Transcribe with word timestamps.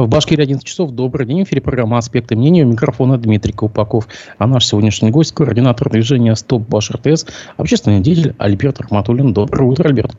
В 0.00 0.08
Башкирии 0.08 0.44
11 0.44 0.66
часов. 0.66 0.92
Добрый 0.92 1.26
день. 1.26 1.44
В 1.44 1.48
эфире 1.48 1.60
программа 1.60 1.98
«Аспекты 1.98 2.34
мнения». 2.34 2.64
У 2.64 2.68
микрофона 2.68 3.18
Дмитрий 3.18 3.52
Колпаков. 3.52 4.08
А 4.38 4.46
наш 4.46 4.64
сегодняшний 4.64 5.10
гость– 5.10 5.32
координатор 5.34 5.90
движения 5.90 6.34
«Стоп 6.36 6.66
Баш 6.66 6.90
РТС», 6.90 7.26
общественный 7.58 8.00
деятель 8.00 8.34
Альберт 8.38 8.80
Рахматуллин. 8.80 9.34
Доброе 9.34 9.64
утро, 9.64 9.88
Альберт. 9.88 10.12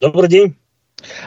Добрый 0.00 0.28
день. 0.28 0.54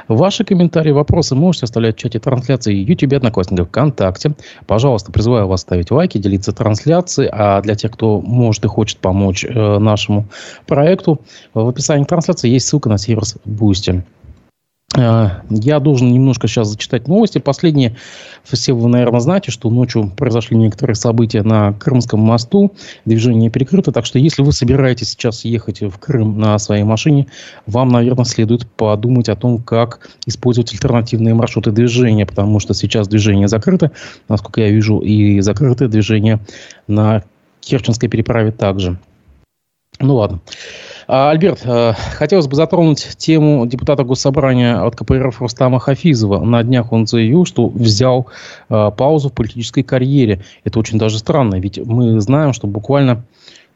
Ваши 0.07 0.45
комментарии, 0.45 0.91
вопросы 0.91 1.35
можете 1.35 1.65
оставлять 1.65 1.97
в 1.97 1.99
чате 1.99 2.19
трансляции 2.19 2.73
YouTube, 2.73 3.11
Одноклассников, 3.11 3.67
ВКонтакте. 3.67 4.35
Пожалуйста, 4.67 5.11
призываю 5.11 5.47
вас 5.47 5.59
ставить 5.59 5.91
лайки, 5.91 6.17
делиться 6.17 6.53
трансляцией. 6.53 7.29
А 7.29 7.61
для 7.61 7.75
тех, 7.75 7.91
кто 7.91 8.21
может 8.21 8.63
и 8.63 8.69
хочет 8.69 8.99
помочь 8.99 9.43
э, 9.43 9.79
нашему 9.79 10.29
проекту, 10.65 11.19
в 11.53 11.67
описании 11.67 12.05
трансляции 12.05 12.49
есть 12.49 12.69
ссылка 12.69 12.87
на 12.87 12.97
сервис 12.97 13.35
Boosty. 13.45 14.03
Э, 14.97 15.41
я 15.49 15.79
должен 15.79 16.11
немножко 16.11 16.47
сейчас 16.47 16.69
зачитать 16.69 17.07
новости. 17.07 17.37
Последние, 17.37 17.95
все 18.43 18.73
вы, 18.73 18.87
наверное, 18.87 19.19
знаете, 19.19 19.51
что 19.51 19.69
ночью 19.69 20.11
произошли 20.15 20.57
некоторые 20.57 20.95
события 20.95 21.43
на 21.43 21.73
Крымском 21.73 22.19
мосту. 22.19 22.73
Движение 23.05 23.49
перекрыто. 23.49 23.91
Так 23.91 24.05
что, 24.05 24.19
если 24.19 24.41
вы 24.41 24.51
собираетесь 24.51 25.09
сейчас 25.09 25.45
ехать 25.45 25.81
в 25.81 25.97
Крым 25.99 26.39
на 26.39 26.57
своей 26.59 26.83
машине, 26.83 27.27
вам, 27.65 27.89
наверное, 27.89 28.25
следует 28.25 28.67
подумать 28.67 29.29
о 29.29 29.35
том, 29.35 29.61
как 29.61 30.09
использовать 30.25 30.73
альтернативные 30.73 31.33
маршруты 31.33 31.71
движения. 31.71 32.25
Потому 32.25 32.59
что 32.59 32.73
сейчас 32.73 33.07
движение 33.07 33.47
закрыто, 33.47 33.91
насколько 34.29 34.61
я 34.61 34.69
вижу, 34.69 34.99
и 34.99 35.41
закрытое 35.41 35.87
движение 35.87 36.39
на 36.87 37.23
Керченской 37.59 38.09
переправе 38.09 38.51
также. 38.51 38.97
Ну 39.99 40.15
ладно. 40.15 40.39
А, 41.07 41.29
Альберт, 41.29 41.61
э, 41.63 41.93
хотелось 42.13 42.47
бы 42.47 42.55
затронуть 42.55 43.15
тему 43.17 43.65
депутата 43.67 44.03
Госсобрания 44.03 44.81
от 44.83 44.95
КПРФ 44.95 45.39
Рустама 45.41 45.79
Хафизова. 45.79 46.43
На 46.43 46.63
днях 46.63 46.91
он 46.91 47.05
заявил, 47.05 47.45
что 47.45 47.67
взял 47.67 48.27
э, 48.69 48.91
паузу 48.95 49.29
в 49.29 49.33
политической 49.33 49.83
карьере. 49.83 50.41
Это 50.63 50.79
очень 50.79 50.97
даже 50.97 51.19
странно, 51.19 51.55
ведь 51.59 51.77
мы 51.77 52.19
знаем, 52.19 52.53
что 52.53 52.67
буквально 52.67 53.23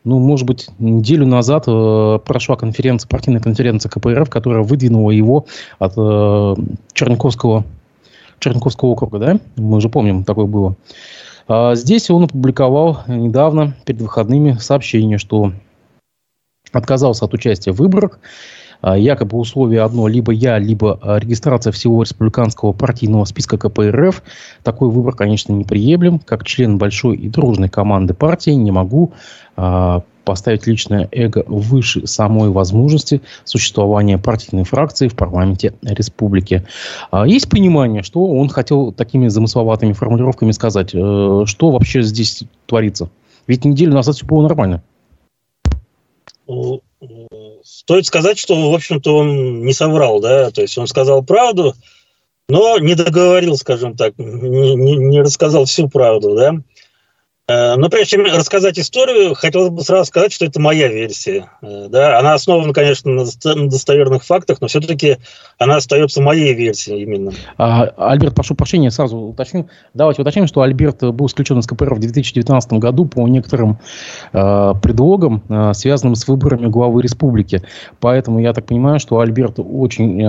ну, 0.06 0.17
может 0.17 0.48
быть, 0.48 0.70
неделю 0.80 1.28
назад 1.28 1.66
э, 1.67 2.20
прошла 2.26 2.56
конференция, 2.56 3.08
партийная 3.09 3.42
конференция 3.42 3.89
КПРФ, 3.89 4.30
которая 4.30 4.64
выдвинула 4.64 5.11
его 5.11 5.45
от 5.78 5.94
э, 5.98 6.56
Черниковского, 6.94 7.66
округа, 8.81 9.20
да? 9.20 9.39
Мы 9.58 9.78
уже 9.78 9.89
помним, 9.89 10.23
такое 10.23 10.45
было. 10.45 10.76
А 11.50 11.76
здесь 11.76 12.09
он 12.09 12.23
опубликовал 12.23 13.00
недавно, 13.08 13.76
перед 13.86 14.02
выходными, 14.02 14.54
сообщение, 14.54 15.17
что 15.17 15.52
отказался 16.72 17.25
от 17.25 17.34
участия 17.34 17.72
в 17.72 17.78
выборах. 17.78 18.20
А, 18.81 18.98
якобы 18.98 19.38
условие 19.38 19.81
одно, 19.81 20.08
либо 20.08 20.31
я, 20.31 20.58
либо 20.58 21.00
а, 21.02 21.20
регистрация 21.20 21.72
всего 21.72 22.02
республиканского 22.03 22.72
партийного 22.72 23.26
списка 23.26 23.58
КПРФ. 23.58 24.23
Такой 24.64 24.89
выбор, 24.89 25.16
конечно, 25.16 25.52
неприемлем. 25.52 26.20
Как 26.20 26.45
член 26.45 26.78
большой 26.78 27.17
и 27.17 27.28
дружной 27.28 27.70
команды 27.70 28.14
партии 28.14 28.52
не 28.52 28.72
могу 28.72 29.11
а, 29.58 30.03
поставить 30.23 30.67
личное 30.67 31.09
эго 31.11 31.44
выше 31.48 32.06
самой 32.06 32.50
возможности 32.52 33.22
существования 33.45 34.17
партийной 34.17 34.64
фракции 34.64 35.08
в 35.08 35.16
парламенте 35.16 35.73
республики. 35.81 36.67
Есть 37.26 37.50
понимание, 37.50 38.04
что 38.04 38.23
он 38.28 38.48
хотел 38.48 38.92
такими 38.92 39.28
замысловатыми 39.28 39.94
формулировками 39.94 40.52
сказать, 40.52 40.92
э, 40.94 41.44
что 41.45 41.72
вообще 41.72 42.04
здесь 42.04 42.44
творится? 42.67 43.09
Ведь 43.48 43.66
неделю 43.66 43.95
назад 43.95 44.17
все 44.17 44.26
было 44.28 44.44
нормально. 44.44 44.83
Стоит 47.64 48.05
сказать, 48.05 48.38
что, 48.38 48.72
в 48.72 48.73
общем-то, 48.73 49.16
он 49.16 49.64
не 49.64 49.73
соврал, 49.73 50.19
да, 50.19 50.52
то 50.52 50.61
есть 50.61 50.78
он 50.78 50.88
сказал 50.88 51.23
правду, 51.23 51.75
но 52.47 52.80
не 52.80 52.95
договорил, 52.95 53.55
скажем 53.55 53.95
так, 53.95 54.17
не, 54.17 54.75
не, 54.75 54.95
не 54.97 55.22
рассказал 55.22 55.66
всю 55.66 55.88
правду, 55.88 56.36
да. 56.36 56.55
Э, 57.50 57.75
но 57.78 57.89
прежде 57.89 58.17
чем 58.17 58.25
рассказать 58.25 58.78
историю, 58.78 59.33
хотелось 59.33 59.72
бы 59.72 59.81
сразу 59.81 60.05
сказать, 60.05 60.31
что 60.31 60.45
это 60.45 60.61
моя 60.61 60.88
версия. 60.88 61.50
Э, 61.64 61.88
да? 61.89 62.20
Она 62.20 62.36
основана, 62.36 62.73
конечно, 62.73 63.11
на 63.11 63.26
достоверных 63.70 64.23
фактах, 64.23 64.61
но 64.61 64.67
все-таки 64.67 65.17
она 65.58 65.77
остается 65.77 66.21
моей 66.21 66.54
версией 66.54 67.02
именно. 67.02 67.32
А, 67.58 67.86
Альберт, 67.98 68.36
прошу 68.36 68.54
прощения, 68.54 68.92
сразу 68.92 69.17
уточню. 69.17 69.67
Давайте 69.95 70.21
уточним, 70.21 70.45
что 70.45 70.61
Альберт 70.61 71.02
был 71.02 71.26
исключен 71.26 71.58
из 71.58 71.65
КПР 71.65 71.95
в 71.95 71.99
2019 71.99 72.73
году 72.73 73.05
по 73.05 73.27
некоторым 73.27 73.80
э, 74.32 74.73
предлогам, 74.82 75.43
э, 75.49 75.73
связанным 75.73 76.14
с 76.14 76.27
выборами 76.27 76.67
главы 76.67 77.02
республики. 77.02 77.64
Поэтому 77.99 78.39
я 78.39 78.54
так 78.54 78.67
понимаю, 78.67 78.99
что 78.99 79.20
Альберт 79.20 79.55
очень 79.58 80.21
э, 80.21 80.26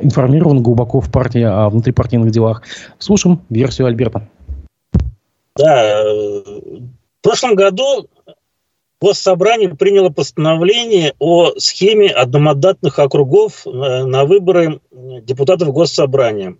информирован 0.00 0.62
глубоко 0.62 1.02
в 1.02 1.12
партии 1.12 1.42
о 1.42 1.68
внутрипартийных 1.68 2.30
делах. 2.30 2.62
Слушаем 2.98 3.42
версию 3.50 3.88
Альберта. 3.88 4.26
Да, 5.56 6.04
в 6.04 7.22
прошлом 7.22 7.54
году 7.54 8.08
Госсобрание 9.00 9.74
приняло 9.74 10.08
постановление 10.08 11.14
о 11.18 11.52
схеме 11.58 12.08
одномандатных 12.08 12.98
округов 12.98 13.66
на 13.66 14.24
выборы 14.24 14.80
депутатов 14.90 15.72
Госсобрания. 15.72 16.56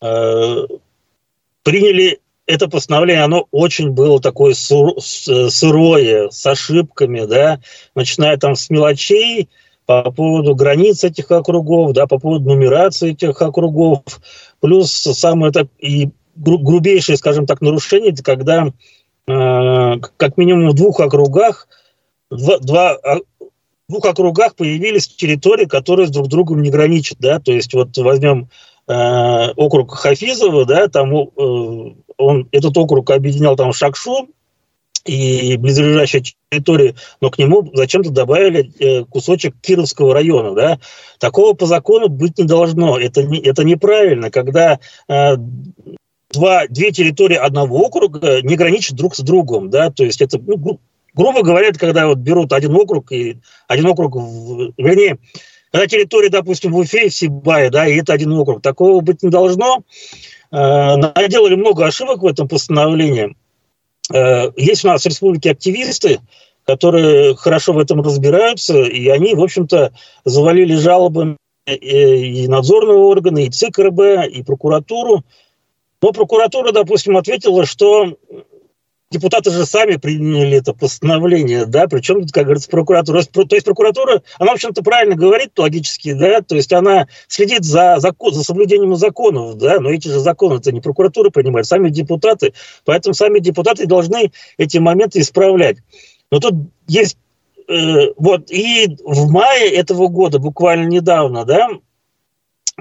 Э, 0.00 0.66
приняли 1.62 2.20
это 2.46 2.68
постановление, 2.68 3.24
оно 3.24 3.46
очень 3.50 3.90
было 3.90 4.20
такое 4.20 4.54
сырое, 4.54 6.30
с 6.30 6.46
ошибками, 6.46 7.24
да, 7.26 7.60
начиная 7.94 8.36
там 8.36 8.54
с 8.54 8.70
мелочей, 8.70 9.48
по 9.86 10.10
поводу 10.12 10.54
границ 10.54 11.02
этих 11.02 11.30
округов, 11.32 11.92
да, 11.94 12.06
по 12.06 12.20
поводу 12.20 12.50
нумерации 12.50 13.10
этих 13.10 13.42
округов, 13.42 14.02
плюс 14.60 14.92
самое 14.92 15.50
это 15.50 15.68
и 15.78 16.10
грубейшее, 16.40 17.16
скажем 17.16 17.46
так, 17.46 17.60
нарушение, 17.60 18.14
когда 18.16 18.66
э, 18.66 20.00
как 20.16 20.36
минимум 20.36 20.70
в 20.70 20.74
двух 20.74 21.00
округах, 21.00 21.68
два, 22.30 22.58
два, 22.58 22.96
в 22.96 23.92
двух 23.92 24.04
округах 24.06 24.54
появились 24.54 25.08
территории, 25.08 25.66
которые 25.66 26.06
с 26.06 26.10
друг 26.10 26.28
другом 26.28 26.62
не 26.62 26.70
граничат, 26.70 27.18
да, 27.18 27.40
то 27.40 27.52
есть 27.52 27.74
вот 27.74 27.96
возьмем 27.98 28.48
э, 28.88 29.50
округ 29.56 29.94
Хафизова, 29.94 30.64
да, 30.64 30.88
там 30.88 31.14
э, 31.14 31.94
он, 32.16 32.48
этот 32.52 32.76
округ 32.76 33.10
объединял 33.10 33.56
там 33.56 33.72
Шакшу, 33.72 34.28
и 35.04 35.56
близлежащие 35.56 36.22
территории, 36.50 36.94
но 37.20 37.30
к 37.30 37.38
нему 37.38 37.70
зачем-то 37.72 38.10
добавили 38.10 38.70
э, 38.78 39.04
кусочек 39.04 39.54
Кировского 39.60 40.14
района. 40.14 40.54
Да? 40.54 40.78
Такого 41.18 41.54
по 41.54 41.66
закону 41.66 42.08
быть 42.08 42.38
не 42.38 42.44
должно. 42.44 42.98
Это, 42.98 43.22
не, 43.22 43.40
это 43.40 43.64
неправильно, 43.64 44.30
когда 44.30 44.78
э, 45.08 45.36
два, 46.32 46.66
две 46.68 46.92
территории 46.92 47.36
одного 47.36 47.78
округа 47.78 48.42
не 48.42 48.56
граничат 48.56 48.96
друг 48.96 49.14
с 49.16 49.20
другом, 49.20 49.70
да, 49.70 49.90
то 49.90 50.04
есть 50.04 50.20
это, 50.20 50.38
ну, 50.38 50.80
грубо 51.14 51.42
говоря, 51.42 51.72
когда 51.72 52.06
вот 52.06 52.18
берут 52.18 52.52
один 52.52 52.74
округ 52.74 53.12
и 53.12 53.38
один 53.68 53.86
округ, 53.86 54.16
в, 54.16 54.72
вернее, 54.76 55.18
когда 55.72 55.86
территория, 55.86 56.30
допустим, 56.30 56.72
в 56.72 56.78
Уфе 56.78 57.06
и 57.06 57.08
в 57.10 57.14
Сибае, 57.14 57.70
да, 57.70 57.86
и 57.86 57.96
это 57.96 58.12
один 58.12 58.32
округ, 58.32 58.62
такого 58.62 59.00
быть 59.00 59.22
не 59.22 59.30
должно. 59.30 59.84
Э, 60.52 60.96
наделали 60.96 61.54
много 61.54 61.86
ошибок 61.86 62.22
в 62.22 62.26
этом 62.26 62.48
постановлении. 62.48 63.36
Э, 64.12 64.50
есть 64.56 64.84
у 64.84 64.88
нас 64.88 65.02
в 65.02 65.06
республике 65.06 65.52
активисты, 65.52 66.20
которые 66.64 67.36
хорошо 67.36 67.72
в 67.72 67.78
этом 67.78 68.00
разбираются, 68.02 68.82
и 68.82 69.08
они, 69.08 69.34
в 69.34 69.42
общем-то, 69.42 69.92
завалили 70.24 70.74
жалобы 70.74 71.36
и 71.66 72.48
надзорного 72.48 73.04
органа, 73.06 73.38
и 73.38 73.50
ЦИК 73.50 73.78
РБ, 73.78 74.00
и 74.28 74.42
прокуратуру, 74.42 75.24
но 76.02 76.12
прокуратура, 76.12 76.72
допустим, 76.72 77.16
ответила, 77.16 77.66
что 77.66 78.16
депутаты 79.10 79.50
же 79.50 79.66
сами 79.66 79.96
приняли 79.96 80.58
это 80.58 80.72
постановление, 80.72 81.66
да, 81.66 81.88
причем, 81.88 82.26
как 82.28 82.44
говорится, 82.44 82.70
прокуратура. 82.70 83.22
То 83.22 83.54
есть 83.56 83.64
прокуратура, 83.64 84.22
она, 84.38 84.52
в 84.52 84.54
общем-то, 84.54 84.82
правильно 84.82 85.16
говорит 85.16 85.58
логически, 85.58 86.12
да, 86.12 86.40
то 86.40 86.54
есть 86.54 86.72
она 86.72 87.08
следит 87.26 87.64
за, 87.64 87.96
закон, 87.98 88.32
за 88.32 88.44
соблюдением 88.44 88.94
законов, 88.94 89.56
да, 89.56 89.80
но 89.80 89.90
эти 89.90 90.08
же 90.08 90.20
законы 90.20 90.58
это 90.58 90.72
не 90.72 90.80
прокуратура 90.80 91.30
принимает, 91.30 91.66
сами 91.66 91.90
депутаты, 91.90 92.54
поэтому 92.84 93.14
сами 93.14 93.40
депутаты 93.40 93.86
должны 93.86 94.32
эти 94.58 94.78
моменты 94.78 95.20
исправлять. 95.20 95.78
Но 96.30 96.38
тут 96.38 96.54
есть, 96.86 97.18
э, 97.68 98.12
вот, 98.16 98.50
и 98.50 98.96
в 99.04 99.28
мае 99.30 99.70
этого 99.70 100.06
года, 100.06 100.38
буквально 100.38 100.86
недавно, 100.86 101.44
да, 101.44 101.68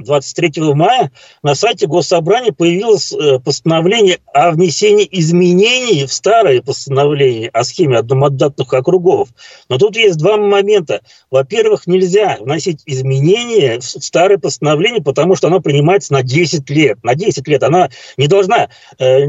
23 0.04 0.74
мая 0.74 1.12
на 1.44 1.56
сайте 1.56 1.88
Госсобрания 1.88 2.52
появилось 2.52 3.12
э, 3.12 3.40
постановление 3.40 4.20
о 4.34 4.52
внесении 4.52 5.08
изменений 5.12 6.06
в 6.06 6.14
старое 6.14 6.62
постановление 6.62 7.50
о 7.50 7.64
схеме 7.64 7.98
одномандатных 7.98 8.74
округов. 8.74 9.30
Но 9.70 9.78
тут 9.78 9.96
есть 9.96 10.18
два 10.18 10.38
момента. 10.38 11.02
Во-первых, 11.32 11.88
нельзя 11.88 12.38
вносить 12.40 12.82
изменения 12.86 13.80
в 13.80 13.84
старое 13.84 14.38
постановление, 14.38 15.02
потому 15.02 15.36
что 15.36 15.48
оно 15.48 15.60
принимается 15.60 16.14
на 16.14 16.24
10 16.24 16.70
лет. 16.70 17.04
На 17.04 17.16
10 17.16 17.48
лет 17.48 17.64
она 17.64 17.90
не 18.18 18.28
должна 18.28 18.70
э, 18.98 19.06
э, 19.06 19.26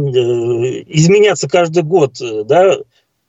изменяться 0.89 1.49
каждый 1.49 1.83
год. 1.83 2.17
Да? 2.47 2.77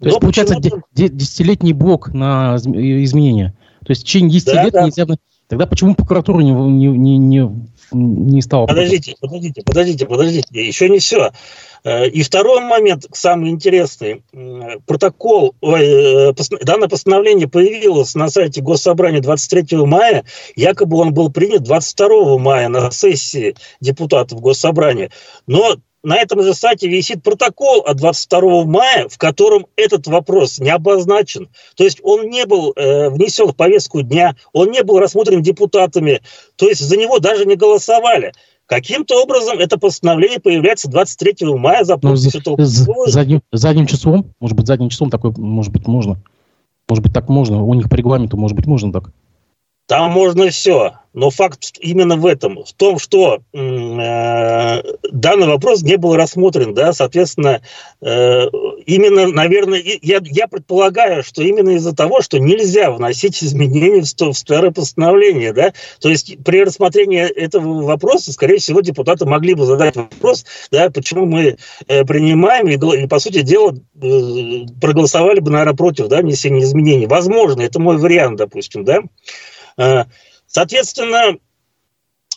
То 0.01 0.07
есть, 0.07 0.19
получается, 0.19 0.55
десятилетний 0.93 1.73
блок 1.73 2.13
на 2.13 2.55
изменения. 2.57 3.53
То 3.85 3.91
есть 3.91 4.01
в 4.01 4.05
течение 4.05 4.31
10 4.31 4.45
да, 4.45 4.63
лет 4.63 4.73
да. 4.73 4.85
нельзя 4.85 5.05
Тогда 5.51 5.65
почему 5.65 5.95
прокуратура 5.95 6.39
не, 6.39 6.51
не, 6.53 6.87
не, 6.87 7.17
не, 7.17 7.49
не 7.91 8.41
стала... 8.41 8.67
Подождите, 8.67 9.15
подождите, 9.19 9.61
подождите, 9.65 10.05
подождите, 10.05 10.47
еще 10.65 10.87
не 10.87 10.99
все. 10.99 11.31
Э, 11.83 12.07
и 12.07 12.23
второй 12.23 12.61
момент, 12.61 13.05
самый 13.11 13.49
интересный. 13.49 14.23
Протокол, 14.85 15.53
ой, 15.59 16.33
данное 16.61 16.87
постановление 16.87 17.49
появилось 17.49 18.15
на 18.15 18.29
сайте 18.29 18.61
Госсобрания 18.61 19.19
23 19.19 19.77
мая. 19.79 20.23
Якобы 20.55 20.95
он 20.95 21.13
был 21.13 21.29
принят 21.29 21.63
22 21.63 22.37
мая 22.37 22.69
на 22.69 22.89
сессии 22.89 23.53
депутатов 23.81 24.39
Госсобрания. 24.39 25.11
Но 25.47 25.75
на 26.03 26.17
этом 26.17 26.41
же 26.41 26.53
сайте 26.53 26.87
висит 26.87 27.23
протокол 27.23 27.81
от 27.81 27.97
22 27.97 28.65
мая, 28.65 29.07
в 29.07 29.17
котором 29.17 29.67
этот 29.75 30.07
вопрос 30.07 30.59
не 30.59 30.69
обозначен. 30.69 31.49
То 31.75 31.83
есть 31.83 31.99
он 32.03 32.29
не 32.29 32.45
был 32.45 32.73
э, 32.75 33.09
внесен 33.09 33.47
в 33.47 33.55
повестку 33.55 34.01
дня, 34.01 34.35
он 34.53 34.71
не 34.71 34.83
был 34.83 34.99
рассмотрен 34.99 35.41
депутатами, 35.41 36.21
то 36.55 36.67
есть 36.67 36.81
за 36.81 36.97
него 36.97 37.19
даже 37.19 37.45
не 37.45 37.55
голосовали. 37.55 38.33
Каким-то 38.65 39.21
образом 39.21 39.59
это 39.59 39.77
постановление 39.77 40.39
появляется 40.39 40.89
23 40.89 41.47
мая 41.55 41.83
за 41.83 41.99
ну, 42.01 42.15
задним, 42.15 43.41
задним 43.51 43.85
числом, 43.85 44.33
может 44.39 44.55
быть, 44.55 44.65
задним 44.65 44.89
числом 44.89 45.09
такое, 45.09 45.33
может 45.35 45.73
быть, 45.73 45.87
можно. 45.87 46.17
Может 46.87 47.03
быть, 47.03 47.13
так 47.13 47.29
можно. 47.29 47.63
У 47.63 47.73
них 47.73 47.89
по 47.89 47.95
регламенту, 47.95 48.37
может 48.37 48.55
быть, 48.55 48.65
можно 48.65 48.91
так. 48.91 49.11
Там 49.87 50.11
можно 50.11 50.49
все. 50.49 50.93
Но 51.13 51.29
факт 51.29 51.77
именно 51.81 52.15
в 52.15 52.25
этом, 52.25 52.63
в 52.63 52.71
том, 52.71 52.97
что 52.97 53.39
э, 53.51 54.81
данный 55.11 55.47
вопрос 55.47 55.81
не 55.81 55.97
был 55.97 56.15
рассмотрен, 56.15 56.73
да, 56.73 56.93
соответственно, 56.93 57.61
э, 58.01 58.47
именно, 58.85 59.27
наверное, 59.27 59.83
я, 60.01 60.21
я 60.23 60.47
предполагаю, 60.47 61.21
что 61.21 61.43
именно 61.43 61.71
из-за 61.71 61.93
того, 61.93 62.21
что 62.21 62.39
нельзя 62.39 62.91
вносить 62.91 63.43
изменения 63.43 64.03
в, 64.03 64.05
в 64.05 64.37
старое 64.37 64.71
постановление, 64.71 65.51
да, 65.51 65.73
то 65.99 66.07
есть 66.07 66.41
при 66.45 66.63
рассмотрении 66.63 67.19
этого 67.19 67.83
вопроса, 67.83 68.31
скорее 68.31 68.59
всего, 68.59 68.79
депутаты 68.79 69.25
могли 69.25 69.53
бы 69.53 69.65
задать 69.65 69.97
вопрос, 69.97 70.45
да, 70.71 70.89
почему 70.89 71.25
мы 71.25 71.57
э, 71.87 72.05
принимаем 72.05 72.69
и, 72.69 73.03
и, 73.03 73.07
по 73.07 73.19
сути 73.19 73.41
дела, 73.41 73.75
э, 74.01 74.65
проголосовали 74.79 75.41
бы, 75.41 75.51
наверное, 75.51 75.75
против, 75.75 76.07
да, 76.07 76.21
внесения 76.21 76.63
изменений. 76.63 77.07
Возможно, 77.07 77.61
это 77.61 77.81
мой 77.81 77.97
вариант, 77.97 78.37
допустим, 78.37 78.85
да. 78.85 79.01
Э, 79.77 80.05
соответственно, 80.47 81.37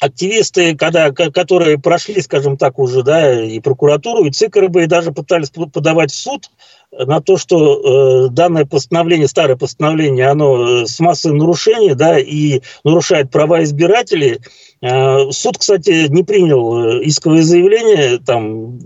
активисты, 0.00 0.76
когда, 0.76 1.10
которые 1.12 1.78
прошли, 1.78 2.20
скажем 2.20 2.56
так, 2.56 2.78
уже, 2.78 3.02
да, 3.02 3.42
и 3.42 3.60
прокуратуру, 3.60 4.24
и 4.24 4.30
ЦИК 4.30 4.56
и 4.56 4.86
даже 4.86 5.12
пытались 5.12 5.50
подавать 5.50 6.10
в 6.12 6.16
суд 6.16 6.50
на 6.90 7.20
то, 7.20 7.36
что 7.36 8.26
э, 8.26 8.28
данное 8.30 8.66
постановление, 8.66 9.28
старое 9.28 9.56
постановление, 9.56 10.26
оно 10.26 10.82
э, 10.82 10.86
с 10.86 11.00
массой 11.00 11.32
нарушений, 11.32 11.94
да, 11.94 12.18
и 12.18 12.60
нарушает 12.84 13.30
права 13.30 13.62
избирателей. 13.62 14.40
Суд, 15.30 15.56
кстати, 15.56 16.08
не 16.08 16.24
принял 16.24 17.00
исковое 17.02 17.42
заявление, 17.42 18.18
там, 18.18 18.78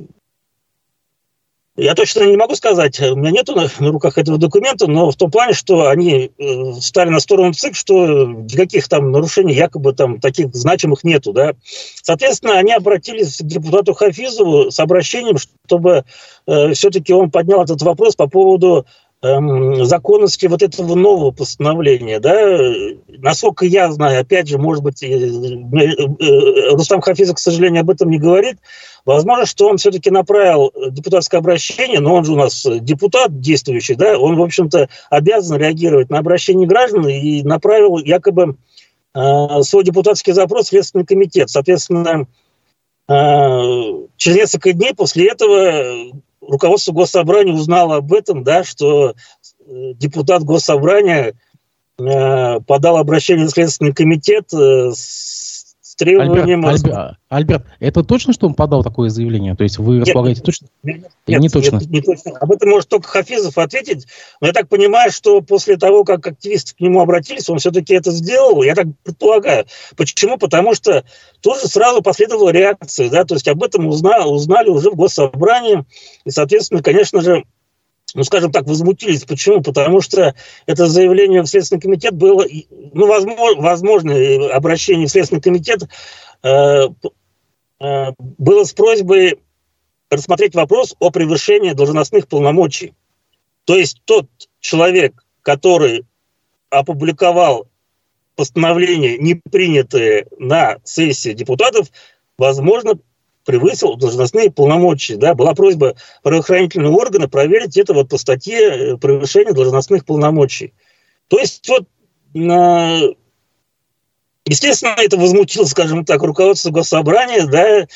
я 1.78 1.94
точно 1.94 2.25
не 2.25 2.36
могу 2.36 2.56
сказать, 2.56 3.00
у 3.00 3.14
меня 3.14 3.30
нету 3.30 3.54
на, 3.54 3.69
на 3.78 3.92
руках 3.92 4.19
этого 4.19 4.36
документа, 4.36 4.88
но 4.90 5.10
в 5.10 5.16
том 5.16 5.30
плане, 5.30 5.52
что 5.52 5.88
они 5.88 6.32
э, 6.36 6.72
стали 6.80 7.08
на 7.08 7.20
сторону 7.20 7.52
ЦИК, 7.52 7.76
что 7.76 8.26
никаких 8.26 8.88
там 8.88 9.12
нарушений 9.12 9.54
якобы 9.54 9.92
там 9.92 10.19
таких 10.19 10.54
значимых 10.54 11.04
нету, 11.04 11.32
да. 11.32 11.54
Соответственно, 12.02 12.58
они 12.58 12.72
обратились 12.72 13.38
к 13.38 13.44
депутату 13.44 13.94
Хафизову 13.94 14.72
с 14.72 14.80
обращением, 14.80 15.36
чтобы 15.66 16.04
э, 16.46 16.72
все-таки 16.72 17.12
он 17.12 17.30
поднял 17.30 17.62
этот 17.62 17.80
вопрос 17.82 18.16
по 18.16 18.26
поводу 18.26 18.84
эм, 19.23 19.85
законности 19.85 20.47
вот 20.47 20.62
этого 20.62 20.94
нового 20.94 21.31
постановления, 21.31 22.20
да, 22.20 22.59
насколько 23.09 23.67
я 23.67 23.91
знаю, 23.93 24.20
опять 24.20 24.49
же, 24.49 24.59
может 24.59 24.82
быть, 24.82 25.03
Рустам 26.73 27.00
Хафизов, 27.00 27.37
к 27.37 27.41
сожалению, 27.41 27.81
об 27.82 27.91
этом 27.91 28.11
не 28.11 28.19
говорит, 28.19 28.59
Возможно, 29.09 29.47
что 29.47 29.70
он 29.70 29.79
все-таки 29.79 30.11
направил 30.11 30.70
депутатское 30.91 31.41
обращение, 31.41 31.99
но 31.99 32.15
он 32.15 32.26
же 32.26 32.32
у 32.35 32.37
нас 32.37 32.67
депутат 32.81 33.41
действующий, 33.41 33.94
да, 33.94 34.19
он, 34.19 34.37
в 34.37 34.43
общем-то, 34.43 34.91
обязан 35.09 35.56
реагировать 35.56 36.11
на 36.11 36.19
обращение 36.19 36.69
граждан 36.69 37.09
и 37.09 37.43
направил 37.43 37.97
якобы 37.97 38.59
э, 39.14 39.62
свой 39.62 39.85
депутатский 39.85 40.35
запрос 40.35 40.67
в 40.67 40.69
Следственный 40.69 41.06
комитет. 41.06 41.49
Соответственно, 41.49 42.26
э, 43.09 43.14
через 44.19 44.37
несколько 44.37 44.75
дней 44.75 44.93
после 44.94 45.29
этого 45.29 46.12
руководство 46.49 46.93
Госсобрания 46.93 47.53
узнало 47.53 47.97
об 47.97 48.12
этом, 48.12 48.43
да, 48.43 48.65
что 48.65 49.11
э, 49.11 49.15
депутат 49.95 50.43
Госсобрания 50.43 51.35
э, 51.99 52.61
подал 52.61 52.97
обращение 52.97 53.47
в 53.47 53.50
Следственный 53.50 53.93
комитет 53.93 54.53
э, 54.53 54.91
с 54.93 55.38
требованиям... 55.99 56.65
Альберт, 56.65 56.95
Альберт, 56.95 57.19
Альберт, 57.29 57.67
это 57.81 58.03
точно, 58.03 58.33
что 58.33 58.47
он 58.47 58.55
подал 58.55 58.83
такое 58.83 59.11
заявление? 59.11 59.55
То 59.55 59.65
есть 59.65 59.79
вы 59.79 59.97
нет, 59.97 60.06
располагаете 60.06 60.41
точно? 60.41 60.69
Нет, 60.83 61.11
нет, 61.27 61.41
не 61.41 61.49
точно? 61.49 61.77
Нет, 61.77 61.91
не 61.91 62.00
точно. 62.00 62.39
Об 62.39 62.53
этом 62.53 62.71
может 62.71 62.89
только 62.89 63.09
Хафизов 63.09 63.59
ответить. 63.59 64.06
Но 64.41 64.47
я 64.47 64.53
так 64.53 64.69
понимаю, 64.69 65.11
что 65.11 65.43
после 65.43 65.77
того, 65.77 66.05
как 66.05 66.27
активисты 66.27 66.75
к 66.75 66.81
нему 66.81 67.00
обратились, 67.00 67.50
он 67.50 67.59
все-таки 67.59 67.95
это 67.95 68.11
сделал. 68.12 68.62
Я 68.62 68.75
так 68.75 68.87
предполагаю. 69.03 69.67
Почему? 69.97 70.39
Потому 70.39 70.75
что 70.75 71.05
тут 71.41 71.61
же 71.61 71.69
сразу 71.69 72.00
последовала 72.00 72.50
реакция. 72.50 73.11
Да? 73.11 73.25
То 73.25 73.35
есть 73.35 73.49
об 73.49 73.62
этом 73.62 73.89
узнали, 73.89 74.29
узнали 74.29 74.71
уже 74.71 74.91
в 74.91 74.95
госсобрании. 74.95 75.85
И, 76.25 76.31
соответственно, 76.31 76.83
конечно 76.83 77.21
же, 77.21 77.45
ну, 78.14 78.25
скажем 78.25 78.52
так, 78.52 78.66
возмутились. 78.66 79.25
Почему? 79.25 79.62
Потому 79.62 80.00
что 80.00 80.34
это 80.66 80.87
заявление 80.87 81.43
в 81.43 81.46
Следственный 81.46 81.81
комитет 81.81 82.14
было, 82.14 82.44
ну, 82.70 83.06
возможно, 83.06 83.62
возможно 83.62 84.55
обращение 84.55 85.06
в 85.06 85.10
Следственный 85.10 85.43
комитет 85.43 85.82
э, 86.43 86.88
э, 87.81 88.12
было 88.19 88.64
с 88.64 88.72
просьбой 88.72 89.38
рассмотреть 90.10 90.55
вопрос 90.55 90.96
о 90.99 91.10
превышении 91.10 91.72
должностных 91.72 92.28
полномочий. 92.28 92.94
То 93.64 93.76
есть 93.76 94.00
тот 94.06 94.26
человек, 94.61 95.25
который 95.43 96.06
опубликовал 96.70 97.69
постановление, 98.37 99.19
не 99.19 99.34
принятое 99.34 100.26
на 100.38 100.78
сессии 100.84 101.32
депутатов, 101.32 101.88
возможно, 102.38 102.99
превысил 103.49 103.97
должностные 103.97 104.50
полномочия. 104.50 105.17
Да? 105.17 105.35
Была 105.35 105.55
просьба 105.55 105.95
правоохранительного 106.23 106.95
органа 106.95 107.31
проверить 107.31 107.79
это 107.79 107.95
вот 107.95 108.11
по 108.11 108.19
статье 108.19 108.59
э, 108.59 108.97
превышения 108.99 109.55
должностных 109.55 110.05
полномочий. 110.05 110.75
То 111.29 111.39
есть 111.39 111.67
вот 111.67 111.89
Естественно, 114.45 114.95
это 114.99 115.17
возмутило, 115.17 115.65
скажем 115.65 116.05
так, 116.05 116.23
руководство 116.23 116.71
госсобрания, 116.71 117.47
да, 117.47 117.87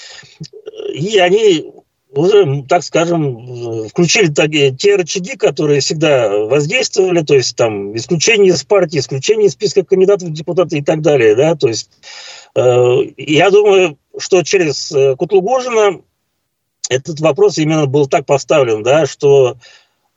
и 0.94 1.18
они 1.18 1.70
уже, 2.10 2.64
так 2.68 2.82
скажем, 2.82 3.88
включили 3.88 4.32
те 4.72 4.96
рычаги, 4.96 5.36
которые 5.36 5.80
всегда 5.80 6.30
воздействовали, 6.30 7.22
то 7.22 7.34
есть 7.34 7.56
там 7.56 7.94
исключение 7.96 8.52
из 8.52 8.64
партии, 8.64 8.98
исключение 8.98 9.48
из 9.48 9.52
списка 9.52 9.84
кандидатов 9.84 10.28
в 10.28 10.32
депутаты 10.32 10.78
и 10.78 10.82
так 10.82 11.02
далее, 11.02 11.34
да, 11.34 11.54
то 11.54 11.68
есть 11.68 11.90
э, 12.54 12.96
я 13.16 13.50
думаю, 13.50 13.98
что 14.18 14.42
через 14.42 14.92
э, 14.92 15.16
Кутлугожина 15.16 16.00
этот 16.88 17.20
вопрос 17.20 17.58
именно 17.58 17.86
был 17.86 18.06
так 18.06 18.26
поставлен, 18.26 18.82
да, 18.82 19.06
что 19.06 19.56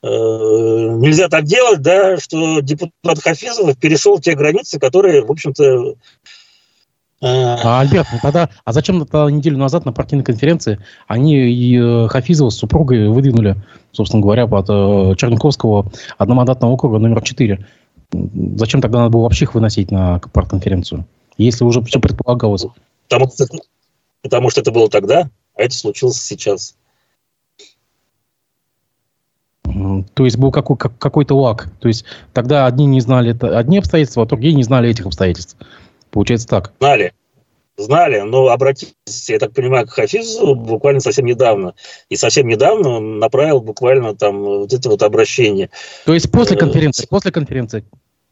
э, 0.01 0.07
нельзя 0.07 1.29
так 1.29 1.45
делать, 1.45 1.81
да, 1.81 2.17
что 2.17 2.59
депутат 2.59 3.19
Хафизов 3.21 3.77
перешел 3.77 4.19
те 4.19 4.35
границы, 4.35 4.79
которые, 4.79 5.23
в 5.23 5.31
общем-то, 5.31 5.63
э, 5.63 5.95
а, 7.21 7.81
Альберт, 7.81 8.07
ну 8.11 8.19
тогда, 8.21 8.49
а 8.63 8.73
зачем 8.73 8.99
тогда 9.05 9.31
неделю 9.31 9.57
назад 9.57 9.85
на 9.85 9.93
партийной 9.93 10.25
конференции 10.25 10.79
они 11.07 11.35
и 11.35 11.77
э, 11.77 12.07
Хафизова 12.07 12.49
с 12.49 12.57
супругой 12.57 13.07
выдвинули, 13.09 13.55
собственно 13.91 14.21
говоря, 14.21 14.47
под 14.47 14.67
Черниковского 15.17 15.91
одномандатного 16.17 16.71
округа 16.71 16.99
номер 16.99 17.21
4? 17.21 17.65
Зачем 18.57 18.81
тогда 18.81 18.99
надо 18.99 19.11
было 19.11 19.23
вообще 19.23 19.45
их 19.45 19.55
выносить 19.55 19.91
на 19.91 20.19
партконференцию, 20.33 21.05
если 21.37 21.63
уже 21.63 21.81
все 21.81 21.99
предполагалось? 21.99 22.65
Что 23.07 23.19
потому 24.25 24.49
что 24.49 24.61
это 24.61 24.71
было 24.71 24.89
тогда, 24.89 25.29
а 25.55 25.61
это 25.61 25.75
случилось 25.75 26.19
сейчас. 26.19 26.75
То 30.15 30.25
есть 30.25 30.37
был 30.37 30.51
какой- 30.51 30.77
какой-то 30.77 31.35
лак. 31.35 31.69
То 31.79 31.87
есть 31.87 32.05
тогда 32.33 32.65
одни 32.65 32.87
не 32.87 33.01
знали 33.01 33.35
это, 33.35 33.55
одни 33.55 33.77
обстоятельства, 33.77 34.23
а 34.23 34.25
другие 34.25 34.55
не 34.55 34.63
знали 34.63 34.89
этих 34.89 35.05
обстоятельств. 35.05 35.57
Получается 36.09 36.47
так. 36.47 36.73
Знали. 36.79 37.13
Знали, 37.77 38.21
но 38.21 38.47
обратились, 38.47 39.29
я 39.29 39.37
так 39.37 39.53
понимаю, 39.53 39.85
к 39.85 39.91
Хафизу 39.91 40.55
буквально 40.55 41.01
совсем 41.01 41.25
недавно. 41.25 41.75
И 42.09 42.15
совсем 42.15 42.47
недавно 42.47 42.89
он 42.89 43.19
направил 43.19 43.61
буквально 43.61 44.15
там 44.15 44.39
вот 44.41 44.73
это 44.73 44.89
вот 44.89 45.03
обращение. 45.03 45.69
То 46.05 46.15
есть 46.15 46.31
после 46.31 46.55
э, 46.55 46.59
конференции, 46.59 47.05
после 47.05 47.31
конференции. 47.31 47.85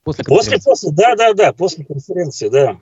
После, 0.04 0.24
конференции. 0.24 0.56
после, 0.56 0.72
после, 0.72 0.92
да, 0.92 1.16
да, 1.16 1.34
да, 1.34 1.54
после 1.54 1.86
конференции, 1.86 2.50
да. 2.50 2.78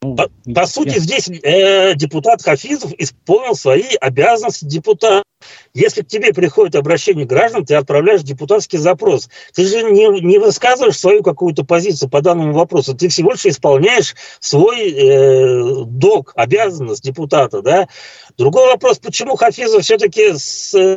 По, 0.00 0.30
по 0.54 0.66
сути, 0.66 0.98
здесь 0.98 1.28
э, 1.28 1.94
депутат 1.94 2.42
Хафизов 2.42 2.92
исполнил 2.96 3.54
свои 3.54 3.96
обязанности 4.00 4.64
депутата. 4.64 5.24
Если 5.74 6.00
к 6.00 6.06
тебе 6.06 6.32
приходит 6.32 6.74
обращение 6.74 7.26
граждан, 7.26 7.66
ты 7.66 7.74
отправляешь 7.74 8.22
депутатский 8.22 8.78
запрос. 8.78 9.28
Ты 9.54 9.66
же 9.66 9.82
не, 9.82 10.20
не 10.22 10.38
высказываешь 10.38 10.98
свою 10.98 11.22
какую-то 11.22 11.64
позицию 11.64 12.08
по 12.08 12.22
данному 12.22 12.54
вопросу. 12.54 12.94
Ты 12.94 13.08
всего 13.08 13.32
лишь 13.32 13.44
исполняешь 13.44 14.14
свой 14.38 14.90
э, 14.90 15.84
долг, 15.84 16.32
обязанность 16.34 17.04
депутата. 17.04 17.60
Да? 17.60 17.86
Другой 18.40 18.68
вопрос, 18.68 18.98
почему 18.98 19.36
Хафизов 19.36 19.82
все-таки 19.82 20.32
с, 20.32 20.74
э, 20.74 20.96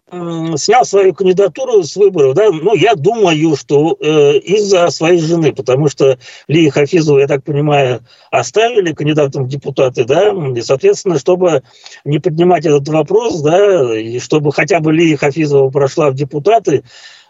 снял 0.56 0.86
свою 0.86 1.14
кандидатуру 1.14 1.84
с 1.84 1.98
выборов. 1.98 2.36
Да? 2.36 2.50
Ну, 2.50 2.74
я 2.74 2.96
думаю, 2.96 3.58
что 3.58 3.98
э, 4.00 4.38
из-за 4.38 4.90
своей 4.92 5.20
жены, 5.20 5.52
потому 5.52 5.90
что 5.90 6.18
Ли 6.48 6.70
Хафизову, 6.70 7.20
я 7.20 7.28
так 7.28 7.44
понимаю, 7.44 8.00
оставили 8.32 8.94
кандидатом 8.94 9.44
в 9.44 9.50
депутаты, 9.50 10.06
да, 10.06 10.34
и, 10.56 10.62
соответственно, 10.62 11.20
чтобы 11.20 11.64
не 12.06 12.20
поднимать 12.20 12.66
этот 12.66 12.88
вопрос, 12.88 13.42
да, 13.42 14.00
и 14.00 14.20
чтобы 14.20 14.54
хотя 14.54 14.80
бы 14.80 14.94
Лия 14.94 15.18
Хафизова 15.18 15.70
прошла 15.70 16.12
в 16.12 16.16
депутаты, 16.16 16.86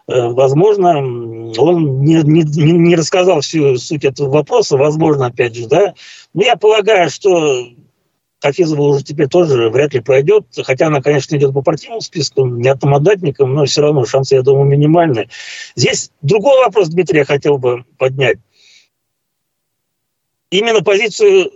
э, 0.06 0.28
возможно, 0.28 0.96
он 1.58 2.02
не, 2.04 2.22
не, 2.22 2.44
не 2.44 2.94
рассказал 2.94 3.40
всю 3.40 3.76
суть 3.78 4.04
этого 4.04 4.30
вопроса, 4.30 4.76
возможно, 4.76 5.26
опять 5.26 5.56
же, 5.56 5.66
да. 5.66 5.94
Но 6.34 6.44
я 6.44 6.54
полагаю, 6.54 7.10
что 7.10 7.66
Хафизова 8.44 8.82
уже 8.82 9.02
теперь 9.02 9.28
тоже 9.28 9.70
вряд 9.70 9.94
ли 9.94 10.00
пройдет, 10.00 10.44
хотя 10.64 10.88
она, 10.88 11.00
конечно, 11.00 11.34
идет 11.34 11.54
по 11.54 11.62
партийному 11.62 12.02
списку, 12.02 12.44
не 12.44 12.68
автомандатникам, 12.68 13.54
но 13.54 13.64
все 13.64 13.80
равно 13.80 14.04
шансы, 14.04 14.34
я 14.34 14.42
думаю, 14.42 14.66
минимальные. 14.66 15.30
Здесь 15.76 16.10
другой 16.20 16.62
вопрос, 16.62 16.90
Дмитрий, 16.90 17.20
я 17.20 17.24
хотел 17.24 17.56
бы 17.56 17.86
поднять. 17.96 18.36
Именно 20.50 20.82
позицию 20.82 21.52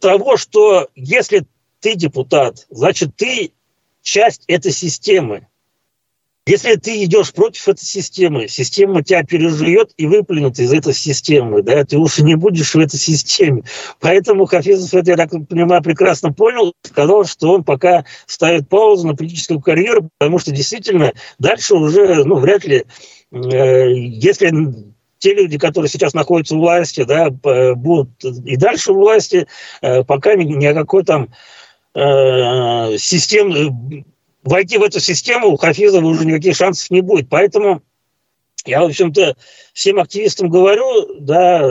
того, 0.00 0.38
что 0.38 0.88
если 0.94 1.44
ты 1.80 1.96
депутат, 1.96 2.66
значит, 2.70 3.14
ты 3.16 3.52
часть 4.00 4.44
этой 4.46 4.72
системы. 4.72 5.48
Если 6.48 6.76
ты 6.76 7.04
идешь 7.04 7.34
против 7.34 7.68
этой 7.68 7.84
системы, 7.84 8.48
система 8.48 9.02
тебя 9.02 9.22
переживет 9.22 9.92
и 9.98 10.06
выплюнет 10.06 10.58
из 10.58 10.72
этой 10.72 10.94
системы, 10.94 11.62
да, 11.62 11.84
ты 11.84 11.98
уже 11.98 12.24
не 12.24 12.36
будешь 12.36 12.74
в 12.74 12.78
этой 12.78 12.96
системе. 12.96 13.64
Поэтому 14.00 14.46
Хафизов, 14.46 14.94
это, 14.94 15.10
я 15.10 15.16
так 15.18 15.28
понимаю, 15.46 15.82
прекрасно 15.82 16.32
понял, 16.32 16.72
сказал, 16.80 17.26
что 17.26 17.52
он 17.52 17.64
пока 17.64 18.06
ставит 18.24 18.66
паузу 18.66 19.08
на 19.08 19.14
политическую 19.14 19.60
карьеру, 19.60 20.08
потому 20.16 20.38
что 20.38 20.50
действительно 20.50 21.12
дальше 21.38 21.74
уже, 21.74 22.24
ну, 22.24 22.36
вряд 22.36 22.64
ли, 22.64 22.86
э, 23.30 23.92
если 23.92 24.50
те 25.18 25.34
люди, 25.34 25.58
которые 25.58 25.90
сейчас 25.90 26.14
находятся 26.14 26.56
у 26.56 26.60
власти, 26.60 27.04
да, 27.04 27.28
будут 27.28 28.24
и 28.24 28.56
дальше 28.56 28.92
у 28.92 29.00
власти, 29.00 29.46
э, 29.82 30.02
пока 30.02 30.34
ни, 30.34 30.44
ни 30.44 30.64
о 30.64 30.72
какой 30.72 31.04
там 31.04 31.28
э, 31.94 32.96
системе, 32.96 34.04
войти 34.48 34.78
в 34.78 34.82
эту 34.82 35.00
систему 35.00 35.48
у 35.48 35.56
Хафизова 35.56 36.06
уже 36.06 36.24
никаких 36.24 36.56
шансов 36.56 36.90
не 36.90 37.00
будет. 37.00 37.28
Поэтому 37.28 37.82
я, 38.64 38.82
в 38.82 38.86
общем-то, 38.86 39.36
всем 39.72 39.98
активистам 39.98 40.50
говорю, 40.50 41.20
да, 41.20 41.66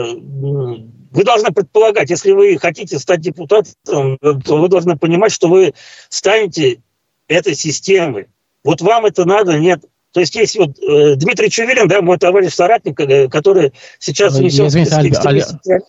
вы 1.10 1.24
должны 1.24 1.52
предполагать, 1.52 2.10
если 2.10 2.32
вы 2.32 2.58
хотите 2.58 2.98
стать 2.98 3.20
депутатом, 3.20 4.18
то 4.18 4.56
вы 4.56 4.68
должны 4.68 4.96
понимать, 4.96 5.32
что 5.32 5.48
вы 5.48 5.74
станете 6.08 6.80
этой 7.28 7.54
системой. 7.54 8.28
Вот 8.64 8.80
вам 8.80 9.06
это 9.06 9.24
надо, 9.24 9.58
нет. 9.58 9.84
То 10.12 10.20
есть 10.20 10.34
есть 10.34 10.56
вот 10.56 10.78
э, 10.78 11.16
Дмитрий 11.16 11.50
Чувилин, 11.50 11.86
да, 11.86 12.00
мой 12.00 12.18
товарищ 12.18 12.52
соратник, 12.52 12.98
э, 13.00 13.28
который 13.28 13.72
сейчас 13.98 14.38
внесен 14.38 14.66
Извините, 14.66 15.18
Аль... 15.24 15.42
Аль... 15.42 15.82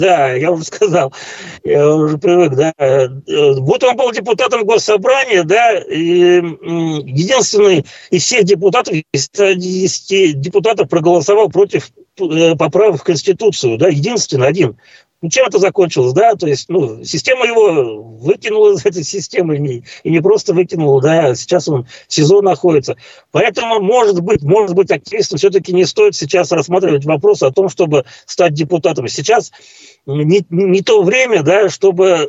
Да, 0.00 0.32
я 0.32 0.50
уже 0.50 0.64
сказал, 0.64 1.12
я 1.62 1.88
уже 1.88 2.18
привык, 2.18 2.54
да. 2.54 2.72
Вот 3.60 3.84
он 3.84 3.96
был 3.96 4.10
депутатом 4.10 4.64
госсобрания, 4.64 5.44
да, 5.44 5.78
и 5.78 6.42
единственный 7.06 7.86
из 8.10 8.24
всех 8.24 8.44
депутатов, 8.44 8.94
из 9.12 9.24
110 9.26 10.40
депутатов 10.40 10.88
проголосовал 10.88 11.48
против 11.48 11.92
э, 12.18 12.56
поправок 12.56 13.02
в 13.02 13.04
Конституцию, 13.04 13.78
да, 13.78 13.86
единственный 13.86 14.48
один. 14.48 14.76
Ну, 15.24 15.30
чем 15.30 15.46
это 15.46 15.58
закончилось, 15.58 16.12
да, 16.12 16.34
то 16.34 16.46
есть, 16.46 16.68
ну, 16.68 17.02
система 17.02 17.46
его 17.46 18.02
выкинула 18.02 18.74
из 18.74 18.84
этой 18.84 19.02
системы, 19.04 19.56
не, 19.56 19.82
и 20.02 20.10
не 20.10 20.20
просто 20.20 20.52
выкинула, 20.52 21.00
да, 21.00 21.34
сейчас 21.34 21.66
он 21.66 21.86
в 21.86 22.12
СИЗО 22.12 22.42
находится. 22.42 22.98
Поэтому, 23.30 23.80
может 23.80 24.20
быть, 24.20 24.42
может 24.42 24.76
быть, 24.76 24.90
активистам 24.90 25.38
все-таки 25.38 25.72
не 25.72 25.86
стоит 25.86 26.14
сейчас 26.14 26.52
рассматривать 26.52 27.06
вопрос 27.06 27.42
о 27.42 27.50
том, 27.50 27.70
чтобы 27.70 28.04
стать 28.26 28.52
депутатом. 28.52 29.08
Сейчас 29.08 29.50
не, 30.04 30.44
не 30.50 30.82
то 30.82 31.02
время, 31.02 31.42
да, 31.42 31.70
чтобы 31.70 32.28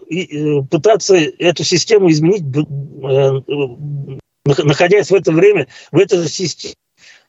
пытаться 0.72 1.18
эту 1.18 1.66
систему 1.66 2.10
изменить, 2.10 2.44
э, 2.46 4.22
находясь 4.64 5.12
в 5.12 5.16
это 5.16 5.34
время, 5.34 5.68
в 5.92 6.00
этой 6.00 6.20
же 6.20 6.30
системе. 6.30 6.76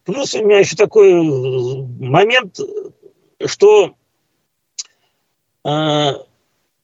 Плюс 0.04 0.32
у 0.32 0.44
меня 0.44 0.61
еще 0.61 0.76
такой 0.76 1.12
момент, 1.99 2.61
что 3.44 3.96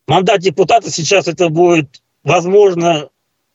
мандат 0.07 0.41
депутата 0.41 0.91
сейчас 0.91 1.29
это 1.29 1.49
будет, 1.49 2.03
возможно, 2.25 3.09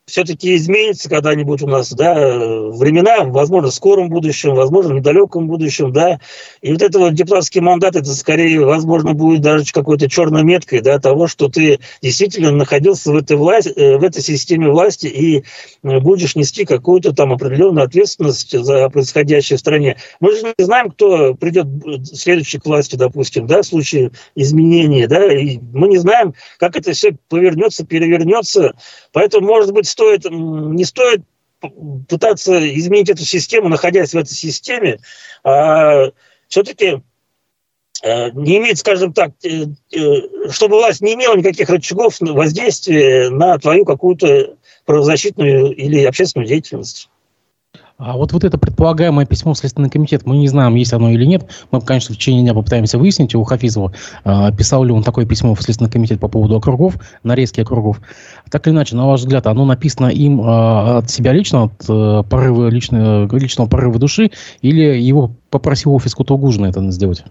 все-таки 0.07 0.55
изменится 0.55 1.09
когда-нибудь 1.09 1.61
у 1.61 1.67
нас, 1.67 1.91
да, 1.91 2.13
времена, 2.15 3.25
возможно, 3.25 3.69
в 3.69 3.73
скором 3.73 4.09
будущем, 4.09 4.55
возможно, 4.55 4.93
в 4.93 4.97
недалеком 4.97 5.47
будущем, 5.47 5.91
да, 5.91 6.19
и 6.61 6.71
вот 6.71 6.81
это 6.81 6.97
вот 6.97 7.13
депутатский 7.13 7.59
мандат, 7.59 7.97
это 7.97 8.13
скорее, 8.13 8.65
возможно, 8.65 9.13
будет 9.13 9.41
даже 9.41 9.65
какой-то 9.73 10.09
черной 10.09 10.43
меткой, 10.43 10.79
да, 10.79 10.97
того, 10.99 11.27
что 11.27 11.49
ты 11.49 11.79
действительно 12.01 12.51
находился 12.51 13.11
в 13.11 13.17
этой 13.17 13.35
власти, 13.35 13.73
э, 13.75 13.97
в 13.97 14.03
этой 14.03 14.21
системе 14.21 14.69
власти 14.69 15.07
и 15.07 15.43
э, 15.83 15.99
будешь 15.99 16.37
нести 16.37 16.63
какую-то 16.63 17.13
там 17.13 17.33
определенную 17.33 17.85
ответственность 17.85 18.57
за 18.57 18.89
происходящее 18.89 19.57
в 19.57 19.59
стране. 19.59 19.97
Мы 20.21 20.33
же 20.37 20.53
не 20.57 20.63
знаем, 20.63 20.89
кто 20.91 21.33
придет 21.33 21.67
следующий 22.13 22.59
к 22.59 22.65
власти, 22.65 22.95
допустим, 22.95 23.45
да, 23.45 23.61
в 23.61 23.65
случае 23.65 24.11
изменения, 24.35 25.07
да, 25.07 25.33
и 25.33 25.59
мы 25.73 25.89
не 25.89 25.97
знаем, 25.97 26.33
как 26.59 26.77
это 26.77 26.93
все 26.93 27.17
повернется, 27.27 27.85
перевернется, 27.85 28.73
поэтому, 29.11 29.47
может 29.47 29.73
быть, 29.73 29.97
стоит, 29.98 30.25
не 30.30 30.86
стоит 30.86 31.24
пытаться 32.08 32.54
изменить 32.77 33.10
эту 33.10 33.24
систему, 33.24 33.68
находясь 33.68 34.13
в 34.13 34.18
этой 34.18 34.34
системе, 34.34 35.00
а 35.44 36.12
все-таки 36.48 37.01
э, 38.04 38.30
не 38.32 38.58
иметь, 38.58 38.77
скажем 38.77 39.12
так, 39.12 39.32
э, 39.44 39.66
э, 39.92 40.50
чтобы 40.51 40.75
власть 40.75 41.01
не 41.01 41.16
имела 41.16 41.36
никаких 41.36 41.70
рычагов 41.70 42.18
воздействия 42.20 43.32
на 43.32 43.58
твою 43.58 43.86
какую-то 43.86 44.56
правозащитную 44.86 45.75
или 45.75 46.06
общественную 46.06 46.48
деятельность. 46.48 47.10
А 47.98 48.16
вот, 48.16 48.32
вот 48.32 48.44
это 48.44 48.60
предполагаемое 48.60 49.25
письмо 49.25 49.56
в 49.56 49.58
Следственный 49.58 49.89
комитет, 49.89 50.24
мы 50.24 50.38
не 50.38 50.48
знаем, 50.48 50.75
есть 50.75 50.94
оно 50.94 51.10
или 51.10 51.25
нет. 51.25 51.50
Мы, 51.72 51.82
конечно, 51.82 52.13
в 52.13 52.18
течение 52.20 52.44
дня 52.44 52.54
попытаемся 52.54 53.00
выяснить 53.00 53.34
у 53.34 53.44
Хафизова, 53.44 53.92
э, 54.24 54.51
писал 54.56 54.84
ли 54.84 54.92
он 54.92 55.01
такое 55.01 55.25
письмо 55.25 55.56
в 55.56 55.62
Следственный 55.63 55.89
комитет 55.89 56.20
по 56.20 56.27
поводу 56.27 56.56
округов, 56.58 56.94
нарезки 57.24 57.60
округов. 57.60 58.00
Так 58.51 58.68
или 58.68 58.75
иначе, 58.75 58.96
на 58.96 59.08
ваш 59.08 59.22
взгляд, 59.22 59.48
оно 59.48 59.66
написано 59.66 60.10
им 60.10 60.42
э, 60.42 60.98
от 60.98 61.10
себя 61.10 61.34
лично, 61.34 61.63
от 61.63 61.89
э, 61.89 62.24
порыва 62.30 62.68
личного, 62.68 63.36
личного 63.36 63.68
порыва 63.68 63.98
души, 63.98 64.30
или 64.62 64.84
его 65.01 65.32
попросил 65.50 65.96
офис 65.96 66.13
Кутугужина 66.13 66.68
это 66.68 66.92
сделать? 66.92 67.24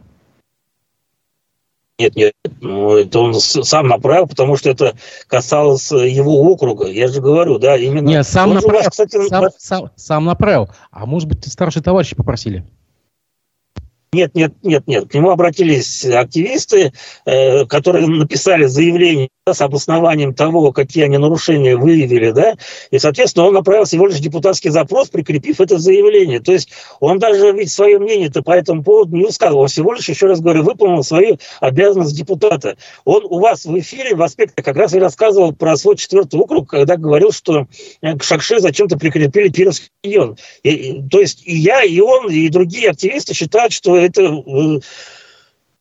Нет, 1.99 2.15
нет, 2.15 2.35
это 2.45 3.19
он 3.19 3.35
сам 3.35 3.89
направил, 3.89 4.27
потому 4.27 4.57
что 4.57 4.69
это 4.69 4.95
касалось 5.29 5.91
его 5.91 6.43
округа. 6.43 6.89
Я 6.89 7.09
же 7.09 7.23
говорю, 7.23 7.59
да, 7.59 7.77
именно. 7.77 8.07
Нет, 8.07 8.27
сам 8.27 8.53
направил. 8.53 8.81
Вас, 8.81 8.89
кстати, 8.91 9.29
сам, 9.29 9.47
сам, 9.57 9.91
сам 9.97 10.25
направил. 10.27 10.69
А 10.91 11.07
может 11.07 11.27
быть, 11.27 11.51
старшие 11.51 11.83
товарищи 11.83 12.15
попросили? 12.15 12.67
Нет, 14.13 14.35
нет, 14.35 14.55
нет, 14.63 14.87
нет. 14.87 15.11
К 15.11 15.15
нему 15.15 15.31
обратились 15.31 16.05
активисты, 16.05 16.93
э, 17.25 17.65
которые 17.65 18.07
написали 18.07 18.67
заявление 18.67 19.31
с 19.55 19.61
обоснованием 19.61 20.35
того, 20.35 20.73
какие 20.73 21.05
они 21.05 21.19
нарушения 21.19 21.77
выявили, 21.77 22.33
да, 22.33 22.57
и, 22.91 22.99
соответственно, 22.99 23.47
он 23.47 23.55
направил 23.55 23.85
всего 23.85 24.09
лишь 24.09 24.19
депутатский 24.19 24.71
запрос, 24.71 25.09
прикрепив 25.09 25.61
это 25.61 25.79
заявление. 25.79 26.41
То 26.41 26.51
есть 26.51 26.71
он 26.99 27.21
даже 27.21 27.53
ведь 27.53 27.71
свое 27.71 28.01
мнение-то 28.01 28.43
по 28.43 28.51
этому 28.51 28.83
поводу 28.83 29.17
не 29.17 29.25
высказывал, 29.25 29.63
он 29.63 29.69
всего 29.69 29.93
лишь, 29.93 30.09
еще 30.09 30.27
раз 30.27 30.41
говорю, 30.41 30.65
выполнил 30.65 31.05
свою 31.05 31.39
обязанность 31.61 32.17
депутата. 32.17 32.77
Он 33.05 33.25
у 33.25 33.39
вас 33.39 33.65
в 33.65 33.79
эфире 33.79 34.17
в 34.17 34.23
аспекте 34.23 34.65
как 34.65 34.77
раз 34.77 34.95
и 34.95 34.99
рассказывал 34.99 35.53
про 35.53 35.77
свой 35.77 35.97
четвертый 35.97 36.41
округ, 36.41 36.71
когда 36.71 36.97
говорил, 36.97 37.31
что 37.31 37.69
к 38.03 38.25
Шакше 38.25 38.59
зачем-то 38.59 38.99
прикрепили 38.99 39.49
Кировский 39.49 39.91
район. 40.03 40.37
И, 40.65 41.03
то 41.09 41.21
есть 41.21 41.47
и 41.47 41.57
я, 41.57 41.85
и 41.85 42.01
он, 42.01 42.33
и 42.33 42.49
другие 42.49 42.91
активисты 42.91 43.33
считают, 43.33 43.73
что 43.73 43.97
это 43.97 44.23
э, 44.23 44.81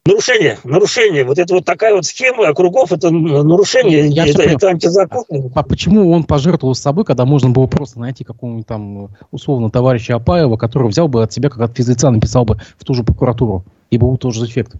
нарушение, 0.05 0.59
нарушение. 0.63 1.23
Вот 1.23 1.39
это 1.39 1.53
вот 1.55 1.65
такая 1.65 1.93
вот 1.93 2.05
схема 2.05 2.47
округов, 2.47 2.91
это 2.91 3.09
нарушение, 3.09 4.07
Я 4.07 4.27
это, 4.27 4.43
это 4.43 4.69
антизаконно. 4.69 5.51
А, 5.55 5.59
а 5.59 5.63
почему 5.63 6.11
он 6.11 6.23
пожертвовал 6.23 6.75
собой, 6.75 7.05
когда 7.05 7.25
можно 7.25 7.49
было 7.49 7.67
просто 7.67 7.99
найти 7.99 8.23
какого-нибудь 8.23 8.67
там, 8.67 9.09
условно, 9.31 9.69
товарища 9.69 10.15
Апаева, 10.15 10.57
который 10.57 10.87
взял 10.89 11.07
бы 11.07 11.23
от 11.23 11.33
себя, 11.33 11.49
как 11.49 11.61
от 11.61 11.75
физлица, 11.75 12.09
написал 12.09 12.45
бы 12.45 12.59
в 12.77 12.85
ту 12.85 12.93
же 12.93 13.03
прокуратуру, 13.03 13.65
и 13.89 13.97
был 13.97 14.17
тот 14.17 14.35
же 14.35 14.45
эффект? 14.45 14.73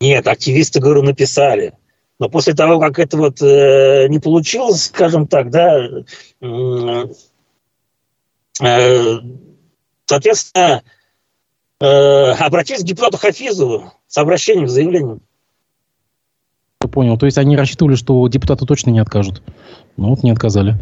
Нет, 0.00 0.26
активисты, 0.26 0.80
говорю, 0.80 1.02
написали. 1.02 1.74
Но 2.18 2.28
после 2.28 2.54
того, 2.54 2.80
как 2.80 2.98
это 2.98 3.16
вот 3.16 3.42
э, 3.42 4.06
не 4.08 4.18
получилось, 4.18 4.84
скажем 4.84 5.26
так, 5.26 5.50
да, 5.50 5.80
э, 6.40 7.04
соответственно, 10.06 10.82
обратились 11.82 12.82
к 12.82 12.86
депутату 12.86 13.18
Хафизову 13.18 13.92
с 14.06 14.16
обращением, 14.18 14.68
с 14.68 14.72
заявлением. 14.72 15.20
Понял. 16.78 17.16
То 17.16 17.26
есть 17.26 17.38
они 17.38 17.56
рассчитывали, 17.56 17.94
что 17.94 18.26
депутаты 18.28 18.66
точно 18.66 18.90
не 18.90 18.98
откажут. 18.98 19.42
Ну 19.96 20.10
вот 20.10 20.22
не 20.22 20.30
отказали 20.30 20.76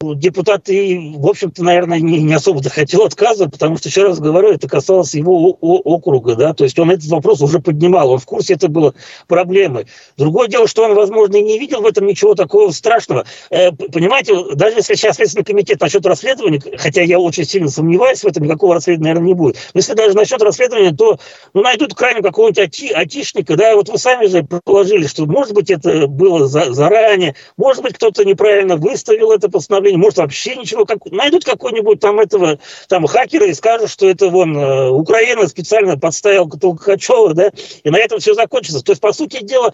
депутат 0.00 0.68
и, 0.68 1.14
в 1.16 1.26
общем-то, 1.26 1.64
наверное, 1.64 2.00
не, 2.00 2.22
не 2.22 2.34
особо 2.34 2.62
захотел 2.62 3.04
отказа, 3.04 3.48
потому 3.48 3.78
что, 3.78 3.88
еще 3.88 4.02
раз 4.02 4.20
говорю, 4.20 4.50
это 4.50 4.68
касалось 4.68 5.14
его 5.14 5.52
округа, 5.52 6.34
да, 6.34 6.52
то 6.52 6.64
есть 6.64 6.78
он 6.78 6.90
этот 6.90 7.06
вопрос 7.06 7.40
уже 7.40 7.60
поднимал, 7.60 8.10
он 8.10 8.18
в 8.18 8.26
курсе 8.26 8.54
это 8.54 8.68
было 8.68 8.94
проблемы. 9.26 9.86
Другое 10.18 10.48
дело, 10.48 10.68
что 10.68 10.84
он, 10.84 10.94
возможно, 10.94 11.36
и 11.36 11.42
не 11.42 11.58
видел 11.58 11.80
в 11.80 11.86
этом 11.86 12.06
ничего 12.06 12.34
такого 12.34 12.70
страшного. 12.72 13.24
Э, 13.48 13.72
понимаете, 13.72 14.34
даже 14.54 14.76
если 14.76 14.94
сейчас 14.94 15.16
Следственный 15.16 15.44
комитет 15.44 15.80
насчет 15.80 16.04
расследования, 16.04 16.60
хотя 16.76 17.00
я 17.00 17.18
очень 17.18 17.44
сильно 17.44 17.68
сомневаюсь 17.68 18.22
в 18.22 18.26
этом, 18.26 18.44
никакого 18.44 18.74
расследования, 18.74 19.14
наверное, 19.14 19.28
не 19.28 19.34
будет, 19.34 19.56
но 19.72 19.78
если 19.78 19.94
даже 19.94 20.14
насчет 20.14 20.42
расследования, 20.42 20.92
то 20.92 21.18
ну, 21.54 21.62
найдут 21.62 21.94
крайне 21.94 22.20
какого-нибудь 22.20 22.58
ати, 22.58 22.92
атишника, 22.92 23.56
да, 23.56 23.74
вот 23.74 23.88
вы 23.88 23.96
сами 23.96 24.26
же 24.26 24.42
предположили, 24.42 25.06
что, 25.06 25.24
может 25.24 25.54
быть, 25.54 25.70
это 25.70 26.06
было 26.06 26.46
за, 26.46 26.74
заранее, 26.74 27.34
может 27.56 27.82
быть, 27.82 27.94
кто-то 27.94 28.26
неправильно 28.26 28.76
выставил 28.76 29.32
это 29.32 29.48
постановление, 29.48 29.85
может 29.94 30.18
вообще 30.18 30.56
ничего, 30.56 30.84
как, 30.84 30.98
найдут 31.06 31.44
какой-нибудь 31.44 32.00
там 32.00 32.18
этого 32.18 32.58
там 32.88 33.06
хакера 33.06 33.46
и 33.46 33.54
скажут, 33.54 33.90
что 33.90 34.08
это 34.08 34.28
вон 34.28 34.56
э, 34.56 34.90
Украина 34.90 35.46
специально 35.46 35.98
подставила 35.98 36.48
Толкачева, 36.48 37.34
да, 37.34 37.50
и 37.84 37.90
на 37.90 37.98
этом 37.98 38.18
все 38.18 38.34
закончится. 38.34 38.82
То 38.82 38.92
есть, 38.92 39.00
по 39.00 39.12
сути 39.12 39.42
дела, 39.42 39.72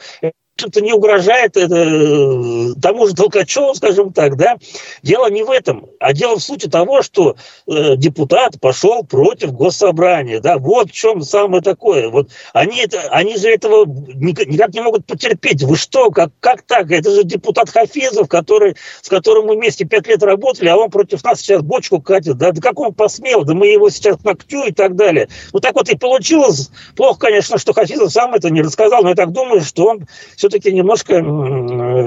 это 0.65 0.81
не 0.81 0.93
угрожает 0.93 1.57
э, 1.57 2.75
тому 2.81 3.07
же 3.07 3.15
Толкачеву, 3.15 3.75
скажем 3.75 4.13
так, 4.13 4.37
да. 4.37 4.57
Дело 5.03 5.31
не 5.31 5.43
в 5.43 5.51
этом, 5.51 5.87
а 6.01 6.13
дело 6.13 6.37
в 6.37 6.43
сути 6.43 6.69
того, 6.69 7.03
что 7.03 7.37
э, 7.67 7.97
депутат 7.97 8.61
пошел 8.61 9.05
против 9.05 9.53
госсобрания, 9.53 10.41
да. 10.41 10.59
Вот 10.59 10.91
в 10.91 10.93
чем 10.93 11.23
самое 11.23 11.63
такое. 11.63 12.09
Вот 12.09 12.31
они, 12.53 12.81
это, 12.81 13.01
они 13.11 13.37
же 13.37 13.49
этого 13.49 13.87
никак 13.87 14.75
не 14.75 14.81
могут 14.81 15.07
потерпеть. 15.07 15.63
Вы 15.63 15.77
что, 15.77 16.11
как, 16.11 16.31
как 16.41 16.63
так? 16.63 16.91
Это 16.91 17.11
же 17.11 17.25
депутат 17.25 17.71
Хафизов, 17.71 18.29
который, 18.29 18.77
с 19.01 19.09
которым 19.09 19.47
мы 19.47 19.57
вместе 19.57 19.85
пять 19.85 20.07
лет 20.07 20.23
работали, 20.23 20.69
а 20.69 20.77
он 20.77 20.91
против 20.91 21.23
нас 21.25 21.41
сейчас 21.41 21.63
бочку 21.63 22.01
катит, 22.01 22.37
да. 22.37 22.53
Да 22.53 22.61
как 22.61 22.79
он 22.79 22.95
посмел? 22.95 23.45
Да 23.45 23.55
мы 23.55 23.67
его 23.69 23.91
сейчас 23.91 24.23
ногтю 24.25 24.65
и 24.65 24.73
так 24.73 24.97
далее. 24.97 25.29
Вот 25.53 25.63
так 25.63 25.75
вот 25.75 25.89
и 25.89 25.97
получилось. 25.97 26.71
Плохо, 26.97 27.19
конечно, 27.21 27.59
что 27.59 27.73
Хафизов 27.73 28.13
сам 28.13 28.35
это 28.35 28.51
не 28.51 28.63
рассказал, 28.63 29.03
но 29.03 29.11
я 29.11 29.15
так 29.15 29.33
думаю, 29.33 29.63
что 29.63 29.87
он 29.87 30.07
все-таки 30.53 30.75
немножко 30.75 31.15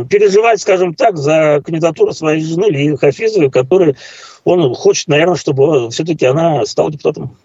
переживать, 0.07 0.61
скажем 0.61 0.93
так, 0.93 1.17
за 1.17 1.61
кандидатуру 1.65 2.13
своей 2.13 2.41
жены 2.43 2.65
Ильи 2.65 2.95
Хафизовой, 2.95 3.49
который 3.49 3.95
он 4.43 4.75
хочет, 4.75 5.07
наверное, 5.07 5.35
чтобы 5.35 5.89
все-таки 5.89 6.27
она 6.27 6.63
стала 6.65 6.91
депутатом. 6.91 7.35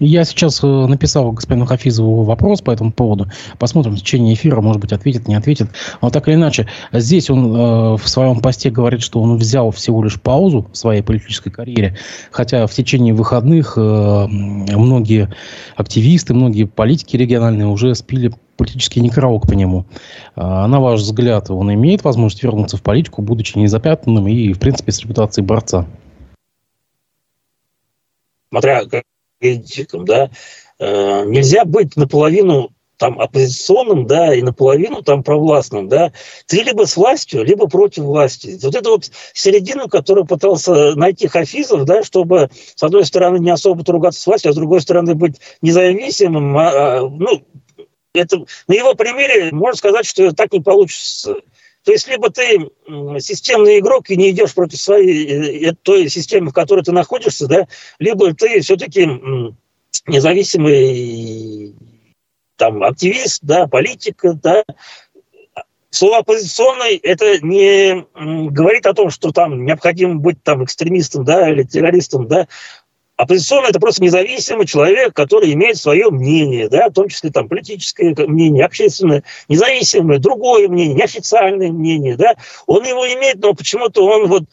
Я 0.00 0.24
сейчас 0.24 0.62
э, 0.62 0.66
написал 0.66 1.32
господину 1.32 1.66
Хафизову 1.66 2.22
вопрос 2.22 2.60
по 2.60 2.70
этому 2.70 2.92
поводу. 2.92 3.26
Посмотрим 3.58 3.96
в 3.96 3.98
течение 3.98 4.34
эфира, 4.34 4.60
может 4.60 4.80
быть, 4.80 4.92
ответит, 4.92 5.26
не 5.26 5.34
ответит. 5.34 5.70
Но 6.00 6.10
так 6.10 6.28
или 6.28 6.36
иначе, 6.36 6.68
здесь 6.92 7.30
он 7.30 7.54
э, 7.54 7.96
в 7.96 8.08
своем 8.08 8.40
посте 8.40 8.70
говорит, 8.70 9.02
что 9.02 9.20
он 9.20 9.36
взял 9.36 9.70
всего 9.72 10.02
лишь 10.02 10.20
паузу 10.20 10.68
в 10.72 10.76
своей 10.76 11.02
политической 11.02 11.50
карьере. 11.50 11.96
Хотя 12.30 12.66
в 12.66 12.72
течение 12.72 13.12
выходных 13.12 13.74
э, 13.76 14.26
многие 14.28 15.30
активисты, 15.76 16.32
многие 16.32 16.64
политики 16.64 17.16
региональные 17.16 17.66
уже 17.66 17.94
спили 17.94 18.32
политический 18.56 19.00
некролог 19.00 19.46
по 19.46 19.52
нему. 19.52 19.86
А, 20.34 20.66
на 20.66 20.80
ваш 20.80 21.00
взгляд, 21.00 21.48
он 21.48 21.72
имеет 21.74 22.02
возможность 22.02 22.42
вернуться 22.42 22.76
в 22.76 22.82
политику, 22.82 23.22
будучи 23.22 23.56
незапятнанным 23.56 24.26
и, 24.26 24.52
в 24.52 24.58
принципе, 24.58 24.90
с 24.90 25.00
репутацией 25.00 25.46
борца? 25.46 25.86
Смотря 28.50 28.82
политиком, 29.38 30.04
да, 30.04 30.30
э, 30.78 31.24
нельзя 31.24 31.64
быть 31.64 31.96
наполовину 31.96 32.70
там 32.96 33.20
оппозиционным, 33.20 34.06
да, 34.06 34.34
и 34.34 34.42
наполовину 34.42 35.02
там 35.02 35.22
провластным, 35.22 35.88
да, 35.88 36.12
ты 36.46 36.62
либо 36.62 36.84
с 36.84 36.96
властью, 36.96 37.44
либо 37.44 37.68
против 37.68 38.02
власти. 38.02 38.58
Вот 38.60 38.74
это 38.74 38.90
вот 38.90 39.10
середину, 39.34 39.88
которую 39.88 40.26
пытался 40.26 40.96
найти 40.96 41.28
Хафизов, 41.28 41.84
да, 41.84 42.02
чтобы, 42.02 42.50
с 42.74 42.82
одной 42.82 43.04
стороны, 43.04 43.38
не 43.38 43.50
особо 43.50 43.84
ругаться 43.90 44.20
с 44.20 44.26
властью, 44.26 44.50
а 44.50 44.52
с 44.52 44.56
другой 44.56 44.80
стороны, 44.80 45.14
быть 45.14 45.36
независимым, 45.62 46.58
а, 46.58 46.70
а, 46.70 47.08
ну, 47.08 47.44
это, 48.14 48.44
на 48.66 48.74
его 48.74 48.94
примере 48.94 49.50
можно 49.52 49.78
сказать, 49.78 50.04
что 50.04 50.32
так 50.32 50.52
не 50.52 50.60
получится. 50.60 51.36
То 51.88 51.92
есть 51.92 52.06
либо 52.06 52.28
ты 52.28 52.70
системный 53.18 53.78
игрок 53.78 54.10
и 54.10 54.16
не 54.18 54.30
идешь 54.30 54.52
против 54.52 54.78
своей 54.78 55.70
э, 55.70 55.72
той 55.72 56.10
системы, 56.10 56.50
в 56.50 56.52
которой 56.52 56.84
ты 56.84 56.92
находишься, 56.92 57.46
да, 57.46 57.66
либо 57.98 58.34
ты 58.34 58.60
все-таки 58.60 59.08
независимый 60.06 61.74
там 62.56 62.84
активист, 62.84 63.38
да, 63.40 63.66
политик, 63.66 64.20
да. 64.42 64.64
Слово 65.88 66.18
оппозиционный 66.18 66.96
это 66.96 67.38
не 67.40 68.04
говорит 68.50 68.84
о 68.84 68.92
том, 68.92 69.08
что 69.08 69.30
там 69.30 69.64
необходимо 69.64 70.16
быть 70.16 70.42
там 70.42 70.62
экстремистом, 70.64 71.24
да, 71.24 71.48
или 71.48 71.62
террористом, 71.62 72.28
да. 72.28 72.48
Оппозиционный– 73.18 73.68
это 73.70 73.80
просто 73.80 74.00
независимый 74.00 74.64
человек, 74.64 75.12
который 75.12 75.52
имеет 75.52 75.76
свое 75.76 76.08
мнение, 76.08 76.68
да, 76.68 76.88
в 76.88 76.92
том 76.92 77.08
числе 77.08 77.30
там 77.30 77.48
политическое 77.48 78.14
мнение, 78.28 78.64
общественное, 78.64 79.24
независимое, 79.48 80.20
другое 80.20 80.68
мнение, 80.68 80.94
неофициальное 80.94 81.72
мнение, 81.72 82.16
да. 82.16 82.36
Он 82.68 82.84
его 82.84 83.04
имеет, 83.08 83.40
но 83.40 83.54
почему-то 83.54 84.06
он 84.06 84.28
вот 84.28 84.44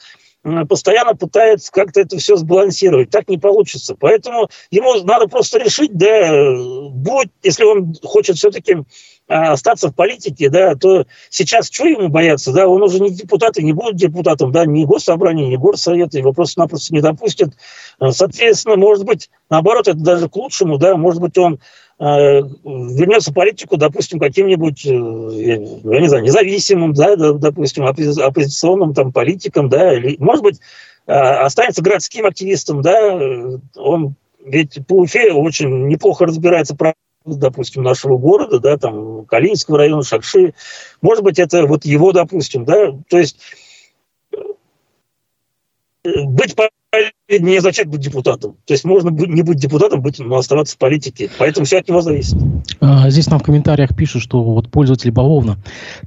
постоянно 0.68 1.16
пытается 1.16 1.72
как-то 1.72 2.02
это 2.02 2.18
все 2.18 2.36
сбалансировать. 2.38 3.12
Так 3.12 3.30
не 3.30 3.38
получится. 3.38 3.96
Поэтому 4.00 4.50
ему 4.72 4.96
надо 5.04 5.28
просто 5.28 5.60
решить, 5.60 5.96
да, 5.96 6.56
будет, 6.90 7.32
если 7.44 7.64
он 7.64 7.96
хочет 8.04 8.38
все-таки 8.38 8.78
а, 8.78 8.84
остаться 9.28 9.90
в 9.90 9.96
политике, 9.96 10.50
да, 10.50 10.76
то 10.76 11.06
сейчас 11.30 11.70
что 11.72 11.86
ему 11.86 12.10
бояться, 12.10 12.52
да, 12.52 12.68
он 12.68 12.84
уже 12.84 13.00
не 13.00 13.10
депутат 13.10 13.58
и 13.58 13.64
не 13.64 13.74
будет 13.74 13.96
депутатом, 13.96 14.52
да, 14.52 14.66
ни 14.66 14.86
госсобрания, 14.86 15.48
ни 15.48 15.56
горсовета, 15.56 16.18
его 16.18 16.32
просто-напросто 16.32 16.94
не 16.94 17.02
допустят. 17.02 17.54
А, 18.00 18.12
соответственно, 18.12 18.76
может 18.76 19.06
быть, 19.06 19.30
наоборот, 19.50 19.88
это 19.88 19.98
даже 19.98 20.30
к 20.30 20.36
лучшему, 20.36 20.78
да, 20.78 20.96
может 20.96 21.22
быть, 21.22 21.38
он 21.38 21.60
э, 22.00 22.04
вернется 22.04 23.32
в 23.32 23.34
политику, 23.34 23.78
допустим, 23.78 24.20
каким-нибудь, 24.20 24.86
э, 24.86 24.90
я 24.90 26.02
не 26.02 26.08
знаю, 26.08 26.24
независимым, 26.24 26.94
да, 26.94 27.16
допустим, 27.16 27.86
оппозиционным 27.86 28.94
там 28.94 29.12
политиком, 29.12 29.70
да, 29.70 29.96
или, 29.96 30.18
может 30.20 30.44
быть, 30.44 30.60
э, 31.08 31.14
останется 31.14 31.82
городским 31.82 32.28
активистом, 32.28 32.84
да, 32.84 33.18
он 33.76 34.16
ведь 34.46 34.86
по 34.88 35.00
Уфе 35.00 35.34
очень 35.34 35.88
неплохо 35.88 36.26
разбирается 36.26 36.76
про 36.76 36.94
допустим, 37.26 37.84
нашего 37.84 38.18
города, 38.18 38.60
да, 38.60 38.78
там, 38.78 39.26
Калининского 39.26 39.78
района, 39.80 40.04
Шакши. 40.04 40.54
Может 41.02 41.24
быть, 41.24 41.40
это 41.40 41.66
вот 41.66 41.86
его, 41.86 42.12
допустим, 42.12 42.66
да, 42.66 42.92
то 43.10 43.18
есть 43.18 43.40
э, 44.32 44.38
быть 46.26 46.56
не 47.28 47.58
означает 47.58 47.90
быть 47.90 48.02
депутатом. 48.02 48.58
То 48.66 48.74
есть 48.74 48.86
можно 48.86 49.10
не 49.10 49.42
быть 49.42 49.58
депутатом, 49.58 50.02
быть, 50.02 50.20
но 50.20 50.38
оставаться 50.38 50.76
в 50.76 50.78
политике. 50.78 51.30
Поэтому 51.38 51.66
все 51.66 51.80
от 51.80 51.90
него 51.90 52.02
зависит. 52.02 52.38
А, 52.80 53.10
здесь 53.10 53.28
нам 53.28 53.40
в 53.40 53.44
комментариях 53.44 53.96
пишут, 53.96 54.22
что 54.22 54.44
вот 54.44 54.70
пользователь 54.70 55.12
Бавовна 55.12 55.58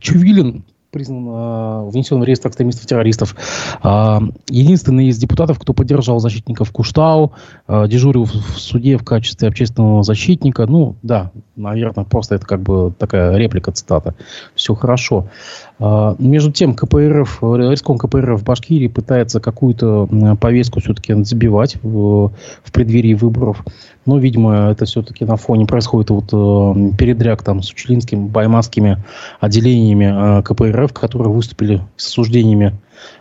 Чувилин 0.00 0.64
признан 0.98 1.28
э, 1.28 1.90
внесен 1.90 2.18
в 2.18 2.24
реестр 2.24 2.48
экстремистов-террористов. 2.48 3.36
Э, 3.84 4.18
единственный 4.48 5.06
из 5.06 5.18
депутатов, 5.18 5.60
кто 5.60 5.72
поддержал 5.72 6.18
защитников 6.18 6.72
Куштау, 6.72 7.32
э, 7.68 7.86
дежурил 7.86 8.24
в 8.24 8.58
суде 8.58 8.96
в 8.96 9.04
качестве 9.04 9.46
общественного 9.46 10.02
защитника. 10.02 10.66
Ну, 10.66 10.96
да, 11.04 11.30
наверное, 11.54 12.04
просто 12.04 12.34
это 12.34 12.46
как 12.46 12.62
бы 12.62 12.92
такая 12.98 13.36
реплика, 13.36 13.70
цитата. 13.70 14.16
Все 14.56 14.74
хорошо. 14.74 15.26
Э, 15.26 15.67
между 15.80 16.50
тем, 16.50 16.74
КПРФ, 16.74 17.42
Риском 17.42 17.98
КПРФ 17.98 18.40
в 18.40 18.44
Башкирии 18.44 18.88
пытается 18.88 19.40
какую-то 19.40 20.08
повестку 20.40 20.80
все-таки 20.80 21.14
забивать 21.22 21.76
в, 21.82 22.32
в 22.64 22.72
преддверии 22.72 23.14
выборов. 23.14 23.64
Но, 24.08 24.16
видимо, 24.16 24.70
это 24.70 24.86
все-таки 24.86 25.26
на 25.26 25.36
фоне 25.36 25.66
происходит 25.66 26.08
вот 26.08 26.30
э, 26.32 26.96
передряг 26.96 27.42
там 27.42 27.62
с 27.62 27.70
учелинскими, 27.70 28.26
баймасскими 28.26 29.04
отделениями 29.38 30.38
э, 30.38 30.42
КПРФ, 30.44 30.94
которые 30.94 31.30
выступили 31.30 31.82
с 31.96 32.08
осуждениями 32.08 32.74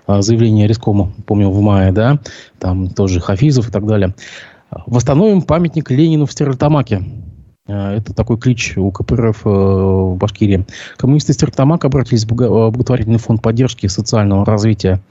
э, 0.08 0.22
заявления 0.22 0.66
Рискома, 0.66 1.12
помню, 1.26 1.50
в 1.50 1.60
мае, 1.60 1.92
да, 1.92 2.20
там 2.58 2.88
тоже 2.88 3.20
Хафизов 3.20 3.68
и 3.68 3.72
так 3.72 3.86
далее. 3.86 4.16
Восстановим 4.86 5.42
памятник 5.42 5.92
Ленину 5.92 6.26
в 6.26 6.32
Стерлитамаке. 6.32 7.04
Э, 7.68 7.98
это 7.98 8.14
такой 8.14 8.38
клич 8.38 8.78
у 8.78 8.92
КПРФ 8.92 9.46
э, 9.46 9.50
в 9.50 10.16
Башкирии. 10.16 10.66
Коммунисты 10.98 11.34
Стерлитамака 11.34 11.88
обратились 11.88 12.26
в 12.26 12.28
благотворительный 12.28 13.20
фонд 13.20 13.42
поддержки 13.42 13.88
социального 13.88 14.46
развития 14.46 15.02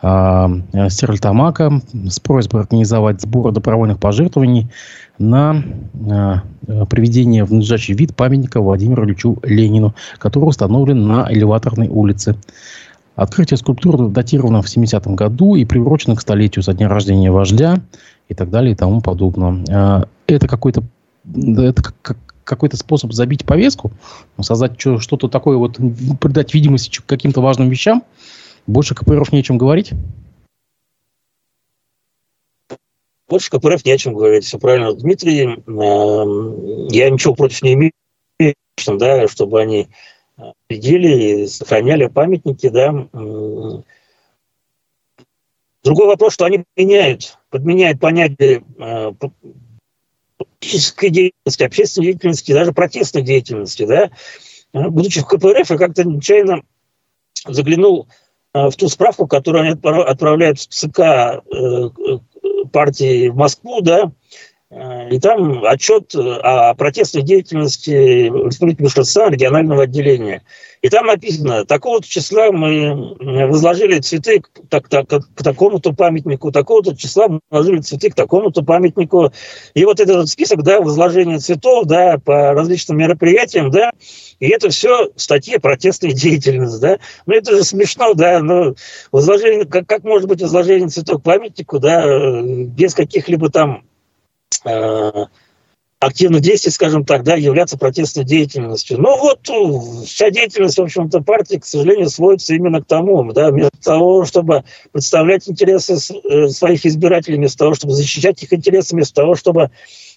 Стерлитамака 0.00 1.80
с 2.10 2.20
просьбой 2.20 2.60
организовать 2.62 3.22
сбор 3.22 3.52
добровольных 3.52 3.98
пожертвований 3.98 4.68
на 5.18 5.62
приведение 6.90 7.44
в 7.44 7.52
надлежащий 7.52 7.94
вид 7.94 8.14
памятника 8.14 8.60
Владимиру 8.60 9.06
Ильичу 9.06 9.38
Ленину, 9.42 9.94
который 10.18 10.44
установлен 10.44 11.06
на 11.06 11.26
Элеваторной 11.30 11.88
улице. 11.88 12.36
Открытие 13.16 13.56
скульптуры 13.56 14.08
датировано 14.08 14.60
в 14.60 14.66
70-м 14.66 15.16
году 15.16 15.54
и 15.54 15.64
приурочено 15.64 16.16
к 16.16 16.20
столетию 16.20 16.62
со 16.62 16.74
дня 16.74 16.88
рождения 16.88 17.30
вождя 17.30 17.78
и 18.28 18.34
так 18.34 18.50
далее 18.50 18.72
и 18.72 18.76
тому 18.76 19.00
подобное. 19.00 20.04
Это 20.26 20.48
какой-то 20.48 20.82
это 21.32 21.82
как, 21.82 22.18
какой-то 22.44 22.76
способ 22.76 23.12
забить 23.12 23.44
повестку, 23.44 23.92
создать 24.40 24.80
что-то 24.80 25.28
такое, 25.28 25.56
вот 25.56 25.78
придать 26.20 26.54
видимость 26.54 27.00
каким-то 27.06 27.40
важным 27.40 27.68
вещам, 27.68 28.04
больше 28.66 28.94
КПРФ 28.94 29.32
не 29.32 29.40
о 29.40 29.42
чем 29.42 29.58
говорить? 29.58 29.92
Больше 33.28 33.50
КПРФ 33.50 33.84
не 33.84 33.92
о 33.92 33.98
чем 33.98 34.14
говорить, 34.14 34.44
все 34.44 34.58
правильно. 34.58 34.94
Дмитрий, 34.94 35.42
эм, 35.42 36.88
я 36.88 37.10
ничего 37.10 37.34
против 37.34 37.62
не 37.62 37.74
имею, 37.74 37.92
да, 38.86 39.28
чтобы 39.28 39.60
они 39.60 39.88
следили 40.68 41.42
и 41.42 41.46
сохраняли 41.46 42.06
памятники, 42.06 42.68
да. 42.68 43.06
Другой 45.82 46.06
вопрос, 46.06 46.32
что 46.32 46.46
они 46.46 46.64
меняют, 46.76 47.38
подменяют 47.50 48.00
понятие 48.00 48.64
э, 48.78 49.12
политической 50.64 51.10
деятельности, 51.10 51.62
общественной 51.62 52.06
деятельности, 52.06 52.52
даже 52.52 52.72
протестной 52.72 53.22
деятельности, 53.22 53.84
да, 53.86 54.10
будучи 54.72 55.20
в 55.20 55.26
КПРФ, 55.26 55.70
я 55.70 55.76
как-то 55.76 56.04
нечаянно 56.04 56.62
заглянул 57.46 58.08
э, 58.54 58.68
в 58.68 58.76
ту 58.76 58.88
справку, 58.88 59.26
которую 59.26 59.62
они 59.64 60.02
отправляют 60.02 60.58
в 60.58 60.68
ЦК 60.68 60.98
э, 61.00 61.40
партии 62.72 63.28
в 63.28 63.36
Москву, 63.36 63.80
да, 63.82 64.10
и 65.10 65.20
там 65.20 65.64
отчет 65.64 66.14
о 66.16 66.74
протестной 66.74 67.22
деятельности 67.22 67.90
Республики 67.90 68.82
Башкортостан 68.82 69.32
регионального 69.32 69.84
отделения. 69.84 70.42
И 70.82 70.88
там 70.88 71.06
написано, 71.06 71.64
такого-то 71.64 72.08
числа 72.08 72.50
мы 72.50 73.16
возложили 73.48 74.00
цветы 74.00 74.40
к, 74.40 74.50
так, 74.68 74.88
так, 74.88 75.08
к 75.08 75.42
такому-то 75.42 75.92
памятнику, 75.92 76.50
такого-то 76.50 76.96
числа 76.96 77.28
мы 77.28 77.40
возложили 77.50 77.80
цветы 77.82 78.10
к 78.10 78.14
такому-то 78.14 78.62
памятнику. 78.62 79.32
И 79.74 79.84
вот 79.84 80.00
этот 80.00 80.28
список, 80.28 80.62
да, 80.62 80.80
возложения 80.80 81.38
цветов, 81.38 81.86
да, 81.86 82.18
по 82.18 82.52
различным 82.52 82.98
мероприятиям, 82.98 83.70
да, 83.70 83.92
и 84.40 84.48
это 84.48 84.70
все 84.70 85.10
в 85.14 85.20
статье 85.20 85.60
протестной 85.60 86.12
деятельности, 86.12 86.80
да. 86.80 86.98
Ну, 87.26 87.34
это 87.34 87.56
же 87.56 87.64
смешно, 87.64 88.14
да, 88.14 88.40
но 88.40 88.74
возложение, 89.12 89.66
как, 89.66 89.86
как 89.86 90.02
может 90.02 90.28
быть 90.28 90.42
возложение 90.42 90.88
цветов 90.88 91.20
к 91.20 91.24
памятнику, 91.24 91.78
да, 91.78 92.42
без 92.42 92.92
каких-либо 92.92 93.50
там 93.50 93.84
Э, 93.84 93.93
активных 96.04 96.40
действий, 96.42 96.70
скажем 96.70 97.04
так, 97.04 97.22
да, 97.24 97.34
являться 97.34 97.78
протестной 97.78 98.24
деятельностью. 98.24 99.00
Но 99.00 99.16
вот 99.18 99.48
э, 99.48 100.04
вся 100.06 100.30
деятельность, 100.30 100.78
в 100.78 100.82
общем-то, 100.82 101.20
партии, 101.20 101.56
к 101.56 101.64
сожалению, 101.64 102.08
сводится 102.10 102.54
именно 102.54 102.82
к 102.82 102.86
тому, 102.86 103.32
да, 103.32 103.50
вместо 103.50 103.76
того, 103.82 104.24
чтобы 104.24 104.64
представлять 104.92 105.48
интересы 105.48 105.94
э, 105.94 106.48
своих 106.48 106.84
избирателей, 106.86 107.36
вместо 107.36 107.58
того, 107.58 107.74
чтобы 107.74 107.94
защищать 107.94 108.42
их 108.42 108.52
интересы, 108.52 108.94
вместо 108.94 109.14
того, 109.14 109.34
чтобы 109.34 109.70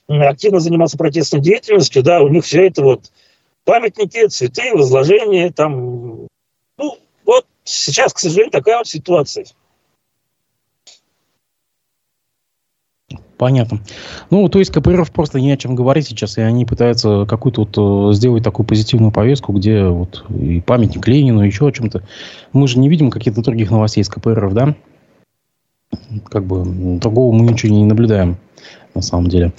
активно 0.07 0.59
заниматься 0.59 0.97
протестной 0.97 1.41
деятельностью, 1.41 2.03
да, 2.03 2.21
у 2.21 2.29
них 2.29 2.45
все 2.45 2.67
это 2.67 2.81
вот 2.81 3.11
памятники, 3.65 4.27
цветы, 4.27 4.73
возложения, 4.73 5.51
там, 5.51 6.27
ну, 6.77 6.97
вот 7.25 7.45
сейчас, 7.63 8.13
к 8.13 8.19
сожалению, 8.19 8.51
такая 8.51 8.77
вот 8.77 8.87
ситуация. 8.87 9.45
Понятно. 13.37 13.81
Ну, 14.31 14.49
то 14.49 14.57
есть 14.57 14.71
КПРФ 14.71 15.11
просто 15.11 15.39
не 15.39 15.51
о 15.51 15.57
чем 15.57 15.75
говорить 15.75 16.07
сейчас, 16.07 16.37
и 16.37 16.41
они 16.41 16.65
пытаются 16.65 17.25
какую-то 17.27 17.61
вот 17.65 18.11
э, 18.11 18.15
сделать 18.15 18.43
такую 18.43 18.65
позитивную 18.65 19.11
повестку, 19.11 19.53
где 19.53 19.85
вот 19.85 20.25
и 20.29 20.59
памятник 20.59 21.07
Ленину, 21.07 21.43
и 21.43 21.47
еще 21.47 21.67
о 21.67 21.71
чем-то. 21.71 22.01
Мы 22.53 22.67
же 22.67 22.79
не 22.79 22.89
видим 22.89 23.11
каких-то 23.11 23.43
других 23.43 23.69
новостей 23.69 24.01
из 24.01 24.09
КПРФ, 24.09 24.53
да? 24.53 24.75
Как 26.29 26.45
бы 26.45 26.63
другого 26.99 27.31
мы 27.31 27.51
ничего 27.51 27.73
не 27.73 27.85
наблюдаем, 27.85 28.37
на 28.95 29.01
самом 29.01 29.27
деле. 29.27 29.53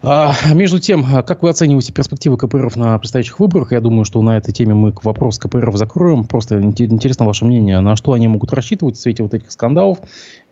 А, 0.00 0.32
между 0.54 0.78
тем, 0.78 1.04
как 1.24 1.42
вы 1.42 1.50
оцениваете 1.50 1.92
перспективы 1.92 2.36
КПРФ 2.36 2.76
на 2.76 2.98
предстоящих 2.98 3.40
выборах? 3.40 3.72
Я 3.72 3.80
думаю, 3.80 4.04
что 4.04 4.22
на 4.22 4.36
этой 4.36 4.52
теме 4.52 4.74
мы 4.74 4.94
вопрос 5.02 5.38
КПРФ 5.38 5.74
закроем. 5.76 6.24
Просто 6.24 6.60
интересно 6.60 7.26
ваше 7.26 7.44
мнение, 7.44 7.80
на 7.80 7.96
что 7.96 8.12
они 8.12 8.28
могут 8.28 8.52
рассчитывать 8.52 8.96
в 8.96 9.00
свете 9.00 9.24
вот 9.24 9.34
этих 9.34 9.50
скандалов. 9.50 9.98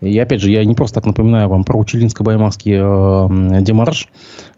И 0.00 0.18
опять 0.18 0.40
же, 0.40 0.50
я 0.50 0.64
не 0.64 0.74
просто 0.74 0.96
так 0.96 1.06
напоминаю 1.06 1.48
вам 1.48 1.64
про 1.64 1.78
Учелинско-Баймакский 1.78 3.58
э, 3.58 3.62
демарш, 3.62 4.08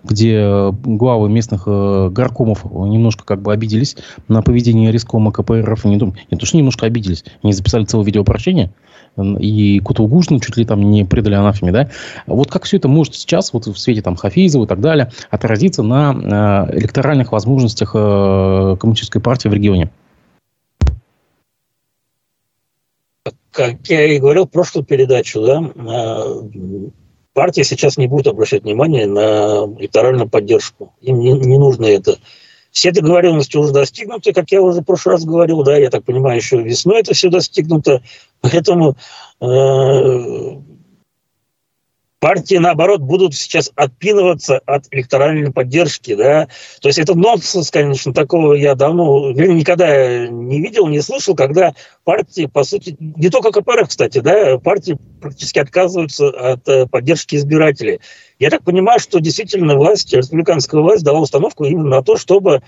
где 0.04 0.72
главы 0.84 1.28
местных 1.28 1.64
э, 1.66 2.08
горкомов 2.10 2.64
немножко 2.64 3.24
как 3.24 3.42
бы 3.42 3.52
обиделись 3.52 3.96
на 4.28 4.42
поведение 4.42 4.92
рискома 4.92 5.32
КПРФ. 5.32 5.84
Не, 5.84 5.96
не 5.96 6.38
то, 6.38 6.46
что 6.46 6.56
немножко 6.56 6.86
обиделись, 6.86 7.24
они 7.42 7.52
записали 7.52 7.84
целое 7.84 8.06
видеообращение, 8.06 8.72
и 9.38 9.80
Кутулгушину 9.80 10.40
чуть 10.40 10.56
ли 10.56 10.64
там 10.64 10.90
не 10.90 11.04
предали 11.04 11.34
анафеме, 11.34 11.72
да. 11.72 11.90
Вот 12.26 12.50
как 12.50 12.64
все 12.64 12.76
это 12.76 12.88
может 12.88 13.14
сейчас, 13.14 13.52
вот 13.52 13.66
в 13.66 13.76
свете 13.76 14.02
там 14.02 14.16
Хафизова 14.16 14.64
и 14.64 14.68
так 14.68 14.80
далее, 14.80 15.10
отразиться 15.30 15.82
на 15.82 16.68
э, 16.70 16.78
электоральных 16.78 17.32
возможностях 17.32 17.92
э, 17.94 18.76
коммунистической 18.78 19.20
партии 19.20 19.48
в 19.48 19.54
регионе? 19.54 19.90
Как 23.50 23.88
я 23.88 24.04
и 24.04 24.20
говорил 24.20 24.46
в 24.46 24.50
прошлую 24.50 24.84
передачу, 24.84 25.40
да, 25.44 25.72
э, 25.74 26.90
партия 27.38 27.62
сейчас 27.62 27.96
не 27.96 28.08
будет 28.08 28.26
обращать 28.26 28.64
внимание 28.64 29.06
на 29.06 29.64
электоральную 29.78 30.28
поддержку. 30.28 30.92
Им 31.00 31.20
не, 31.20 31.30
не 31.34 31.56
нужно 31.56 31.86
это. 31.86 32.18
Все 32.72 32.90
договоренности 32.90 33.56
уже 33.56 33.72
достигнуты, 33.72 34.32
как 34.32 34.50
я 34.50 34.60
уже 34.60 34.80
в 34.80 34.84
прошлый 34.84 35.14
раз 35.14 35.24
говорил, 35.24 35.62
да, 35.62 35.76
я 35.76 35.88
так 35.88 36.02
понимаю, 36.02 36.38
еще 36.38 36.60
весной 36.60 36.98
это 36.98 37.14
все 37.14 37.28
достигнуто. 37.30 38.02
Поэтому 38.40 38.96
э, 39.40 40.56
партии, 42.20 42.56
наоборот, 42.56 43.00
будут 43.00 43.34
сейчас 43.34 43.70
отпинываться 43.76 44.60
от 44.66 44.86
электоральной 44.90 45.52
поддержки, 45.52 46.14
да. 46.14 46.48
То 46.80 46.88
есть 46.88 46.98
это 46.98 47.16
нонсенс, 47.16 47.70
конечно, 47.70 48.12
такого 48.12 48.54
я 48.54 48.74
давно, 48.74 49.30
никогда 49.32 50.26
не 50.26 50.60
видел, 50.60 50.88
не 50.88 51.00
слышал, 51.00 51.34
когда 51.34 51.74
партии, 52.04 52.46
по 52.46 52.64
сути, 52.64 52.96
не 52.98 53.28
только 53.30 53.52
КПРФ, 53.52 53.88
кстати, 53.88 54.18
да, 54.18 54.58
партии 54.58 54.98
практически 55.20 55.58
отказываются 55.58 56.28
от 56.28 56.68
э, 56.68 56.86
поддержки 56.86 57.36
избирателей. 57.36 58.00
Я 58.38 58.50
так 58.50 58.64
понимаю, 58.64 58.98
что 59.00 59.20
действительно 59.20 59.76
власть, 59.76 60.12
республиканская 60.12 60.80
власть 60.80 61.04
дала 61.04 61.20
установку 61.20 61.64
именно 61.64 61.88
на 61.88 62.02
то, 62.02 62.16
чтобы 62.16 62.62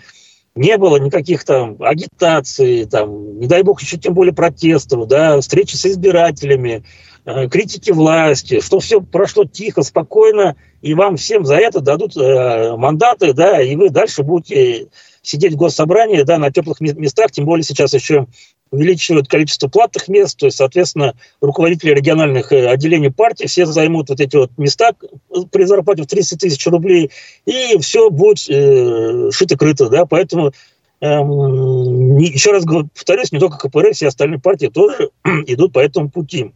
не 0.55 0.77
было 0.79 0.97
никаких 0.97 1.45
там 1.45 1.77
агитаций, 1.81 2.85
там, 2.85 3.39
не 3.39 3.47
дай 3.47 3.63
бог, 3.63 3.81
еще 3.81 3.97
тем 3.97 4.15
более 4.15 4.35
протестов, 4.35 5.07
да, 5.07 5.41
встречи 5.41 5.77
с 5.77 5.87
избирателями, 5.87 6.85
критики 7.51 7.91
власти, 7.91 8.61
что 8.61 8.81
все 8.81 9.01
прошло 9.01 9.45
тихо, 9.45 9.83
спокойно, 9.83 10.57
и 10.83 10.95
вам 10.95 11.17
всем 11.17 11.45
за 11.45 11.57
это 11.57 11.81
дадут 11.81 12.17
э, 12.17 12.77
мандаты, 12.77 13.33
да, 13.33 13.61
и 13.61 13.77
вы 13.77 13.91
дальше 13.91 14.23
будете 14.23 14.89
сидеть 15.23 15.55
в 15.55 15.57
госсобрании, 15.57 16.23
да, 16.23 16.39
на 16.39 16.51
теплых 16.51 16.81
местах, 16.81 17.31
тем 17.31 17.45
более 17.45 17.65
сейчас 17.65 17.93
еще 17.93 18.27
увеличивают 18.71 19.29
количество 19.29 19.69
платных 19.69 20.09
мест, 20.09 20.39
то 20.39 20.47
есть, 20.47 20.59
соответственно, 20.59 21.15
руководители 21.41 21.93
региональных 21.93 22.53
э, 22.53 22.69
отделений 22.69 23.11
партии 23.11 23.47
все 23.47 23.67
займут 23.67 24.09
вот 24.09 24.21
эти 24.21 24.37
вот 24.37 24.51
места 24.59 24.93
при 25.51 25.65
зарплате 25.65 26.03
в 26.03 26.07
30 26.07 26.41
тысяч 26.41 26.67
рублей, 26.67 27.11
и 27.47 27.79
все 27.81 28.11
будет 28.11 28.49
э, 28.49 29.31
шито-крыто, 29.33 29.89
да, 29.89 30.07
поэтому 30.07 30.53
эм, 31.01 32.17
еще 32.19 32.53
раз 32.53 32.65
повторюсь, 32.65 33.33
не 33.33 33.39
только 33.39 33.59
КПРФ, 33.59 33.95
все 33.95 34.09
остальные 34.09 34.41
партии 34.41 34.67
тоже 34.67 35.11
идут 35.47 35.73
по 35.73 35.81
этому 35.81 36.11
пути. 36.11 36.53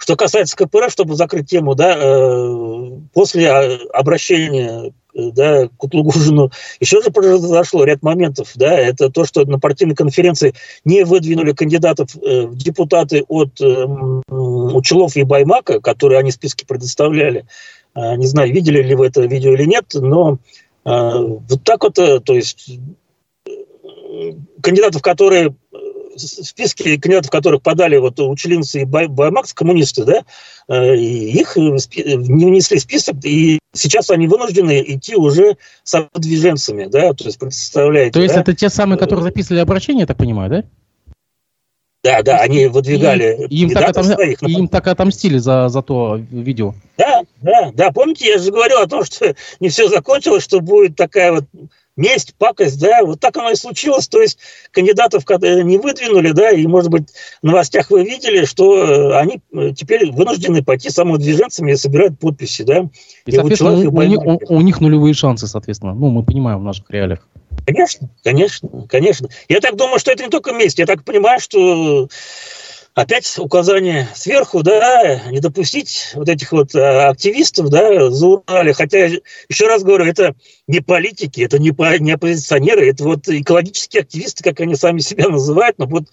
Что 0.00 0.16
касается 0.16 0.56
КПРФ, 0.56 0.90
чтобы 0.90 1.14
закрыть 1.14 1.50
тему, 1.50 1.74
да, 1.74 1.94
э, 1.94 2.90
после 3.12 3.50
а, 3.50 3.78
обращения 3.92 4.94
да, 5.14 5.68
Кутлугужину, 5.76 6.50
еще 6.80 7.02
же 7.02 7.10
произошло 7.10 7.84
ряд 7.84 8.02
моментов, 8.02 8.52
да, 8.54 8.78
это 8.78 9.10
то, 9.10 9.26
что 9.26 9.44
на 9.44 9.58
партийной 9.58 9.94
конференции 9.94 10.54
не 10.86 11.04
выдвинули 11.04 11.52
кандидатов 11.52 12.16
э, 12.16 12.46
в 12.46 12.56
депутаты 12.56 13.24
от 13.28 13.60
э, 13.60 13.84
Учелов 14.30 15.16
и 15.16 15.24
Баймака, 15.24 15.80
которые 15.82 16.20
они 16.20 16.30
в 16.30 16.34
списке 16.34 16.64
предоставляли. 16.64 17.44
Э, 17.94 18.16
не 18.16 18.26
знаю, 18.26 18.54
видели 18.54 18.82
ли 18.82 18.94
вы 18.94 19.06
это 19.06 19.20
видео 19.26 19.52
или 19.52 19.64
нет, 19.64 19.84
но 19.92 20.38
э, 20.86 20.88
вот 20.88 21.62
так 21.62 21.82
вот, 21.82 21.98
э, 21.98 22.20
то 22.20 22.32
есть 22.32 22.70
э, 23.46 24.32
кандидатов, 24.62 25.02
которые 25.02 25.54
списке 26.20 26.98
кандидатов, 26.98 27.30
которых 27.30 27.62
подали 27.62 27.96
вот 27.96 28.18
учленцы 28.20 28.82
и 28.82 28.84
Баймакс, 28.84 29.52
коммунисты, 29.52 30.04
да, 30.04 30.22
э, 30.68 30.96
их 30.96 31.56
не 31.56 32.46
внесли 32.46 32.78
в 32.78 32.82
список, 32.82 33.16
и 33.24 33.58
сейчас 33.72 34.10
они 34.10 34.26
вынуждены 34.26 34.82
идти 34.86 35.16
уже 35.16 35.56
с 35.84 36.08
движенцами, 36.14 36.86
да, 36.86 37.12
то 37.12 37.24
есть 37.24 37.38
представляете. 37.38 38.12
То 38.12 38.20
есть 38.20 38.34
да? 38.34 38.40
это 38.40 38.54
те 38.54 38.68
самые, 38.68 38.98
которые 38.98 39.24
записывали 39.24 39.60
обращение, 39.60 40.02
я 40.02 40.06
так 40.06 40.16
понимаю, 40.16 40.50
да? 40.50 40.64
Да, 42.02 42.22
да, 42.22 42.38
они 42.38 42.66
выдвигали 42.66 43.46
и, 43.50 43.64
им, 43.64 43.70
так 43.70 43.90
отом... 43.90 44.04
своих. 44.04 44.42
им 44.42 44.68
так 44.68 44.86
отомстили 44.86 45.36
за, 45.36 45.68
за 45.68 45.82
то 45.82 46.18
видео. 46.30 46.74
Да, 46.96 47.20
да, 47.42 47.70
да. 47.74 47.92
Помните, 47.92 48.26
я 48.26 48.38
же 48.38 48.50
говорил 48.50 48.78
о 48.78 48.86
том, 48.86 49.04
что 49.04 49.34
не 49.60 49.68
все 49.68 49.86
закончилось, 49.88 50.42
что 50.42 50.60
будет 50.60 50.96
такая 50.96 51.32
вот 51.32 51.44
месть, 52.00 52.34
пакость, 52.38 52.80
да, 52.80 53.04
вот 53.04 53.20
так 53.20 53.36
оно 53.36 53.50
и 53.50 53.54
случилось. 53.54 54.08
То 54.08 54.20
есть 54.20 54.38
кандидатов 54.72 55.24
не 55.28 55.78
выдвинули, 55.78 56.32
да, 56.32 56.50
и, 56.50 56.66
может 56.66 56.90
быть, 56.90 57.08
в 57.42 57.46
новостях 57.46 57.90
вы 57.90 58.04
видели, 58.04 58.44
что 58.44 58.76
э, 58.76 59.18
они 59.18 59.40
э, 59.52 59.72
теперь 59.76 60.10
вынуждены 60.10 60.64
пойти 60.64 60.90
самодвиженцами 60.90 61.72
и 61.72 61.76
собирать 61.76 62.18
подписи, 62.18 62.62
да. 62.62 62.88
И, 63.26 63.30
и 63.30 63.32
соответственно, 63.32 63.88
у, 63.88 63.94
у, 63.94 64.02
них, 64.02 64.20
у, 64.20 64.54
у 64.56 64.60
них 64.62 64.80
нулевые 64.80 65.14
шансы, 65.14 65.46
соответственно. 65.46 65.94
Ну, 65.94 66.08
мы 66.08 66.24
понимаем 66.24 66.60
в 66.60 66.64
наших 66.64 66.90
реалиях. 66.90 67.26
Конечно, 67.66 68.08
конечно, 68.24 68.68
конечно. 68.88 69.28
Я 69.48 69.60
так 69.60 69.76
думаю, 69.76 69.98
что 69.98 70.10
это 70.10 70.24
не 70.24 70.30
только 70.30 70.52
месть. 70.52 70.78
Я 70.78 70.86
так 70.86 71.04
понимаю, 71.04 71.40
что 71.40 72.08
опять 73.00 73.38
указание 73.38 74.08
сверху, 74.14 74.62
да, 74.62 75.22
не 75.30 75.40
допустить 75.40 76.12
вот 76.14 76.28
этих 76.28 76.52
вот 76.52 76.74
э, 76.74 77.06
активистов, 77.06 77.68
да, 77.68 78.10
за 78.10 78.26
Урале. 78.26 78.72
Хотя, 78.72 79.10
еще 79.48 79.66
раз 79.66 79.82
говорю, 79.82 80.04
это 80.04 80.34
не 80.66 80.80
политики, 80.80 81.40
это 81.40 81.58
не, 81.58 81.74
не 82.00 82.12
оппозиционеры, 82.12 82.88
это 82.88 83.04
вот 83.04 83.28
экологические 83.28 84.02
активисты, 84.02 84.44
как 84.44 84.60
они 84.60 84.76
сами 84.76 85.00
себя 85.00 85.28
называют, 85.28 85.78
но 85.78 85.86
вот, 85.86 86.04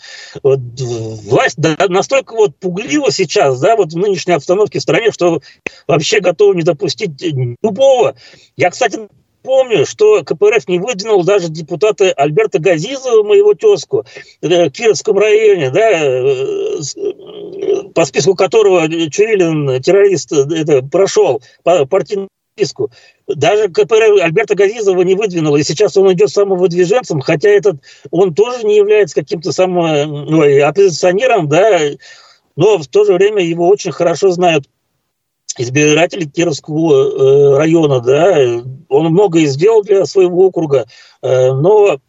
вот 0.43 0.59
власть 0.79 1.57
да, 1.57 1.75
настолько 1.89 2.33
вот 2.33 2.57
пуглива 2.57 3.11
сейчас, 3.11 3.59
да, 3.59 3.75
вот 3.75 3.93
в 3.93 3.97
нынешней 3.97 4.33
обстановке 4.33 4.79
в 4.79 4.83
стране, 4.83 5.11
что 5.11 5.41
вообще 5.87 6.19
готовы 6.19 6.55
не 6.55 6.63
допустить 6.63 7.21
любого. 7.61 8.15
Я, 8.55 8.69
кстати, 8.69 8.99
помню, 9.47 9.85
что 9.85 10.25
КПРФ 10.25 10.67
не 10.67 10.77
выдвинул 10.77 11.23
даже 11.23 11.47
депутата 11.47 12.11
Альберта 12.11 12.59
Газизова, 12.59 13.23
моего 13.23 13.53
тезку, 13.53 14.05
э, 14.41 14.67
в 14.67 14.71
Кировском 14.71 15.17
районе, 15.17 15.71
да, 15.71 15.89
э, 15.89 16.79
э, 16.97 17.83
по 17.95 18.03
списку 18.03 18.35
которого 18.35 18.89
Чурилин, 19.09 19.81
террорист, 19.81 20.33
это 20.33 20.81
прошел, 20.81 21.41
по 21.63 21.85
партийному 21.85 22.27
списку. 22.57 22.91
Даже 23.25 23.69
КПРФ 23.69 24.21
Альберта 24.21 24.53
Газизова 24.55 25.01
не 25.03 25.15
выдвинул, 25.15 25.55
и 25.55 25.63
сейчас 25.63 25.95
он 25.95 26.11
идет 26.11 26.29
самовыдвиженцем, 26.29 27.21
хотя 27.21 27.47
этот, 27.47 27.77
он 28.11 28.33
тоже 28.33 28.65
не 28.65 28.75
является 28.75 29.15
каким-то 29.15 29.53
самым 29.53 30.25
ну, 30.25 30.67
оппозиционером, 30.67 31.47
да, 31.47 31.79
но 32.57 32.79
в 32.79 32.87
то 32.87 33.05
же 33.05 33.13
время 33.13 33.41
его 33.41 33.69
очень 33.69 33.93
хорошо 33.93 34.29
знают 34.31 34.65
избиратели 35.57 36.25
Кировского 36.25 36.93
э, 36.93 37.57
района, 37.57 37.99
да, 37.99 38.63
он 38.89 39.11
многое 39.11 39.45
сделал 39.45 39.83
для 39.83 40.05
своего 40.05 40.47
округа, 40.47 40.85
э, 41.21 41.51
но 41.53 41.99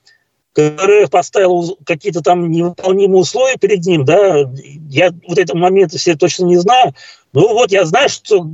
КРФ 0.55 1.11
поставил 1.11 1.79
какие-то 1.85 2.20
там 2.20 2.51
невыполнимые 2.51 3.20
условия 3.20 3.57
перед 3.57 3.85
ним, 3.87 4.05
да, 4.05 4.51
я 4.90 5.12
вот 5.27 5.38
этого 5.38 5.59
момента 5.59 5.98
все 5.98 6.16
точно 6.16 6.44
не 6.44 6.57
знаю, 6.57 6.94
ну 7.33 7.53
вот 7.53 7.70
я 7.70 7.85
знаю, 7.85 8.09
что 8.09 8.46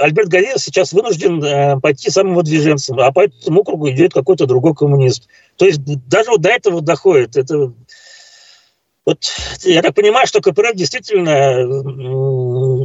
Альберт 0.00 0.28
Галиев 0.28 0.58
сейчас 0.58 0.92
вынужден 0.92 1.44
э, 1.44 1.80
пойти 1.80 2.10
самовыдвиженцем, 2.10 2.98
а 2.98 3.12
по 3.12 3.24
этому 3.24 3.60
округу 3.60 3.90
идет 3.90 4.14
какой-то 4.14 4.46
другой 4.46 4.74
коммунист. 4.74 5.28
То 5.56 5.66
есть 5.66 5.80
даже 6.08 6.30
вот 6.30 6.40
до 6.40 6.48
этого 6.48 6.80
доходит. 6.80 7.36
Это 7.36 7.72
вот 9.04 9.18
я 9.64 9.82
так 9.82 9.94
понимаю, 9.94 10.26
что 10.26 10.40
КПРФ 10.40 10.74
действительно 10.74 11.64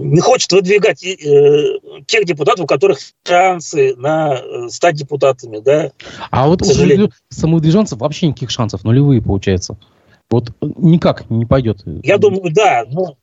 не 0.03 0.19
хочет 0.19 0.51
выдвигать 0.51 1.03
э, 1.03 1.79
тех 2.07 2.25
депутатов, 2.25 2.65
у 2.65 2.67
которых 2.67 2.99
шансы 3.25 3.95
на 3.95 4.35
э, 4.35 4.69
стать 4.69 4.95
депутатами, 4.95 5.59
да. 5.59 5.91
А 6.31 6.47
вот 6.47 6.63
у 6.63 7.11
самовыдвиженцев 7.29 7.99
вообще 7.99 8.27
никаких 8.27 8.49
шансов, 8.49 8.83
нулевые 8.83 9.21
получается. 9.21 9.77
Вот 10.29 10.51
никак 10.61 11.29
не 11.29 11.45
пойдет. 11.45 11.83
Я 12.03 12.17
думаю, 12.17 12.51
да. 12.51 12.83
Но 12.89 13.17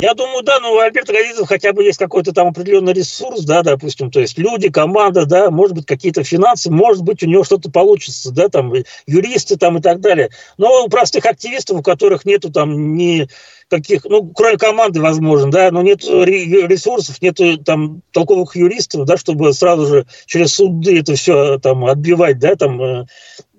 я 0.00 0.12
думаю, 0.14 0.42
да, 0.42 0.58
но 0.60 0.74
у 0.74 0.78
Альберта 0.78 1.12
Газизова 1.12 1.46
хотя 1.46 1.72
бы 1.72 1.84
есть 1.84 1.98
какой-то 1.98 2.32
там 2.32 2.48
определенный 2.48 2.92
ресурс, 2.92 3.44
да, 3.44 3.62
допустим, 3.62 4.10
то 4.10 4.20
есть 4.20 4.36
люди, 4.36 4.68
команда, 4.68 5.24
да, 5.24 5.50
может 5.50 5.76
быть, 5.76 5.86
какие-то 5.86 6.24
финансы, 6.24 6.70
может 6.70 7.02
быть, 7.02 7.22
у 7.22 7.26
него 7.26 7.44
что-то 7.44 7.70
получится, 7.70 8.32
да, 8.32 8.48
там, 8.48 8.72
юристы 9.06 9.56
там 9.56 9.78
и 9.78 9.80
так 9.80 10.00
далее. 10.00 10.30
Но 10.58 10.84
у 10.84 10.88
простых 10.88 11.24
активистов, 11.26 11.78
у 11.78 11.82
которых 11.82 12.24
нету 12.24 12.50
там 12.50 12.96
ни 12.96 13.28
каких, 13.68 14.04
ну, 14.04 14.28
кроме 14.34 14.58
команды, 14.58 15.00
возможно, 15.00 15.50
да, 15.50 15.70
но 15.70 15.80
нет 15.80 16.04
ресурсов, 16.04 17.22
нет 17.22 17.38
там 17.64 18.02
толковых 18.10 18.56
юристов, 18.56 19.06
да, 19.06 19.16
чтобы 19.16 19.52
сразу 19.54 19.86
же 19.86 20.06
через 20.26 20.54
суды 20.54 20.98
это 20.98 21.14
все 21.14 21.58
там 21.58 21.84
отбивать, 21.86 22.38
да, 22.40 22.56
там, 22.56 22.82
э, 22.82 23.06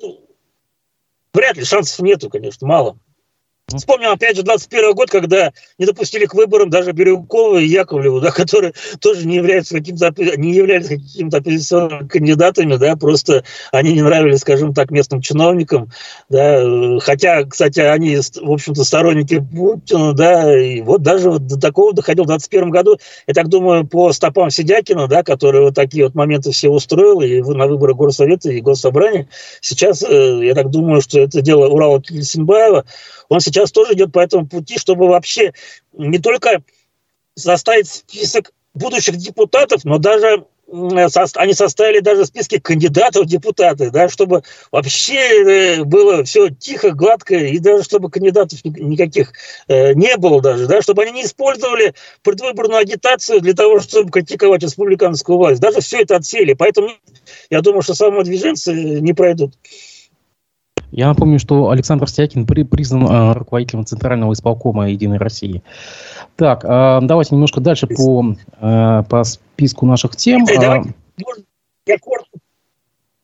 ну, 0.01 0.19
вряд 1.33 1.57
ли, 1.57 1.63
шансов 1.63 1.99
нету, 1.99 2.29
конечно, 2.29 2.67
мало. 2.67 2.97
Вспомним, 3.73 4.11
опять 4.11 4.35
же, 4.35 4.43
21 4.43 4.93
год, 4.93 5.09
когда 5.09 5.51
не 5.79 5.87
допустили 5.87 6.25
к 6.25 6.35
выборам 6.35 6.69
даже 6.69 6.91
Бирюкова 6.91 7.57
и 7.57 7.65
Яковлеву, 7.65 8.21
да, 8.21 8.29
которые 8.35 8.73
тоже 8.99 9.25
не 9.25 9.37
являются 9.37 9.73
каким-то, 9.73 10.13
не 10.37 10.53
являлись 10.53 10.87
какими-то 10.87 11.37
оппозиционными 11.37 12.07
кандидатами, 12.07 12.75
да, 12.75 12.95
просто 12.95 13.43
они 13.71 13.93
не 13.93 14.03
нравились, 14.03 14.41
скажем 14.41 14.75
так, 14.75 14.91
местным 14.91 15.21
чиновникам, 15.21 15.89
да, 16.29 16.99
хотя, 16.99 17.43
кстати, 17.45 17.79
они, 17.79 18.17
в 18.17 18.51
общем-то, 18.51 18.83
сторонники 18.83 19.39
Путина, 19.39 20.13
да, 20.13 20.55
и 20.61 20.81
вот 20.81 21.01
даже 21.01 21.31
вот 21.31 21.47
до 21.47 21.59
такого 21.59 21.91
доходил 21.91 22.25
в 22.25 22.27
21 22.27 22.69
году, 22.69 22.99
я 23.25 23.33
так 23.33 23.47
думаю, 23.47 23.87
по 23.87 24.13
стопам 24.13 24.51
Сидякина, 24.51 25.07
да, 25.07 25.23
который 25.23 25.61
вот 25.61 25.73
такие 25.73 26.03
вот 26.03 26.13
моменты 26.13 26.51
все 26.51 26.69
устроил 26.69 27.19
и 27.21 27.41
на 27.41 27.65
выборы 27.65 27.95
Горсовета 27.95 28.51
и 28.51 28.61
Госсобрания, 28.61 29.27
сейчас, 29.59 30.03
э, 30.03 30.41
я 30.43 30.53
так 30.53 30.69
думаю, 30.69 31.01
что 31.01 31.19
это 31.19 31.41
дело 31.41 31.67
Урала 31.67 31.99
Кельсинбаева, 31.99 32.85
он 33.27 33.39
сейчас 33.39 33.54
тоже 33.71 33.93
идет 33.93 34.11
по 34.11 34.19
этому 34.19 34.47
пути, 34.47 34.77
чтобы 34.77 35.07
вообще 35.07 35.53
не 35.93 36.19
только 36.19 36.63
составить 37.35 37.87
список 37.87 38.51
будущих 38.73 39.17
депутатов, 39.17 39.83
но 39.85 39.97
даже 39.97 40.45
они 41.35 41.53
составили 41.53 41.99
даже 41.99 42.25
списки 42.25 42.59
кандидатов 42.59 43.25
в 43.25 43.27
депутаты, 43.27 43.91
да, 43.91 44.09
чтобы 44.09 44.41
вообще 44.71 45.77
э, 45.77 45.83
было 45.83 46.23
все 46.23 46.49
тихо, 46.49 46.91
гладко, 46.91 47.35
и 47.35 47.59
даже 47.59 47.83
чтобы 47.83 48.09
кандидатов 48.09 48.59
никаких 48.63 49.33
э, 49.67 49.93
не 49.93 50.17
было 50.17 50.41
даже, 50.41 50.65
да, 50.65 50.81
чтобы 50.81 51.03
они 51.03 51.11
не 51.11 51.23
использовали 51.23 51.93
предвыборную 52.23 52.79
агитацию 52.79 53.41
для 53.41 53.53
того, 53.53 53.79
чтобы 53.79 54.09
критиковать 54.09 54.63
республиканскую 54.63 55.37
власть. 55.37 55.61
Даже 55.61 55.81
все 55.81 56.01
это 56.01 56.15
отсели. 56.15 56.53
Поэтому 56.53 56.89
я 57.51 57.61
думаю, 57.61 57.83
что 57.83 57.93
самодвиженцы 57.93 58.73
не 58.73 59.13
пройдут. 59.13 59.53
Я 60.95 61.09
напомню, 61.09 61.39
что 61.39 61.71
Александр 61.71 62.07
Стякин 62.07 62.47
при, 62.47 62.63
признан 62.63 63.05
э, 63.05 63.33
руководителем 63.33 63.85
Центрального 63.85 64.31
исполкома 64.31 64.89
«Единой 64.89 65.17
России». 65.17 65.61
Так, 66.37 66.63
э, 66.63 66.99
давайте 67.01 67.35
немножко 67.35 67.59
дальше 67.59 67.85
по, 67.85 68.33
э, 68.61 69.03
по 69.09 69.23
списку 69.25 69.85
наших 69.85 70.15
тем. 70.15 70.45
Дмитрий, 70.45 70.57
давай, 70.57 70.83
я 71.85 71.97
коротко 71.99 72.39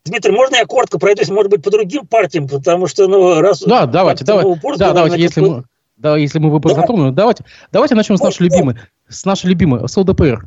Дмитрий, 0.03 0.33
можно 0.33 0.57
я 0.57 0.65
коротко 0.65 0.99
пройдусь, 0.99 1.29
может 1.29 1.49
быть, 1.49 1.63
по 1.63 1.71
другим 1.71 2.05
партиям, 2.05 2.49
потому 2.49 2.87
что, 2.87 3.07
ну, 3.07 3.39
раз... 3.39 3.61
Да, 3.61 3.85
давайте, 3.85 4.25
давайте, 4.25 4.49
упорство, 4.49 4.87
да, 4.87 4.93
давайте, 4.93 5.21
если 5.21 5.39
мы, 5.39 5.63
да, 5.95 6.17
если 6.17 6.39
мы 6.39 6.51
выпуск 6.51 6.75
да. 6.75 6.81
затронули, 6.81 7.11
давайте, 7.11 7.45
давайте 7.71 7.95
начнем 7.95 8.17
с 8.17 8.21
нашей 8.21 8.43
любимой, 8.43 8.75
с 9.07 9.23
нашей 9.23 9.45
любимой, 9.45 9.87
с 9.87 9.95
ЛДПР. 9.95 10.45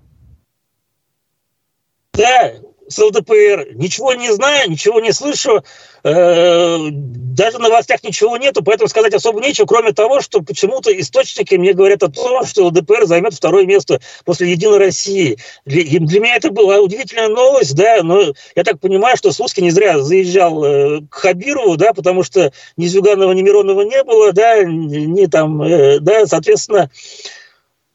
Да, 2.13 2.53
с 2.87 2.99
ЛДПР. 2.99 3.75
Ничего 3.75 4.13
не 4.13 4.33
знаю, 4.33 4.71
ничего 4.71 5.01
не 5.01 5.13
слышу, 5.13 5.63
даже 6.05 7.57
в 7.57 7.61
новостях 7.61 8.05
ничего 8.05 8.37
нету, 8.37 8.63
поэтому 8.63 8.89
сказать 8.89 9.15
особо 9.15 9.41
нечего, 9.41 9.65
кроме 9.65 9.93
того, 9.93 10.21
что 10.21 10.43
почему-то 10.43 10.91
источники 10.99 11.55
мне 11.55 11.73
говорят 11.73 12.03
о 12.03 12.11
том, 12.11 12.45
что 12.45 12.67
ЛДПР 12.67 13.07
займет 13.07 13.33
второе 13.33 13.65
место 13.65 14.01
после 14.25 14.51
«Единой 14.51 14.79
России». 14.79 15.39
Для, 15.65 15.83
для 16.01 16.21
меня 16.21 16.37
это 16.37 16.51
была 16.51 16.79
удивительная 16.81 17.29
новость, 17.29 17.75
да, 17.75 18.03
но 18.03 18.35
я 18.55 18.65
так 18.65 18.81
понимаю, 18.81 19.17
что 19.17 19.33
Слуцкий 19.33 19.63
не 19.63 19.71
зря 19.71 19.99
заезжал 19.99 20.63
э, 20.63 21.01
к 21.09 21.15
Хабирову, 21.15 21.77
да, 21.77 21.95
потому 21.95 22.23
что 22.23 22.53
ни 22.77 22.87
Зюганова, 22.87 23.33
ни 23.33 23.41
Миронова 23.41 23.83
не 23.83 24.05
было, 24.05 24.33
да, 24.33 24.63
ни 24.63 25.25
там, 25.27 25.63
э, 25.63 26.01
да, 26.01 26.27
соответственно, 26.27 26.91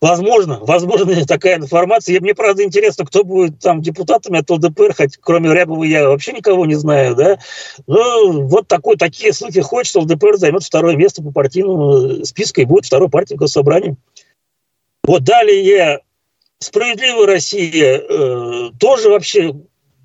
Возможно, 0.01 0.59
возможно 0.61 1.25
такая 1.27 1.57
информация. 1.57 2.19
Мне, 2.21 2.33
правда, 2.33 2.63
интересно, 2.63 3.05
кто 3.05 3.23
будет 3.23 3.59
там 3.59 3.81
депутатами 3.81 4.39
от 4.39 4.49
ЛДПР, 4.49 4.93
хоть 4.95 5.17
кроме 5.17 5.53
Рябова 5.53 5.83
я 5.83 6.07
вообще 6.07 6.31
никого 6.31 6.65
не 6.65 6.75
знаю, 6.75 7.15
да. 7.15 7.39
Ну, 7.85 8.47
вот 8.47 8.67
такой, 8.67 8.95
такие 8.95 9.33
слухи 9.33 9.61
ходят, 9.61 9.87
что 9.87 10.01
ЛДПР 10.01 10.37
займет 10.37 10.63
второе 10.63 10.95
место 10.95 11.21
по 11.21 11.31
партийному 11.31 12.23
списку 12.23 12.61
и 12.61 12.65
будет 12.65 12.85
второй 12.85 13.09
партией 13.09 13.37
в 13.37 13.41
Госсобрании. 13.41 13.97
Вот 15.03 15.23
далее 15.23 15.99
«Справедливая 16.59 17.25
Россия» 17.25 17.99
э, 17.99 18.71
тоже 18.79 19.09
вообще 19.09 19.55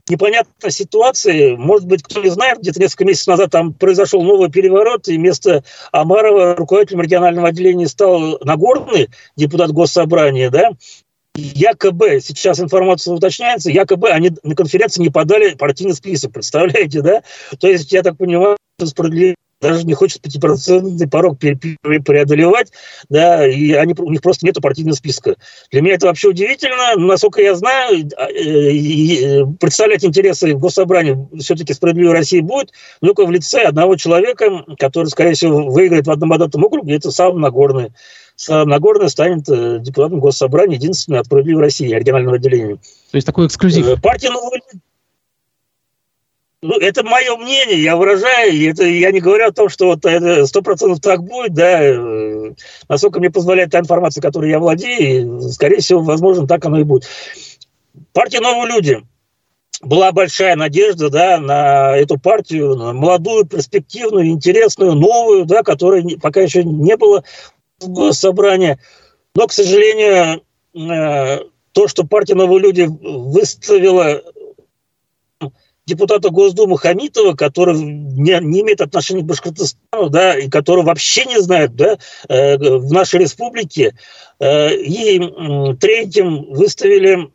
непонятной 0.09 0.71
ситуации. 0.71 1.57
Может 1.57 1.87
быть, 1.87 2.03
кто 2.03 2.23
не 2.23 2.31
знает, 2.31 2.59
где-то 2.59 2.81
несколько 2.81 3.05
месяцев 3.05 3.29
назад 3.29 3.51
там 3.51 3.73
произошел 3.73 4.23
новый 4.23 4.51
переворот, 4.51 5.09
и 5.09 5.17
вместо 5.17 5.65
Амарова 5.93 6.55
руководителем 6.57 7.01
регионального 7.03 7.49
отделения 7.49 7.89
стал 7.89 8.39
Нагорный, 8.43 9.09
депутат 9.37 9.73
Госсобрания, 9.73 10.51
да, 10.51 10.71
якобы, 11.35 12.21
сейчас 12.21 12.61
информация 12.61 13.15
уточняется, 13.15 13.71
якобы 13.71 14.11
они 14.11 14.31
на 14.43 14.55
конференции 14.55 15.03
не 15.03 15.11
подали 15.11 15.55
партийный 15.55 15.95
список, 15.95 16.33
представляете, 16.33 17.03
да? 17.03 17.23
То 17.59 17.69
есть, 17.69 17.93
я 17.93 18.03
так 18.03 18.17
понимаю, 18.17 18.57
справедливо 18.83 19.35
даже 19.65 19.85
не 19.85 19.95
хочет 19.95 20.25
5% 20.25 21.09
порог 21.09 21.39
преодолевать, 21.39 22.71
да, 23.09 23.47
и 23.47 23.73
они, 23.73 23.95
у 23.97 24.11
них 24.11 24.21
просто 24.21 24.45
нет 24.45 24.61
партийного 24.61 24.95
списка. 24.95 25.37
Для 25.71 25.81
меня 25.81 25.95
это 25.95 26.07
вообще 26.07 26.29
удивительно. 26.29 26.97
Насколько 26.97 27.41
я 27.41 27.55
знаю, 27.55 28.09
а, 28.17 28.27
э, 28.29 29.47
представлять 29.59 30.05
интересы 30.05 30.55
в 30.55 30.59
Госсобрании 30.59 31.17
все-таки 31.41 31.73
справедливой 31.73 32.13
России 32.13 32.41
будет, 32.41 32.73
только 33.01 33.25
в 33.25 33.31
лице 33.31 33.63
одного 33.63 33.97
человека, 33.97 34.65
который, 34.79 35.07
скорее 35.07 35.33
всего, 35.33 35.71
выиграет 35.71 36.07
в 36.07 36.11
одном 36.11 36.29
мандатном 36.29 36.65
округе, 36.65 36.97
это 36.97 37.11
сам 37.11 37.41
Нагорный. 37.41 37.93
Сам 38.37 38.69
Нагорный 38.69 39.09
станет 39.09 39.49
э, 39.49 39.79
депутатом 39.81 40.21
Госсобрания, 40.21 40.77
единственный 40.77 41.21
от 41.21 41.27
справедливой 41.27 41.63
России, 41.63 41.93
оригинального 41.93 42.37
отделения. 42.37 42.77
То 43.11 43.17
есть 43.17 43.27
такой 43.27 43.47
эксклюзив. 43.47 43.87
Э, 43.87 43.97
партия 43.97 44.31
нового 44.31 44.59
ну, 46.65 46.79
это 46.79 47.05
мое 47.05 47.37
мнение, 47.37 47.83
я 47.83 47.95
выражаю, 47.95 48.71
это 48.71 48.85
я 48.85 49.13
не 49.13 49.21
говорю 49.21 49.49
о 49.49 49.53
том, 49.53 49.69
что 49.69 49.85
вот 49.85 50.07
это 50.07 50.47
сто 50.47 50.63
процентов 50.63 51.01
так 51.01 51.23
будет, 51.23 51.53
да, 51.53 51.83
э, 51.83 52.55
насколько 52.89 53.19
мне 53.19 53.31
позволяет 53.31 53.71
та 53.71 53.81
информация, 53.81 54.23
которой 54.23 54.49
я 54.51 54.59
владею, 54.59 55.43
скорее 55.43 55.81
всего, 55.81 56.01
возможно, 56.01 56.47
так 56.47 56.65
оно 56.65 56.81
и 56.81 56.85
будет. 56.85 57.07
Партия 58.15 58.41
«Новые 58.41 58.73
люди» 58.73 59.03
была 59.83 60.11
большая 60.13 60.57
надежда, 60.57 61.11
да, 61.11 61.39
на 61.39 61.99
эту 61.99 62.19
партию, 62.19 62.77
на 62.77 62.95
молодую, 62.95 63.45
перспективную, 63.45 64.29
интересную, 64.29 64.95
новую, 64.95 65.45
да, 65.45 65.63
которой 65.63 66.19
пока 66.19 66.41
еще 66.41 66.65
не 66.65 66.97
было 66.97 67.25
собрания. 68.13 68.79
Но, 69.35 69.47
к 69.49 69.53
сожалению, 69.53 70.43
э, 70.75 71.41
то, 71.73 71.89
что 71.89 72.07
партия 72.07 72.37
«Новые 72.37 72.61
люди» 72.61 72.89
выставила 72.89 74.23
депутата 75.87 76.31
Госдумы 76.31 76.79
Хамитова, 76.79 77.35
который 77.35 77.79
не, 77.79 78.39
не 78.41 78.61
имеет 78.63 78.81
отношения 78.81 79.23
к 79.23 79.27
Башкортостану, 79.27 80.09
да, 80.09 80.39
и 80.39 80.49
который 80.49 80.85
вообще 80.85 81.25
не 81.27 81.41
знает, 81.41 81.75
да, 81.77 81.99
э, 82.29 82.57
в 82.57 82.93
нашей 82.93 83.21
республике. 83.21 83.95
Э, 84.41 84.75
и 84.75 85.19
третьим 85.81 86.53
выставили 86.53 87.31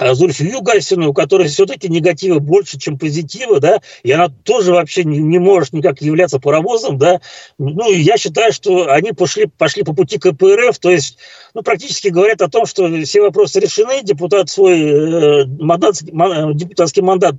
Зульфию 0.00 0.60
Гасину, 0.60 1.10
у 1.10 1.14
которой 1.14 1.48
все-таки 1.48 1.88
негатива 1.88 2.38
больше, 2.38 2.78
чем 2.78 2.98
позитива, 2.98 3.60
да, 3.60 3.80
и 4.02 4.10
она 4.10 4.28
тоже 4.28 4.72
вообще 4.72 5.04
не, 5.04 5.18
не 5.18 5.38
может 5.38 5.72
никак 5.72 6.00
являться 6.02 6.40
паровозом, 6.40 6.98
да, 6.98 7.20
ну, 7.58 7.90
я 7.92 8.16
считаю, 8.16 8.52
что 8.52 8.90
они 8.90 9.12
пошли, 9.12 9.46
пошли 9.46 9.84
по 9.84 9.94
пути 9.94 10.18
КПРФ, 10.18 10.78
то 10.78 10.90
есть, 10.90 11.18
ну, 11.54 11.62
практически 11.62 12.08
говорят 12.08 12.42
о 12.42 12.48
том, 12.48 12.66
что 12.66 12.90
все 13.04 13.22
вопросы 13.22 13.60
решены, 13.60 14.02
депутат 14.02 14.50
свой 14.50 14.80
э, 14.80 15.44
мандат, 15.60 16.02
депутатский 16.02 17.02
мандат 17.02 17.36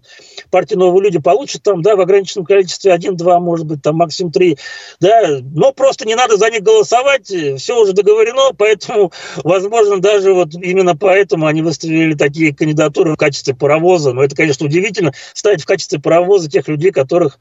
партии 0.50 0.76
«Новые 0.76 1.04
люди» 1.04 1.20
получат 1.20 1.64
там, 1.64 1.82
да, 1.82 1.96
в 1.96 2.02
ограниченном 2.02 2.46
количестве 2.46 2.94
один-два, 2.94 3.40
может 3.40 3.66
быть, 3.66 3.82
там 3.82 3.98
максимум 3.98 4.32
три, 4.32 4.58
да, 5.02 5.40
но 5.42 5.74
просто 5.74 6.08
не 6.08 6.16
надо 6.16 6.38
за 6.38 6.50
них 6.50 6.64
голосовать, 6.64 7.28
все 7.28 7.82
уже 7.82 7.92
договорено, 7.92 8.54
поэтому, 8.58 9.12
возможно, 9.44 10.00
даже 10.00 10.34
вот 10.34 10.54
именно 10.54 10.96
поэтому 10.96 11.48
они 11.48 11.62
выставили 11.62 12.14
такие 12.14 12.45
такие 12.46 12.56
кандидатуры 12.56 13.14
в 13.14 13.18
качестве 13.18 13.56
паровоза. 13.56 14.14
Но 14.14 14.24
это, 14.24 14.36
конечно, 14.36 14.66
удивительно 14.66 15.14
ставить 15.34 15.64
в 15.64 15.66
качестве 15.66 16.00
паровоза 16.00 16.50
тех 16.50 16.68
людей, 16.68 16.92
которых 16.92 17.40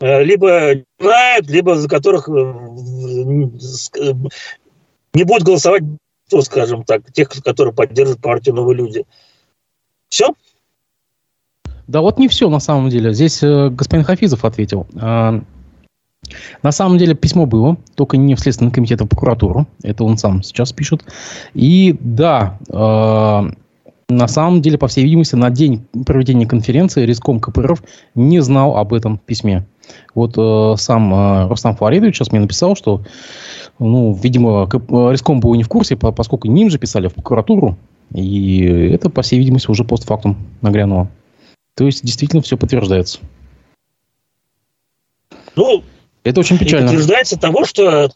э, 0.00 0.24
либо 0.24 0.82
знают, 0.98 1.48
либо 1.48 1.76
за 1.76 1.88
которых 1.88 2.28
э, 2.28 2.32
э, 2.32 4.12
не 5.14 5.24
будут 5.24 5.42
голосовать, 5.42 5.82
то, 6.30 6.42
скажем 6.42 6.84
так, 6.84 7.12
тех, 7.12 7.28
которые 7.28 7.74
поддерживают 7.74 8.22
партию 8.22 8.54
«Новые 8.54 8.76
люди». 8.76 9.04
Все? 10.08 10.28
Да 11.86 12.00
вот 12.00 12.18
не 12.18 12.28
все 12.28 12.48
на 12.50 12.60
самом 12.60 12.90
деле. 12.90 13.12
Здесь 13.14 13.40
господин 13.40 14.04
Хафизов 14.04 14.44
ответил. 14.44 14.86
А, 15.00 15.40
на 16.62 16.72
самом 16.72 16.98
деле 16.98 17.14
письмо 17.14 17.46
было, 17.46 17.78
только 17.94 18.18
не 18.18 18.34
в 18.34 18.40
Следственный 18.40 18.70
комитет, 18.70 19.00
а 19.00 19.04
в 19.04 19.08
прокуратуру. 19.08 19.66
Это 19.82 20.04
он 20.04 20.18
сам 20.18 20.42
сейчас 20.42 20.72
пишет. 20.72 21.02
И 21.54 21.96
да, 21.98 22.58
на 24.08 24.26
самом 24.26 24.62
деле, 24.62 24.78
по 24.78 24.88
всей 24.88 25.04
видимости, 25.04 25.34
на 25.34 25.50
день 25.50 25.86
проведения 26.06 26.46
конференции 26.46 27.04
Риском 27.04 27.40
КПРФ 27.40 27.82
не 28.14 28.40
знал 28.40 28.76
об 28.76 28.94
этом 28.94 29.18
письме. 29.18 29.66
Вот 30.14 30.34
э, 30.36 30.74
сам 30.78 31.12
э, 31.12 31.48
Рустам 31.48 31.76
Фаридович 31.76 32.16
сейчас 32.16 32.32
мне 32.32 32.40
написал, 32.40 32.74
что, 32.74 33.02
ну, 33.78 34.14
видимо, 34.14 34.68
Риском 35.10 35.40
был 35.40 35.54
не 35.54 35.62
в 35.62 35.68
курсе, 35.68 35.96
поскольку 35.96 36.48
не 36.48 36.62
им 36.62 36.70
же 36.70 36.78
писали 36.78 37.08
в 37.08 37.14
прокуратуру, 37.14 37.76
и 38.14 38.62
это, 38.92 39.10
по 39.10 39.20
всей 39.20 39.38
видимости, 39.38 39.70
уже 39.70 39.84
постфактум 39.84 40.36
нагрянуло. 40.62 41.10
То 41.74 41.84
есть, 41.84 42.02
действительно, 42.02 42.42
все 42.42 42.56
подтверждается. 42.56 43.18
Ну, 45.54 45.82
это 46.24 46.40
очень 46.40 46.58
печально. 46.58 46.88
Подтверждается 46.88 47.38
того, 47.38 47.64
что 47.66 48.10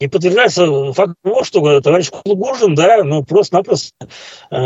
и 0.00 0.08
подтверждается 0.08 0.92
факт 0.94 1.14
того, 1.22 1.44
что 1.44 1.80
товарищ 1.80 2.10
Кулугужин, 2.10 2.74
да, 2.74 3.04
ну, 3.04 3.22
просто-напросто 3.22 3.92
э, 4.50 4.56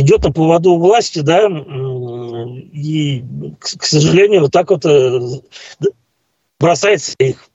идет 0.00 0.22
на 0.22 0.32
поводу 0.32 0.76
власти, 0.76 1.20
да, 1.20 1.48
и, 1.48 3.24
к, 3.58 3.78
к 3.78 3.84
сожалению, 3.84 4.42
вот 4.42 4.52
так 4.52 4.70
вот 4.70 4.84
э, 4.84 5.20
бросается 6.60 7.14
их. 7.18 7.46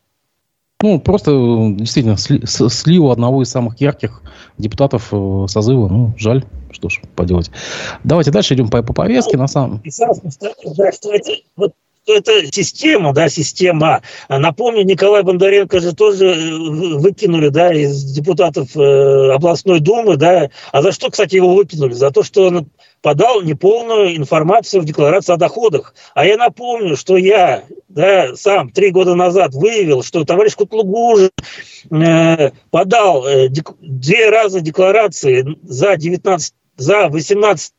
Ну, 0.82 1.00
просто 1.00 1.32
действительно 1.72 2.18
слил 2.18 3.12
одного 3.12 3.44
из 3.44 3.50
самых 3.50 3.80
ярких 3.82 4.22
депутатов 4.58 5.10
э, 5.12 5.46
созыва. 5.48 5.88
Ну, 5.88 6.14
жаль, 6.18 6.44
что 6.72 6.90
ж 6.90 7.02
поделать. 7.16 7.50
Давайте 8.04 8.32
дальше 8.32 8.56
идем 8.56 8.70
по, 8.70 8.84
по 8.84 8.94
повестке. 8.94 9.38
Ну, 9.38 9.44
на 9.44 9.48
самом... 9.48 9.82
И 9.84 9.90
сразу, 9.90 10.22
да, 10.76 10.92
что 10.92 11.14
это, 11.14 11.32
вот 11.56 11.74
это 12.08 12.46
система, 12.52 13.14
да, 13.14 13.30
система. 13.30 14.02
Напомню, 14.30 14.84
Николай 14.84 15.24
Бондаренко 15.24 15.80
же 15.80 15.94
тоже 15.94 16.28
э, 16.28 16.98
выкинули, 16.98 17.50
да, 17.50 17.74
из 17.74 18.04
депутатов 18.04 18.76
э, 18.76 19.32
областной 19.32 19.80
думы, 19.80 20.18
да. 20.18 20.50
А 20.72 20.82
за 20.82 20.92
что, 20.92 21.10
кстати, 21.10 21.36
его 21.36 21.54
выкинули? 21.54 21.94
За 21.94 22.12
то, 22.12 22.24
что 22.24 22.48
он 22.48 22.70
подал 23.02 23.42
неполную 23.42 24.18
информацию 24.18 24.82
в 24.82 24.86
декларации 24.86 25.34
о 25.34 25.38
доходах. 25.38 25.94
А 26.14 26.26
я 26.26 26.38
напомню, 26.38 26.98
что 26.98 27.18
я 27.18 27.64
да, 27.88 28.36
сам 28.36 28.70
три 28.70 28.92
года 28.92 29.16
назад 29.16 29.54
выявил, 29.54 30.04
что 30.04 30.24
товарищ 30.24 30.56
Кутлугужин 30.56 31.30
э, 31.92 32.52
подал 32.72 33.26
э, 33.26 33.50
дек, 33.50 33.72
две 33.80 34.30
раза 34.30 34.62
декларации 34.62 35.46
за 35.64 35.96
19 35.96 36.54
за 36.78 37.08
18 37.10 37.74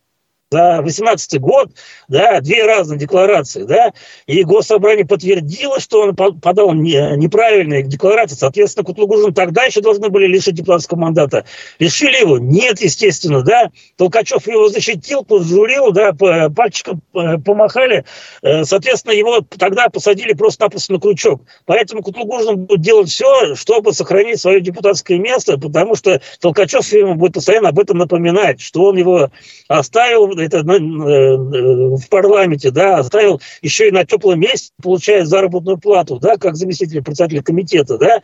за 0.50 0.80
18 0.82 1.40
год, 1.40 1.70
да, 2.08 2.40
две 2.40 2.64
разные 2.64 2.98
декларации, 2.98 3.64
да, 3.64 3.92
и 4.26 4.42
Госсобрание 4.44 5.04
подтвердило, 5.04 5.78
что 5.78 6.00
он 6.00 6.16
подал 6.16 6.72
неправильные 6.72 7.82
декларации, 7.82 8.36
соответственно, 8.36 8.84
Кутлугужин 8.84 9.34
тогда 9.34 9.64
еще 9.64 9.82
должны 9.82 10.08
были 10.08 10.26
лишить 10.26 10.54
депутатского 10.54 10.98
мандата. 10.98 11.44
Лишили 11.78 12.20
его? 12.20 12.38
Нет, 12.38 12.80
естественно, 12.80 13.42
да. 13.42 13.70
Толкачев 13.96 14.46
его 14.46 14.68
защитил, 14.68 15.22
пожурил, 15.22 15.92
да, 15.92 16.12
пальчиком 16.14 17.02
э, 17.14 17.36
помахали, 17.38 18.04
э, 18.42 18.64
соответственно, 18.64 19.12
его 19.12 19.40
тогда 19.58 19.88
посадили 19.90 20.32
просто-напросто 20.32 20.94
на 20.94 21.00
крючок. 21.00 21.42
Поэтому 21.66 22.02
Кутлугужин 22.02 22.64
будет 22.64 22.80
делать 22.80 23.10
все, 23.10 23.54
чтобы 23.54 23.92
сохранить 23.92 24.40
свое 24.40 24.62
депутатское 24.62 25.18
место, 25.18 25.58
потому 25.58 25.94
что 25.94 26.22
Толкачев 26.40 26.90
ему 26.92 27.16
будет 27.16 27.34
постоянно 27.34 27.68
об 27.68 27.78
этом 27.78 27.98
напоминать, 27.98 28.62
что 28.62 28.84
он 28.84 28.96
его 28.96 29.30
оставил 29.68 30.37
это 30.38 30.58
э, 30.58 30.62
в 30.62 32.08
парламенте, 32.08 32.70
да, 32.70 32.98
оставил 32.98 33.40
еще 33.62 33.88
и 33.88 33.92
на 33.92 34.04
теплом 34.04 34.40
месте, 34.40 34.72
получает 34.82 35.28
заработную 35.28 35.78
плату, 35.78 36.18
да, 36.18 36.36
как 36.36 36.56
заместитель 36.56 37.02
председателя 37.02 37.42
комитета, 37.42 37.98
да. 37.98 38.22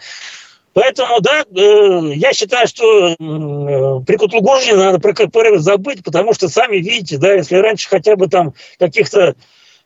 Поэтому, 0.74 1.20
да, 1.20 1.44
э, 1.54 2.14
я 2.16 2.32
считаю, 2.32 2.66
что 2.66 3.10
э, 3.10 3.16
при 3.16 4.16
Кутлугожине 4.16 4.76
надо 4.76 4.98
про 4.98 5.12
КПРФ 5.14 5.60
забыть, 5.60 6.02
потому 6.02 6.34
что 6.34 6.48
сами 6.48 6.76
видите, 6.76 7.16
да, 7.16 7.34
если 7.34 7.56
раньше 7.56 7.88
хотя 7.88 8.16
бы 8.16 8.26
там 8.26 8.54
каких-то 8.78 9.36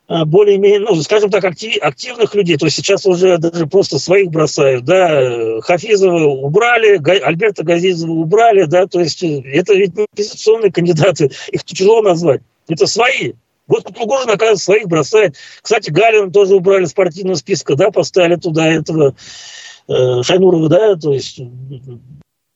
более-менее, 0.09 0.79
ну, 0.79 0.95
скажем 1.03 1.29
так, 1.29 1.43
актив, 1.43 1.77
активных 1.81 2.33
людей, 2.33 2.57
то 2.57 2.67
сейчас 2.69 3.05
уже 3.05 3.37
даже 3.37 3.67
просто 3.67 3.99
своих 3.99 4.31
бросают, 4.31 4.83
да, 4.83 5.61
Хафизова 5.61 6.25
убрали, 6.25 6.99
Альберта 7.21 7.63
Газизова 7.63 8.11
убрали, 8.11 8.63
да, 8.63 8.87
то 8.87 8.99
есть 8.99 9.21
это 9.23 9.75
ведь 9.75 9.91
оппозиционные 9.97 10.71
кандидаты, 10.71 11.29
их 11.51 11.63
тяжело 11.63 12.01
назвать, 12.01 12.41
это 12.67 12.87
свои. 12.87 13.33
Вот 13.67 13.83
Кутлугожин, 13.83 14.31
оказывается, 14.31 14.65
своих 14.65 14.87
бросает. 14.87 15.35
Кстати, 15.61 15.91
Галина 15.91 16.31
тоже 16.31 16.55
убрали 16.55 16.85
с 16.85 16.93
партийного 16.93 17.35
списка, 17.35 17.75
да, 17.75 17.91
поставили 17.91 18.35
туда 18.35 18.65
этого 18.65 19.15
э, 19.87 20.23
Шайнурова, 20.23 20.69
да, 20.69 20.95
то 20.95 21.13
есть 21.13 21.39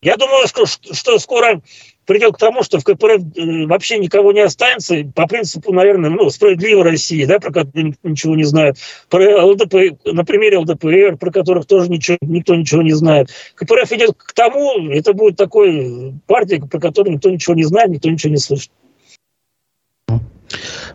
я 0.03 0.17
думаю, 0.17 0.47
что, 0.47 0.65
что 0.65 1.17
скоро 1.17 1.61
придет 2.05 2.35
к 2.35 2.39
тому, 2.39 2.63
что 2.63 2.79
в 2.79 2.83
КПРФ 2.83 3.21
э, 3.35 3.65
вообще 3.65 3.97
никого 3.97 4.31
не 4.31 4.41
останется, 4.41 5.03
по 5.15 5.27
принципу, 5.27 5.73
наверное, 5.73 6.09
ну, 6.09 6.29
справедливой 6.29 6.83
России, 6.83 7.25
да, 7.25 7.39
про 7.39 7.51
которую 7.51 7.95
ничего 8.03 8.35
не 8.35 8.43
знает, 8.43 8.77
про 9.09 9.45
ЛДП, 9.45 9.75
на 10.05 10.25
примере 10.25 10.59
ЛДПР, 10.59 11.17
про 11.17 11.31
которых 11.31 11.65
тоже 11.65 11.89
ничего, 11.89 12.17
никто 12.21 12.55
ничего 12.55 12.81
не 12.81 12.93
знает. 12.93 13.29
КПРФ 13.55 13.91
идет 13.93 14.15
к 14.17 14.33
тому, 14.33 14.89
это 14.89 15.13
будет 15.13 15.37
такой 15.37 16.13
партия, 16.27 16.59
про 16.59 16.79
которую 16.79 17.15
никто 17.15 17.29
ничего 17.29 17.55
не 17.55 17.63
знает, 17.63 17.89
никто 17.89 18.09
ничего 18.09 18.31
не 18.31 18.37
слышит. 18.37 18.71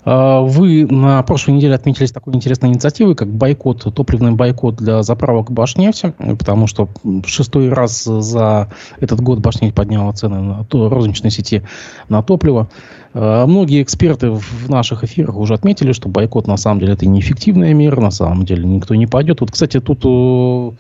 А, 0.05 0.41
вы 0.41 0.87
на 0.87 1.23
прошлой 1.23 1.55
неделе 1.55 1.75
отметились 1.75 2.13
такой 2.13 2.35
интересной 2.35 2.71
инициативой, 2.71 3.15
как 3.15 3.29
бойкот, 3.29 3.95
топливный 3.95 4.33
бойкот 4.33 4.77
для 4.77 5.03
заправок 5.03 5.51
Башнефти, 5.51 6.15
потому 6.39 6.67
что 6.67 6.89
шестой 7.27 7.69
раз 7.69 8.05
за 8.05 8.71
этот 9.01 9.21
год 9.21 9.41
Башнефть 9.41 9.75
подняла 9.75 10.13
цены 10.13 10.41
на 10.41 10.65
то, 10.65 10.89
розничной 10.89 11.31
сети 11.31 11.63
на 12.09 12.23
топливо. 12.23 12.69
А, 13.15 13.47
многие 13.47 13.83
эксперты 13.83 14.31
в 14.31 14.69
наших 14.69 15.05
эфирах 15.05 15.37
уже 15.37 15.55
отметили, 15.55 15.93
что 15.93 16.09
бойкот 16.09 16.47
на 16.47 16.57
самом 16.57 16.81
деле 16.81 16.93
это 16.95 17.07
неэффективная 17.07 17.75
мера, 17.75 18.01
на 18.01 18.11
самом 18.11 18.45
деле 18.45 18.65
никто 18.65 18.95
не 18.95 19.07
пойдет. 19.07 19.41
Вот, 19.41 19.51
кстати, 19.51 19.81
тут 19.81 20.05
э, 20.05 20.71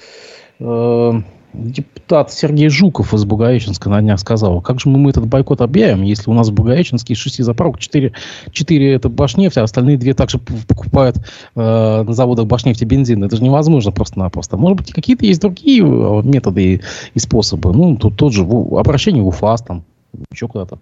э 0.60 1.22
депутат 1.52 2.32
Сергей 2.32 2.68
Жуков 2.68 3.14
из 3.14 3.24
Благовещенска 3.24 3.88
на 3.88 4.00
днях 4.00 4.20
сказал, 4.20 4.60
как 4.60 4.80
же 4.80 4.88
мы 4.88 5.10
этот 5.10 5.26
бойкот 5.26 5.60
объявим, 5.60 6.02
если 6.02 6.30
у 6.30 6.34
нас 6.34 6.48
в 6.48 6.52
Благовещенске 6.52 7.14
из 7.14 7.18
шести 7.18 7.42
заправок 7.42 7.78
четыре, 7.78 8.12
четыре 8.52 8.94
это 8.94 9.08
Башнефть, 9.08 9.56
а 9.58 9.62
остальные 9.62 9.96
две 9.96 10.14
также 10.14 10.38
покупают 10.38 11.16
э, 11.16 11.22
на 12.02 12.12
заводах 12.12 12.46
Башнефти 12.46 12.84
бензин. 12.84 13.24
Это 13.24 13.36
же 13.36 13.42
невозможно 13.42 13.92
просто-напросто. 13.92 14.56
Может 14.56 14.78
быть, 14.78 14.92
какие-то 14.92 15.26
есть 15.26 15.40
другие 15.40 15.82
э, 15.82 16.22
методы 16.22 16.74
и, 16.74 16.80
и 17.14 17.18
способы. 17.18 17.72
Ну, 17.72 17.96
тут 17.96 18.16
тот 18.16 18.32
же 18.32 18.42
обращение 18.42 19.22
в 19.22 19.28
УФАС, 19.28 19.62
там, 19.62 19.84
еще 20.30 20.48
куда-то. 20.48 20.78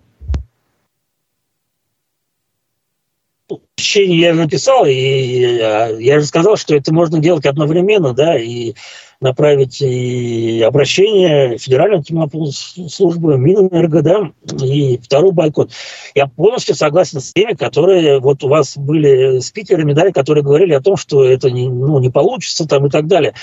я 3.94 4.34
написал, 4.34 4.84
и 4.86 5.58
я 6.00 6.20
же 6.20 6.26
сказал, 6.26 6.56
что 6.56 6.74
это 6.74 6.92
можно 6.92 7.20
делать 7.20 7.46
одновременно, 7.46 8.12
да, 8.12 8.36
и 8.38 8.74
направить 9.20 9.80
и 9.80 10.62
обращение 10.62 11.58
антимонопольную 11.96 12.52
службу, 12.52 13.36
Минэнерго, 13.36 14.02
да, 14.02 14.32
и 14.62 14.98
второй 14.98 15.32
бойкот. 15.32 15.70
Я 16.14 16.26
полностью 16.26 16.74
согласен 16.74 17.20
с 17.20 17.32
теми, 17.32 17.54
которые 17.54 18.20
вот 18.20 18.44
у 18.44 18.48
вас 18.48 18.76
были 18.76 19.40
спикерами, 19.40 19.92
да, 19.92 20.10
которые 20.12 20.44
говорили 20.44 20.74
о 20.74 20.80
том, 20.80 20.96
что 20.96 21.24
это 21.24 21.50
не, 21.50 21.68
ну, 21.68 21.98
не 21.98 22.10
получится 22.10 22.66
там 22.66 22.86
и 22.86 22.90
так 22.90 23.06
далее. 23.06 23.34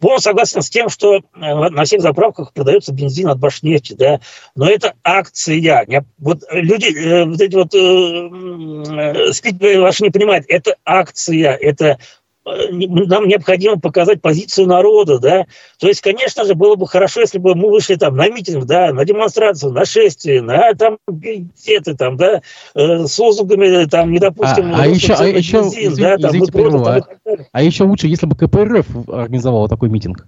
Полностью 0.00 0.30
согласен 0.30 0.60
с 0.60 0.68
тем, 0.68 0.90
что 0.90 1.14
э, 1.16 1.20
на 1.34 1.84
всех 1.84 2.02
заправках 2.02 2.52
продается 2.52 2.92
бензин 2.92 3.28
от 3.28 3.38
Башнефти, 3.38 3.94
да, 3.94 4.20
но 4.54 4.68
это 4.68 4.92
акция. 5.02 6.04
Вот 6.18 6.42
люди, 6.50 6.94
э, 6.94 7.24
вот 7.24 7.40
эти 7.40 7.54
вот 7.54 7.74
э, 7.74 9.32
спикеры 9.32 9.80
ваши 9.80 10.02
не 10.02 10.10
понимают, 10.10 10.44
это 10.48 10.76
акция, 10.84 11.54
это 11.54 11.98
нам 12.44 13.26
необходимо 13.26 13.78
показать 13.78 14.20
позицию 14.20 14.66
народа, 14.66 15.18
да. 15.18 15.46
То 15.78 15.88
есть, 15.88 16.00
конечно 16.00 16.44
же, 16.44 16.54
было 16.54 16.76
бы 16.76 16.86
хорошо, 16.86 17.20
если 17.20 17.38
бы 17.38 17.54
мы 17.54 17.70
вышли 17.70 17.94
там 17.94 18.16
на 18.16 18.28
митинг, 18.28 18.64
да, 18.64 18.92
на 18.92 19.04
демонстрацию, 19.04 19.72
на 19.72 19.84
шествие, 19.84 20.42
на 20.42 20.74
там 20.74 20.98
пикеты, 21.06 21.94
там, 21.94 22.16
да, 22.16 22.42
э, 22.74 23.06
с 23.06 23.18
лозунгами, 23.18 23.86
там, 23.86 24.12
не 24.12 24.18
допустим... 24.18 24.74
А, 24.74 24.82
а 24.82 24.86
еще, 24.86 25.14
а 25.14 25.26
еще, 25.26 25.62
бензин, 25.62 25.92
извините, 25.92 26.02
да, 26.02 26.18
там, 26.18 26.30
извините, 26.36 27.08
а, 27.26 27.46
а 27.52 27.62
еще 27.62 27.84
лучше, 27.84 28.08
если 28.08 28.26
бы 28.26 28.36
КПРФ 28.36 29.08
организовал 29.08 29.68
такой 29.68 29.88
митинг. 29.88 30.26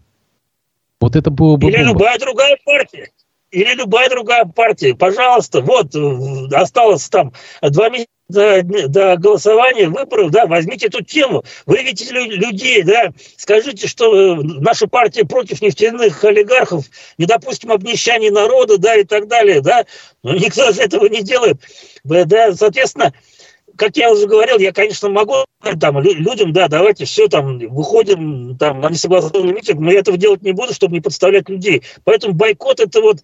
Вот 1.01 1.17
это 1.17 1.31
было 1.31 1.57
бы... 1.57 1.69
Или 1.69 1.79
бомба. 1.79 1.91
любая 1.91 2.19
другая 2.19 2.57
партия 2.65 3.11
или 3.53 3.75
любая 3.75 4.11
другая 4.11 4.45
партия, 4.45 4.95
пожалуйста, 4.95 5.61
вот 5.63 5.95
осталось 6.53 7.09
там 7.09 7.33
два 7.63 7.89
месяца 7.89 8.11
до, 8.29 8.63
до 8.63 9.17
голосования, 9.17 9.89
выборов, 9.89 10.31
да, 10.31 10.47
возьмите 10.47 10.87
эту 10.87 11.03
тему, 11.03 11.45
выведите 11.65 12.13
людей, 12.13 12.83
да, 12.83 13.13
скажите, 13.37 13.87
что 13.87 14.15
э, 14.15 14.43
наша 14.43 14.89
партия 14.89 15.25
против 15.25 15.63
нефтяных 15.63 16.23
олигархов, 16.25 16.85
не 17.19 17.27
допустим 17.27 17.73
обнищания 17.73 18.31
народа, 18.31 18.79
да, 18.79 18.97
и 18.97 19.05
так 19.05 19.29
далее, 19.29 19.61
да, 19.61 19.85
но 20.23 20.35
никто 20.35 20.73
же 20.73 20.83
этого 20.83 21.07
не 21.07 21.23
делает, 21.23 21.59
да, 22.05 22.53
соответственно, 22.55 23.13
как 23.77 23.97
я 23.97 24.11
уже 24.11 24.27
говорил, 24.27 24.59
я, 24.59 24.73
конечно, 24.73 25.09
могу 25.09 25.45
там 25.81 26.01
людям, 26.01 26.53
да, 26.53 26.69
давайте 26.69 27.05
все 27.05 27.29
там, 27.29 27.59
выходим 27.59 28.57
там 28.57 28.81
на 28.81 28.89
несогласованный 28.89 29.53
митинг, 29.53 29.81
но 29.81 29.93
я 29.93 30.01
этого 30.01 30.17
делать 30.17 30.43
не 30.43 30.53
буду, 30.53 30.73
чтобы 30.73 30.95
не 30.95 31.01
подставлять 31.01 31.49
людей. 31.49 31.83
Поэтому 32.05 32.35
бойкот 32.35 32.81
это 32.81 33.01
вот 33.01 33.19
э, 33.19 33.23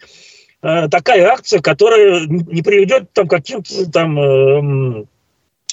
такая 0.63 1.27
акция, 1.27 1.61
которая 1.61 2.27
не 2.27 2.63
приведет 2.63 3.13
там 3.13 3.27
к 3.27 3.31
каким-то 3.31 3.91
там 3.91 4.19
э, 4.19 5.05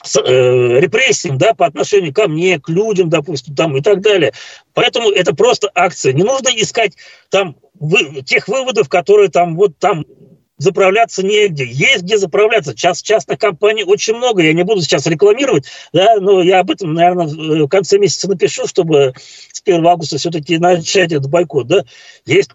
с, 0.03 0.19
э, 0.19 0.79
репрессиям, 0.79 1.37
да, 1.37 1.53
по 1.53 1.65
отношению 1.65 2.13
ко 2.13 2.27
мне, 2.27 2.59
к 2.59 2.69
людям, 2.69 3.09
допустим, 3.09 3.55
там 3.55 3.77
и 3.77 3.81
так 3.81 4.01
далее. 4.01 4.33
Поэтому 4.73 5.11
это 5.11 5.35
просто 5.35 5.69
акция. 5.75 6.13
Не 6.13 6.23
нужно 6.23 6.49
искать 6.49 6.93
там 7.29 7.55
вы, 7.79 8.23
тех 8.23 8.47
выводов, 8.47 8.89
которые 8.89 9.29
там 9.29 9.55
вот 9.55 9.77
там 9.77 10.05
заправляться 10.57 11.25
негде. 11.25 11.65
Есть 11.65 12.03
где 12.03 12.17
заправляться. 12.17 12.75
Част, 12.75 13.05
частных 13.05 13.39
компаний 13.39 13.83
очень 13.83 14.15
много. 14.15 14.43
Я 14.43 14.53
не 14.53 14.63
буду 14.63 14.81
сейчас 14.81 15.07
рекламировать, 15.07 15.65
да, 15.93 16.17
но 16.19 16.41
я 16.41 16.59
об 16.59 16.69
этом, 16.69 16.93
наверное, 16.93 17.65
в 17.65 17.67
конце 17.69 17.97
месяца 17.97 18.29
напишу, 18.29 18.67
чтобы 18.67 19.13
с 19.51 19.61
1 19.61 19.85
августа 19.85 20.17
все-таки 20.17 20.57
начать 20.57 21.11
этот 21.11 21.29
бойкот. 21.29 21.67
Да. 21.67 21.85
Есть 22.25 22.51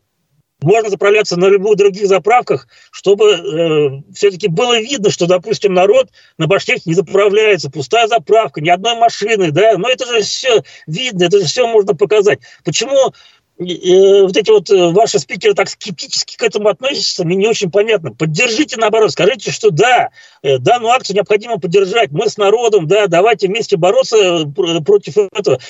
можно 0.62 0.90
заправляться 0.90 1.38
на 1.38 1.46
любых 1.46 1.76
других 1.76 2.06
заправках, 2.06 2.68
чтобы 2.90 3.32
э, 3.32 4.12
все-таки 4.14 4.48
было 4.48 4.78
видно, 4.80 5.10
что, 5.10 5.26
допустим, 5.26 5.74
народ 5.74 6.08
на 6.38 6.46
Башнефть 6.46 6.86
не 6.86 6.94
заправляется, 6.94 7.70
пустая 7.70 8.06
заправка, 8.08 8.60
ни 8.60 8.68
одной 8.68 8.96
машины, 8.96 9.50
да, 9.50 9.76
но 9.76 9.88
это 9.88 10.06
же 10.06 10.22
все 10.22 10.62
видно, 10.86 11.24
это 11.24 11.40
же 11.40 11.46
все 11.46 11.66
можно 11.66 11.94
показать. 11.94 12.40
Почему 12.64 13.12
вот 13.56 14.36
эти 14.36 14.50
вот 14.50 14.68
э, 14.70 14.88
ваши 14.90 15.20
спикеры 15.20 15.54
так 15.54 15.68
скептически 15.68 16.36
к 16.36 16.42
этому 16.42 16.68
относятся, 16.68 17.24
мне 17.24 17.36
не 17.36 17.46
очень 17.46 17.70
понятно. 17.70 18.12
Поддержите, 18.12 18.76
наоборот, 18.76 19.12
скажите, 19.12 19.52
что 19.52 19.70
да, 19.70 20.10
э, 20.42 20.58
данную 20.58 20.90
акцию 20.90 21.16
необходимо 21.16 21.60
поддержать, 21.60 22.10
мы 22.10 22.28
с 22.28 22.36
народом, 22.36 22.88
да, 22.88 23.06
давайте 23.06 23.46
вместе 23.46 23.76
бороться 23.76 24.16
э, 24.16 24.80
против 24.82 25.18
этого. 25.18 25.60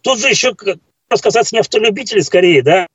Тут 0.00 0.20
же 0.20 0.28
еще, 0.28 0.54
что 0.54 0.78
касается 1.22 1.54
не 1.54 1.60
автолюбителей 1.60 2.22
скорее, 2.22 2.62
да, 2.62 2.86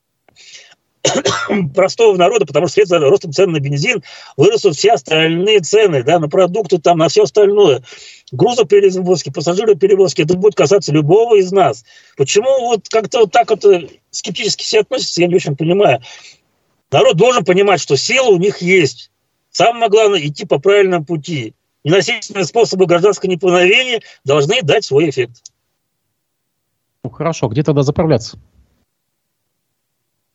простого 1.73 2.17
народа, 2.17 2.45
потому 2.45 2.67
что 2.67 2.73
вслед 2.73 2.87
за 2.87 2.99
ростом 2.99 3.31
цен 3.31 3.51
на 3.51 3.59
бензин 3.59 4.03
вырастут 4.37 4.75
все 4.75 4.93
остальные 4.93 5.61
цены, 5.61 6.03
да, 6.03 6.19
на 6.19 6.27
продукты, 6.29 6.77
там, 6.79 6.97
на 6.97 7.07
все 7.07 7.23
остальное 7.23 7.83
грузоперевозки, 8.31 9.29
пассажироперевозки, 9.29 10.21
это 10.21 10.35
будет 10.35 10.55
касаться 10.55 10.91
любого 10.91 11.35
из 11.35 11.51
нас. 11.51 11.83
Почему 12.17 12.67
вот 12.67 12.87
как-то 12.89 13.21
вот 13.21 13.31
так 13.31 13.49
вот 13.49 13.65
э, 13.65 13.87
скептически 14.11 14.63
все 14.63 14.81
относятся, 14.81 15.21
я 15.21 15.27
не 15.27 15.35
очень 15.35 15.55
понимаю. 15.55 16.01
Народ 16.91 17.17
должен 17.17 17.43
понимать, 17.43 17.81
что 17.81 17.95
сила 17.95 18.29
у 18.29 18.37
них 18.37 18.61
есть. 18.61 19.11
Самое 19.51 19.89
главное– 19.89 20.19
идти 20.27 20.45
по 20.45 20.59
правильному 20.59 21.05
пути. 21.05 21.53
Ненасильственные 21.83 22.45
способы 22.45 22.85
гражданского 22.85 23.29
неповиновения 23.29 24.01
должны 24.23 24.61
дать 24.61 24.85
свой 24.85 25.09
эффект. 25.09 25.41
Ну, 27.03 27.09
хорошо, 27.09 27.47
где 27.47 27.63
тогда 27.63 27.83
заправляться? 27.83 28.37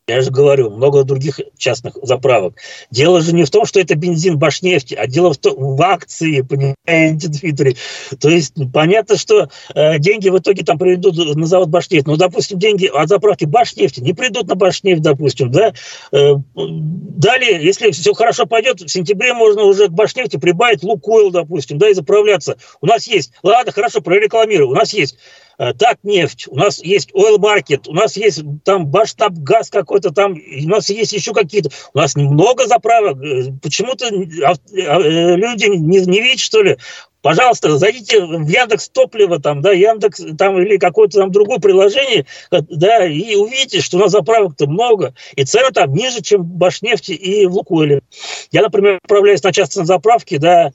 Я 0.06 0.20
же 0.20 0.30
говорю, 0.30 0.68
много 0.68 1.02
других 1.04 1.40
частных 1.56 1.94
заправок. 2.02 2.56
Дело 2.90 3.22
же 3.22 3.34
не 3.34 3.44
в 3.44 3.50
том, 3.50 3.64
что 3.64 3.80
это 3.80 3.94
бензин 3.94 4.38
Башнефти, 4.38 4.92
а 4.92 5.06
дело 5.06 5.32
в, 5.32 5.38
том, 5.38 5.54
в 5.56 5.80
акции, 5.80 6.42
понимаете, 6.42 7.28
Твиттере. 7.28 7.76
То 8.20 8.28
есть 8.28 8.52
понятно, 8.70 9.16
что 9.16 9.48
э, 9.74 9.98
деньги 9.98 10.28
в 10.28 10.38
итоге 10.38 10.62
там 10.62 10.76
приведут 10.76 11.16
на 11.36 11.46
завод 11.46 11.70
Башнефть. 11.70 12.06
Но, 12.06 12.16
допустим, 12.16 12.58
деньги 12.58 12.84
от 12.84 13.08
заправки 13.08 13.46
Башнефти 13.46 14.00
не 14.00 14.12
придут 14.12 14.46
на 14.46 14.56
Башнефть, 14.56 15.00
допустим, 15.00 15.50
да. 15.50 15.72
Э, 16.12 16.34
далее, 16.54 17.64
если 17.64 17.90
все 17.90 18.12
хорошо 18.12 18.44
пойдет, 18.44 18.82
в 18.82 18.88
сентябре 18.88 19.32
можно 19.32 19.62
уже 19.62 19.88
к 19.88 19.92
Башнефти 19.92 20.36
прибавить 20.36 20.82
Лукойл, 20.82 21.30
допустим, 21.30 21.78
да, 21.78 21.88
и 21.88 21.94
заправляться. 21.94 22.58
У 22.82 22.86
нас 22.86 23.06
есть, 23.06 23.32
ладно, 23.42 23.72
хорошо, 23.72 24.02
прорекламирую, 24.02 24.68
у 24.68 24.74
нас 24.74 24.92
есть 24.92 25.16
так 25.56 25.98
нефть, 26.02 26.46
у 26.48 26.56
нас 26.56 26.82
есть 26.82 27.10
oil 27.12 27.38
market, 27.38 27.82
у 27.86 27.92
нас 27.92 28.16
есть 28.16 28.42
там 28.64 28.86
баштаб 28.86 29.32
газ 29.34 29.70
какой-то 29.70 30.10
там, 30.10 30.32
у 30.32 30.68
нас 30.68 30.90
есть 30.90 31.12
еще 31.12 31.32
какие-то, 31.32 31.70
у 31.92 31.98
нас 31.98 32.16
немного 32.16 32.66
заправок, 32.66 33.22
э, 33.22 33.52
почему-то 33.62 34.06
э, 34.06 35.36
люди 35.36 35.66
не, 35.66 36.00
не 36.00 36.20
видят, 36.20 36.40
что 36.40 36.62
ли, 36.62 36.76
пожалуйста, 37.22 37.78
зайдите 37.78 38.24
в 38.24 38.46
Яндекс 38.46 38.88
Топливо 38.90 39.40
там, 39.40 39.62
да, 39.62 39.72
Яндекс 39.72 40.22
там 40.36 40.58
или 40.60 40.76
какое-то 40.76 41.18
там 41.18 41.32
другое 41.32 41.58
приложение, 41.58 42.26
да, 42.50 43.06
и 43.06 43.34
увидите, 43.36 43.80
что 43.80 43.96
у 43.96 44.00
нас 44.00 44.12
заправок-то 44.12 44.66
много, 44.66 45.14
и 45.34 45.44
цены 45.44 45.70
там 45.72 45.92
ниже, 45.94 46.20
чем 46.20 46.42
в 46.42 46.46
Башнефти 46.46 47.12
и 47.12 47.46
в 47.46 47.54
Лукойле. 47.54 48.02
Я, 48.50 48.62
например, 48.62 48.98
отправляюсь 49.02 49.42
на 49.42 49.52
частные 49.52 49.86
заправки, 49.86 50.36
да, 50.36 50.72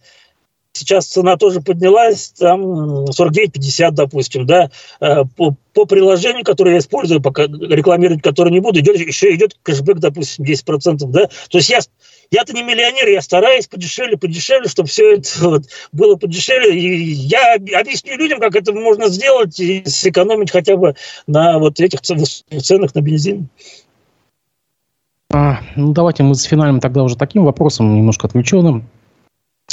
Сейчас 0.73 1.07
цена 1.07 1.35
тоже 1.35 1.61
поднялась, 1.61 2.29
там 2.37 3.05
49-50, 3.05 3.91
допустим, 3.91 4.45
да, 4.45 4.69
э, 5.01 5.23
по, 5.35 5.55
по 5.73 5.85
приложению, 5.85 6.43
которое 6.43 6.73
я 6.73 6.77
использую, 6.79 7.21
пока 7.21 7.43
рекламировать 7.45 8.21
которое 8.21 8.51
не 8.51 8.59
буду, 8.59 8.79
идет, 8.79 8.97
еще 8.97 9.33
идет 9.33 9.57
кэшбэк, 9.63 9.97
допустим, 9.97 10.45
10%, 10.45 11.05
да, 11.07 11.27
то 11.49 11.57
есть 11.57 11.69
я, 11.69 11.79
я-то 12.31 12.53
не 12.53 12.61
миллионер, 12.61 13.07
я 13.09 13.21
стараюсь 13.21 13.67
подешевле, 13.67 14.15
подешевле, 14.15 14.69
чтобы 14.69 14.89
все 14.89 15.15
это 15.15 15.29
вот 15.41 15.63
было 15.91 16.15
подешевле, 16.15 16.79
и 16.79 17.11
я 17.13 17.55
объясню 17.55 18.15
людям, 18.15 18.39
как 18.39 18.55
это 18.55 18.71
можно 18.71 19.09
сделать 19.09 19.59
и 19.59 19.83
сэкономить 19.85 20.51
хотя 20.51 20.77
бы 20.77 20.95
на 21.25 21.57
вот 21.57 21.79
этих 21.79 22.01
ценах 22.01 22.93
на 22.93 23.01
бензин. 23.01 23.49
А, 25.31 25.59
ну, 25.75 25.93
давайте 25.93 26.23
мы 26.23 26.35
с 26.35 26.43
финалем 26.43 26.79
тогда 26.79 27.03
уже 27.03 27.15
таким 27.15 27.45
вопросом, 27.45 27.95
немножко 27.95 28.27
отвлеченным. 28.27 28.87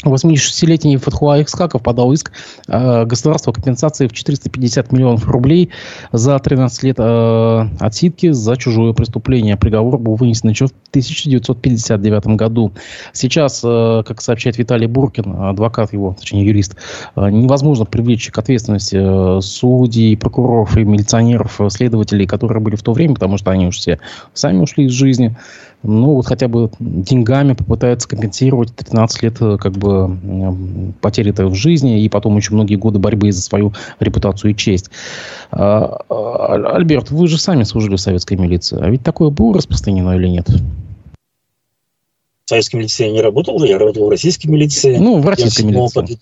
86-летний 0.04 0.96
Фатхуа 0.98 1.42
Икскаков 1.42 1.82
подал 1.82 2.12
иск 2.12 2.32
э, 2.68 3.04
государству 3.04 3.52
компенсации 3.52 4.06
в 4.06 4.12
450 4.12 4.92
миллионов 4.92 5.26
рублей 5.28 5.70
за 6.12 6.38
13 6.38 6.82
лет 6.82 6.96
э, 6.98 7.68
отсидки 7.80 8.30
за 8.30 8.56
чужое 8.56 8.92
преступление. 8.92 9.56
Приговор 9.56 9.98
был 9.98 10.16
вынесен 10.16 10.48
еще 10.48 10.66
в 10.66 10.72
1959 10.90 12.26
году. 12.36 12.72
Сейчас, 13.12 13.62
э, 13.64 14.02
как 14.06 14.20
сообщает 14.20 14.58
Виталий 14.58 14.86
Буркин, 14.86 15.42
адвокат 15.42 15.92
его, 15.92 16.14
точнее 16.18 16.46
юрист, 16.46 16.76
э, 17.16 17.30
невозможно 17.30 17.84
привлечь 17.84 18.30
к 18.30 18.38
ответственности 18.38 18.96
э, 18.98 19.40
судей, 19.40 20.16
прокуроров 20.16 20.76
и 20.76 20.84
милиционеров, 20.84 21.60
следователей, 21.68 22.26
которые 22.26 22.60
были 22.60 22.76
в 22.76 22.82
то 22.82 22.92
время, 22.92 23.14
потому 23.14 23.38
что 23.38 23.50
они 23.50 23.66
уже 23.68 23.78
все 23.78 23.98
сами 24.34 24.60
ушли 24.60 24.86
из 24.86 24.92
жизни 24.92 25.36
ну, 25.86 26.14
вот 26.14 26.26
хотя 26.26 26.48
бы 26.48 26.70
деньгами 26.80 27.52
попытаются 27.52 28.08
компенсировать 28.08 28.74
13 28.74 29.22
лет 29.22 29.36
э, 29.40 29.56
как 29.58 29.72
бы 29.72 30.92
потери 31.00 31.30
в 31.30 31.54
жизни 31.54 32.02
и 32.02 32.08
потом 32.08 32.36
еще 32.36 32.54
многие 32.54 32.76
годы 32.76 32.98
борьбы 32.98 33.32
за 33.32 33.42
свою 33.42 33.72
репутацию 34.00 34.52
и 34.52 34.56
честь. 34.56 34.90
А, 35.50 36.00
а, 36.08 36.76
Альберт, 36.76 37.10
вы 37.10 37.28
же 37.28 37.38
сами 37.38 37.62
служили 37.62 37.96
в 37.96 38.00
советской 38.00 38.36
милиции. 38.36 38.78
А 38.80 38.88
ведь 38.88 39.02
такое 39.02 39.30
было 39.30 39.54
распространено 39.54 40.16
или 40.16 40.28
нет? 40.28 40.48
В 42.44 42.48
советской 42.48 42.76
милиции 42.76 43.06
я 43.06 43.12
не 43.12 43.20
работал, 43.20 43.62
я 43.64 43.78
работал 43.78 44.06
в 44.06 44.10
российской 44.10 44.46
милиции. 44.48 44.96
Ну, 44.96 45.20
в 45.20 45.28
российской 45.28 45.62
милиции. 45.62 46.18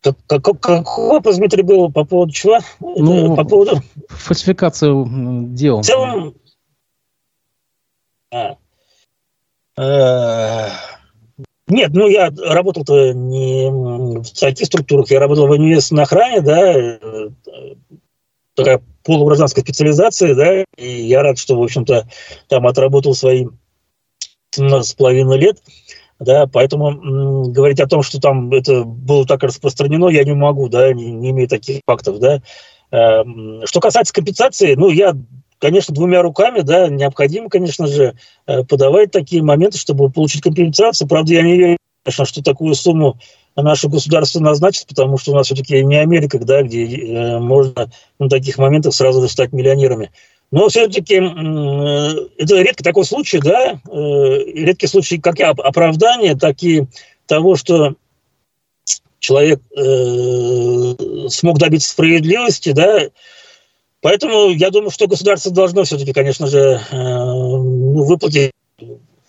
Как, 0.00 0.16
как, 0.26 0.60
какой 0.60 1.08
вопрос, 1.08 1.36
Дмитрий, 1.36 1.62
был 1.62 1.90
по 1.90 2.04
поводу 2.04 2.32
чего? 2.32 2.60
Ну, 2.80 3.34
по 3.34 3.44
поводу... 3.44 3.82
Фальсификацию 4.08 5.06
дел. 5.50 5.82
В 5.82 5.84
целом, 5.84 6.34
а. 6.34 6.47
Нет, 11.68 11.90
ну 11.92 12.08
я 12.08 12.30
работал-то 12.30 13.12
не 13.12 13.70
в 13.70 14.30
таких 14.38 14.66
структурах, 14.66 15.10
я 15.10 15.20
работал 15.20 15.46
в 15.46 15.50
университетской 15.50 16.02
охране, 16.02 16.40
да, 16.40 16.72
э, 16.74 17.30
такая 18.54 18.82
полугражданская 19.04 19.62
специализация, 19.62 20.34
да, 20.34 20.64
и 20.76 21.02
я 21.02 21.22
рад, 21.22 21.38
что, 21.38 21.58
в 21.58 21.62
общем-то, 21.62 22.08
там 22.48 22.66
отработал 22.66 23.14
свои 23.14 23.46
17 24.50 24.90
с 24.90 24.94
половиной 24.94 25.38
лет, 25.38 25.58
да, 26.18 26.46
поэтому 26.46 26.90
м, 26.90 27.52
говорить 27.52 27.80
о 27.80 27.86
том, 27.86 28.02
что 28.02 28.20
там 28.20 28.50
это 28.52 28.84
было 28.84 29.26
так 29.26 29.42
распространено, 29.42 30.08
я 30.08 30.24
не 30.24 30.34
могу, 30.34 30.68
да, 30.68 30.92
не, 30.92 31.12
не 31.12 31.30
имею 31.30 31.48
таких 31.48 31.82
фактов, 31.86 32.18
да. 32.18 32.42
Э, 32.90 33.22
что 33.64 33.80
касается 33.80 34.14
компенсации, 34.14 34.74
ну, 34.74 34.88
я 34.88 35.14
конечно, 35.58 35.94
двумя 35.94 36.22
руками, 36.22 36.60
да, 36.60 36.88
необходимо, 36.88 37.48
конечно 37.48 37.86
же, 37.86 38.14
э, 38.46 38.64
подавать 38.64 39.10
такие 39.10 39.42
моменты, 39.42 39.78
чтобы 39.78 40.10
получить 40.10 40.42
компенсацию. 40.42 41.08
Правда, 41.08 41.34
я 41.34 41.42
не 41.42 41.56
верю, 41.56 41.78
конечно, 42.04 42.24
что 42.24 42.42
такую 42.42 42.74
сумму 42.74 43.18
наше 43.56 43.88
государство 43.88 44.40
назначит, 44.40 44.86
потому 44.86 45.18
что 45.18 45.32
у 45.32 45.34
нас 45.34 45.46
все-таки 45.46 45.82
не 45.82 45.96
Америка, 45.96 46.38
да, 46.38 46.62
где 46.62 46.84
э, 46.84 47.38
можно 47.38 47.90
на 48.18 48.28
таких 48.28 48.58
моментах 48.58 48.94
сразу 48.94 49.26
стать 49.28 49.52
миллионерами. 49.52 50.10
Но 50.50 50.68
все-таки 50.68 51.16
э, 51.16 52.28
это 52.38 52.62
редко 52.62 52.82
такой 52.82 53.04
случай, 53.04 53.40
да, 53.40 53.80
редкий 53.92 54.86
случай 54.86 55.18
как 55.18 55.40
и 55.40 55.42
оправдания, 55.42 56.34
так 56.34 56.62
и 56.62 56.86
того, 57.26 57.56
что 57.56 57.94
человек 59.18 59.60
э, 59.76 61.28
смог 61.28 61.58
добиться 61.58 61.90
справедливости, 61.90 62.72
да, 62.72 63.02
Поэтому 64.00 64.50
я 64.50 64.70
думаю, 64.70 64.90
что 64.90 65.08
государство 65.08 65.50
должно 65.50 65.84
все-таки, 65.84 66.12
конечно 66.12 66.46
же, 66.46 66.58
э, 66.58 66.96
ну, 66.96 68.04
выплатить 68.04 68.52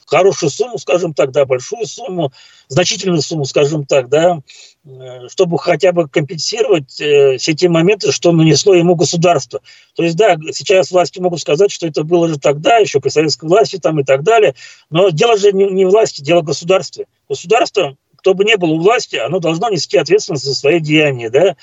хорошую 0.10 0.50
сумму, 0.50 0.78
скажем 0.78 1.14
так, 1.14 1.32
да, 1.32 1.46
большую 1.46 1.86
сумму, 1.86 2.32
значительную 2.68 3.22
сумму, 3.22 3.46
скажем 3.46 3.86
так, 3.86 4.10
да, 4.10 4.40
э, 4.86 5.28
чтобы 5.30 5.60
хотя 5.60 5.92
бы 5.92 6.08
компенсировать 6.08 7.00
э, 7.00 7.38
все 7.38 7.54
те 7.54 7.70
моменты, 7.70 8.12
что 8.12 8.32
нанесло 8.32 8.74
ему 8.74 8.96
государство. 8.96 9.62
То 9.96 10.04
есть, 10.04 10.16
да, 10.18 10.36
сейчас 10.52 10.92
власти 10.92 11.20
могут 11.20 11.42
сказать, 11.42 11.72
что 11.72 11.88
это 11.88 12.04
было 12.04 12.28
же 12.28 12.40
тогда, 12.40 12.78
еще 12.78 13.00
при 13.00 13.10
советской 13.10 13.48
власти 13.48 13.78
там 13.78 14.00
и 14.00 14.04
так 14.04 14.24
далее, 14.24 14.56
но 14.90 15.10
дело 15.10 15.38
же 15.38 15.52
не, 15.52 15.70
не 15.70 15.86
власти, 15.86 16.22
дело 16.22 16.42
государства. 16.42 17.06
Государство, 17.28 17.96
кто 18.16 18.34
бы 18.34 18.44
ни 18.44 18.56
был 18.56 18.72
у 18.72 18.80
власти, 18.80 19.16
оно 19.16 19.40
должно 19.40 19.70
нести 19.70 19.98
ответственность 19.98 20.46
за 20.46 20.56
свои 20.56 20.80
деяния, 20.80 21.30
да, 21.30 21.56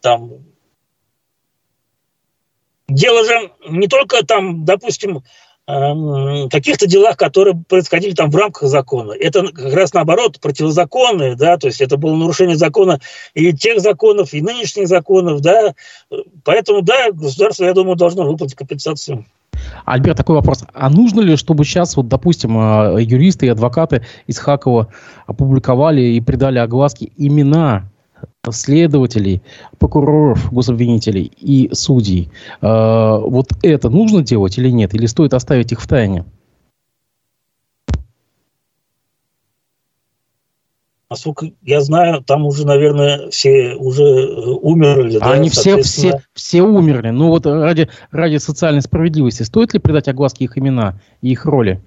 там, 0.00 0.44
Дело 2.92 3.24
же 3.24 3.50
не 3.68 3.88
только 3.88 4.24
там, 4.24 4.64
допустим, 4.64 5.22
эм, 5.66 6.48
каких-то 6.50 6.86
делах, 6.86 7.16
которые 7.16 7.62
происходили 7.68 8.14
там 8.14 8.30
в 8.30 8.36
рамках 8.36 8.68
закона. 8.68 9.12
Это 9.12 9.46
как 9.46 9.72
раз 9.72 9.94
наоборот 9.94 10.40
противозаконные, 10.40 11.34
да, 11.34 11.56
то 11.56 11.68
есть 11.68 11.80
это 11.80 11.96
было 11.96 12.14
нарушение 12.14 12.56
закона 12.56 13.00
и 13.34 13.52
тех 13.52 13.80
законов, 13.80 14.34
и 14.34 14.42
нынешних 14.42 14.88
законов, 14.88 15.40
да. 15.40 15.74
Поэтому, 16.44 16.82
да, 16.82 17.12
государство, 17.12 17.64
я 17.64 17.72
думаю, 17.72 17.96
должно 17.96 18.24
выплатить 18.24 18.56
компенсацию. 18.56 19.24
Альберт, 19.84 20.16
такой 20.16 20.36
вопрос. 20.36 20.64
А 20.74 20.90
нужно 20.90 21.20
ли, 21.20 21.36
чтобы 21.36 21.64
сейчас, 21.64 21.96
вот, 21.96 22.08
допустим, 22.08 22.58
э, 22.58 23.02
юристы 23.02 23.46
и 23.46 23.50
адвокаты 23.50 24.04
из 24.26 24.38
Хакова 24.38 24.88
опубликовали 25.26 26.02
и 26.02 26.20
придали 26.20 26.58
огласке 26.58 27.10
имена 27.16 27.91
следователей, 28.50 29.40
прокуроров, 29.78 30.52
гособвинителей 30.52 31.30
и 31.38 31.70
судей. 31.72 32.28
Э, 32.60 33.18
вот 33.18 33.50
это 33.62 33.88
нужно 33.88 34.22
делать 34.22 34.58
или 34.58 34.68
нет? 34.68 34.94
Или 34.94 35.06
стоит 35.06 35.32
оставить 35.32 35.70
их 35.70 35.80
в 35.80 35.86
тайне? 35.86 36.24
Насколько 41.08 41.50
я 41.60 41.82
знаю, 41.82 42.22
там 42.22 42.46
уже, 42.46 42.66
наверное, 42.66 43.28
все 43.28 43.74
уже 43.74 44.02
э, 44.02 44.50
умерли. 44.62 45.18
Да, 45.18 45.32
Они 45.32 45.48
все, 45.48 45.80
все, 45.82 46.22
все 46.32 46.62
умерли. 46.62 47.10
Ну 47.10 47.28
вот 47.28 47.46
ради, 47.46 47.90
ради 48.10 48.38
социальной 48.38 48.82
справедливости 48.82 49.44
стоит 49.44 49.72
ли 49.74 49.78
придать 49.78 50.08
огласке 50.08 50.46
их 50.46 50.58
имена 50.58 50.98
и 51.20 51.30
их 51.30 51.44
роли? 51.44 51.80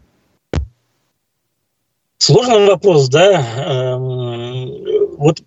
Сложный 2.19 2.65
вопрос, 2.67 3.09
да. 3.09 3.45
Эм, 3.57 5.17
вот 5.17 5.41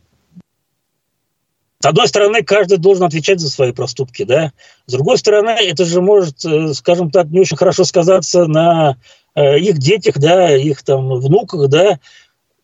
с 1.80 1.86
одной 1.86 2.08
стороны, 2.08 2.42
каждый 2.42 2.78
должен 2.78 3.04
отвечать 3.04 3.38
за 3.38 3.48
свои 3.48 3.70
проступки, 3.70 4.24
да. 4.24 4.52
С 4.86 4.92
другой 4.92 5.16
стороны, 5.16 5.50
это 5.50 5.84
же 5.84 6.00
может, 6.00 6.44
э, 6.44 6.74
скажем 6.74 7.12
так, 7.12 7.28
не 7.28 7.38
очень 7.38 7.56
хорошо 7.56 7.84
сказаться 7.84 8.46
на 8.46 8.96
э, 9.36 9.60
их 9.60 9.78
детях, 9.78 10.18
да, 10.18 10.56
их 10.56 10.82
там 10.82 11.08
внуках, 11.20 11.68
да, 11.68 12.00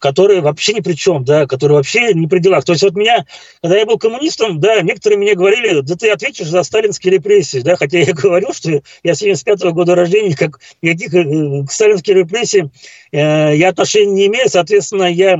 которые 0.01 0.41
вообще 0.41 0.73
ни 0.73 0.81
при 0.81 0.95
чем, 0.95 1.25
да, 1.25 1.47
которые 1.47 1.77
вообще 1.77 2.13
не 2.13 2.27
при 2.27 2.41
делах. 2.41 2.65
То 2.65 2.73
есть 2.73 2.83
вот 2.83 2.97
меня, 2.97 3.25
когда 3.63 3.79
я 3.79 3.87
был 3.87 3.99
коммунистом, 3.99 4.59
да, 4.59 4.81
некоторые 4.81 5.17
мне 5.17 5.37
говорили, 5.37 5.81
да 5.81 5.95
ты 5.95 6.11
ответишь 6.11 6.49
за 6.49 6.65
сталинские 6.65 7.13
репрессии, 7.13 7.61
да, 7.61 7.77
хотя 7.77 8.01
я 8.01 8.13
говорил, 8.13 8.53
что 8.53 8.83
я 9.05 9.13
75-го 9.13 9.73
года 9.75 9.95
рождения, 9.95 10.35
как 10.35 10.59
никаких 10.83 11.15
э, 11.15 11.65
к 11.65 11.71
сталинским 11.71 12.17
репрессиям 12.17 12.73
э, 13.13 13.55
я 13.55 13.69
отношения 13.69 14.13
не 14.13 14.27
имею, 14.27 14.49
соответственно, 14.49 15.05
я 15.05 15.39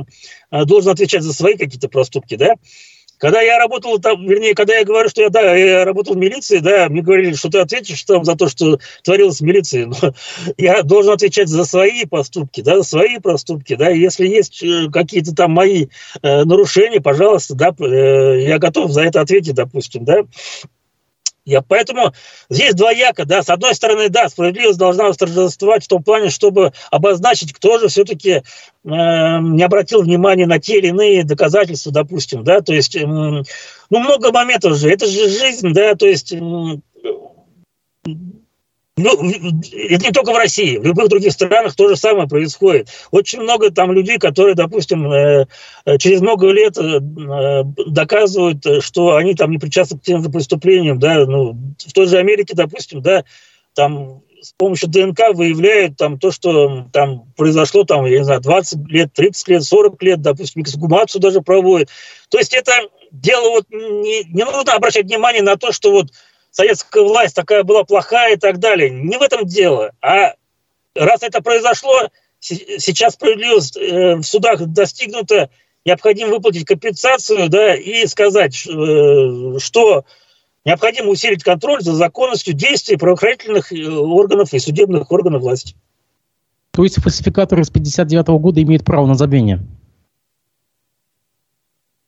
должен 0.49 0.91
отвечать 0.91 1.23
за 1.23 1.33
свои 1.33 1.57
какие-то 1.57 1.89
проступки, 1.89 2.35
да. 2.35 2.53
Когда 3.17 3.41
я 3.41 3.57
работал 3.57 3.99
там, 3.99 4.25
вернее, 4.25 4.53
когда 4.53 4.75
я 4.75 4.83
говорю, 4.83 5.09
что 5.09 5.21
я, 5.21 5.29
да, 5.29 5.55
я 5.55 5.85
работал 5.85 6.15
в 6.15 6.17
милиции, 6.17 6.59
да, 6.59 6.89
мне 6.89 7.01
говорили, 7.01 7.33
что 7.33 7.49
ты 7.49 7.59
ответишь 7.59 8.03
там 8.03 8.25
за 8.25 8.35
то, 8.35 8.49
что 8.49 8.79
творилось 9.03 9.39
в 9.39 9.43
милиции. 9.43 9.85
Но 9.85 10.13
я 10.57 10.83
должен 10.83 11.13
отвечать 11.13 11.47
за 11.47 11.63
свои 11.65 12.05
поступки, 12.05 12.61
да, 12.61 12.77
за 12.77 12.83
свои 12.83 13.19
проступки, 13.19 13.75
да. 13.75 13.89
Если 13.89 14.27
есть 14.27 14.61
э, 14.63 14.89
какие-то 14.91 15.33
там 15.33 15.51
мои 15.51 15.87
э, 16.21 16.43
нарушения, 16.43 17.01
пожалуйста, 17.01 17.55
да, 17.55 17.73
э, 17.79 18.41
я 18.41 18.59
готов 18.59 18.91
за 18.91 19.03
это 19.03 19.21
ответить, 19.21 19.55
допустим, 19.55 20.05
да. 20.05 20.23
Я 21.45 21.61
поэтому 21.61 22.11
здесь 22.49 22.73
двояко, 22.73 23.25
да, 23.25 23.43
с 23.43 23.49
одной 23.49 23.75
стороны, 23.75 24.09
да, 24.09 24.29
справедливость 24.29 24.79
должна 24.79 25.05
восторжествовать 25.05 25.85
в 25.85 25.87
том 25.87 26.03
плане, 26.03 26.31
чтобы 26.31 26.73
обозначить, 26.89 27.53
кто 27.53 27.77
же 27.77 27.87
все-таки 27.87 28.31
э, 28.31 28.41
не 28.83 29.63
обратил 29.63 30.01
внимания 30.01 30.47
на 30.47 30.59
те 30.59 30.79
или 30.79 30.87
иные 30.87 31.23
доказательства, 31.23 31.91
допустим, 31.91 32.43
да, 32.43 32.61
то 32.61 32.73
есть, 32.73 32.95
э, 32.95 33.05
ну, 33.05 33.43
много 33.89 34.31
моментов 34.31 34.75
же, 34.75 34.89
это 34.89 35.05
же 35.05 35.29
жизнь, 35.29 35.71
да, 35.71 35.93
то 35.93 36.07
есть, 36.07 36.33
э, 36.33 36.39
ну, 38.97 39.29
это 39.29 40.05
не 40.05 40.11
только 40.11 40.31
в 40.31 40.37
России, 40.37 40.77
в 40.77 40.85
любых 40.85 41.09
других 41.09 41.33
странах 41.33 41.75
то 41.75 41.89
же 41.89 41.97
самое 41.97 42.29
происходит. 42.29 42.89
Очень 43.11 43.41
много 43.41 43.69
там 43.69 43.91
людей, 43.91 44.17
которые, 44.17 44.55
допустим, 44.55 45.11
э, 45.11 45.47
э, 45.85 45.97
через 45.97 46.21
много 46.21 46.49
лет 46.51 46.77
э, 46.77 46.99
доказывают, 47.87 48.65
что 48.79 49.15
они 49.15 49.35
там 49.35 49.51
не 49.51 49.57
причастны 49.57 49.99
к 49.99 50.01
тем 50.01 50.23
же 50.23 50.29
преступлениям, 50.29 50.97
да, 50.97 51.25
ну, 51.25 51.57
в 51.77 51.91
той 51.91 52.07
же 52.07 52.17
Америке, 52.17 52.53
допустим, 52.55 53.01
да, 53.01 53.25
там 53.73 54.21
с 54.41 54.53
помощью 54.53 54.89
ДНК 54.89 55.33
выявляют 55.33 55.97
там 55.97 56.17
то, 56.17 56.31
что 56.31 56.85
там 56.93 57.25
произошло 57.35 57.83
там, 57.83 58.05
я 58.05 58.19
не 58.19 58.23
знаю, 58.23 58.41
20 58.41 58.87
лет, 58.89 59.11
30 59.13 59.47
лет, 59.49 59.63
40 59.63 60.03
лет, 60.03 60.21
допустим, 60.21 60.61
эксгумацию 60.61 61.19
даже 61.19 61.41
проводят. 61.41 61.89
То 62.29 62.37
есть 62.37 62.53
это 62.53 62.71
дело 63.11 63.49
вот 63.49 63.65
не, 63.71 64.23
не 64.25 64.45
нужно 64.45 64.73
обращать 64.73 65.05
внимание 65.05 65.41
на 65.41 65.57
то, 65.57 65.71
что 65.71 65.91
вот 65.91 66.11
советская 66.55 67.03
власть 67.03 67.35
такая 67.35 67.63
была 67.63 67.83
плохая 67.83 68.35
и 68.35 68.37
так 68.37 68.59
далее. 68.59 68.89
Не 68.89 69.17
в 69.17 69.21
этом 69.21 69.45
дело. 69.45 69.91
А 70.01 70.35
раз 70.95 71.21
это 71.21 71.41
произошло, 71.41 72.09
сейчас 72.39 73.13
справедливость 73.13 73.75
э, 73.75 74.15
в 74.15 74.23
судах 74.23 74.65
достигнута, 74.65 75.49
необходимо 75.83 76.31
выплатить 76.31 76.65
компенсацию, 76.65 77.49
да, 77.49 77.75
и 77.75 78.07
сказать, 78.07 78.65
э, 78.67 79.59
что 79.59 80.05
необходимо 80.63 81.09
усилить 81.09 81.43
контроль 81.43 81.81
за 81.81 81.93
законностью 81.93 82.53
действий 82.53 82.95
правоохранительных 82.95 83.73
э, 83.73 83.85
органов 83.89 84.53
и 84.53 84.59
судебных 84.59 85.11
органов 85.11 85.41
власти. 85.41 85.75
То 86.71 86.83
есть 86.83 87.01
фальсификаторы 87.01 87.65
с 87.65 87.69
59 87.69 88.27
-го 88.27 88.39
года 88.39 88.61
имеют 88.61 88.85
право 88.85 89.05
на 89.07 89.15
забвение? 89.15 89.59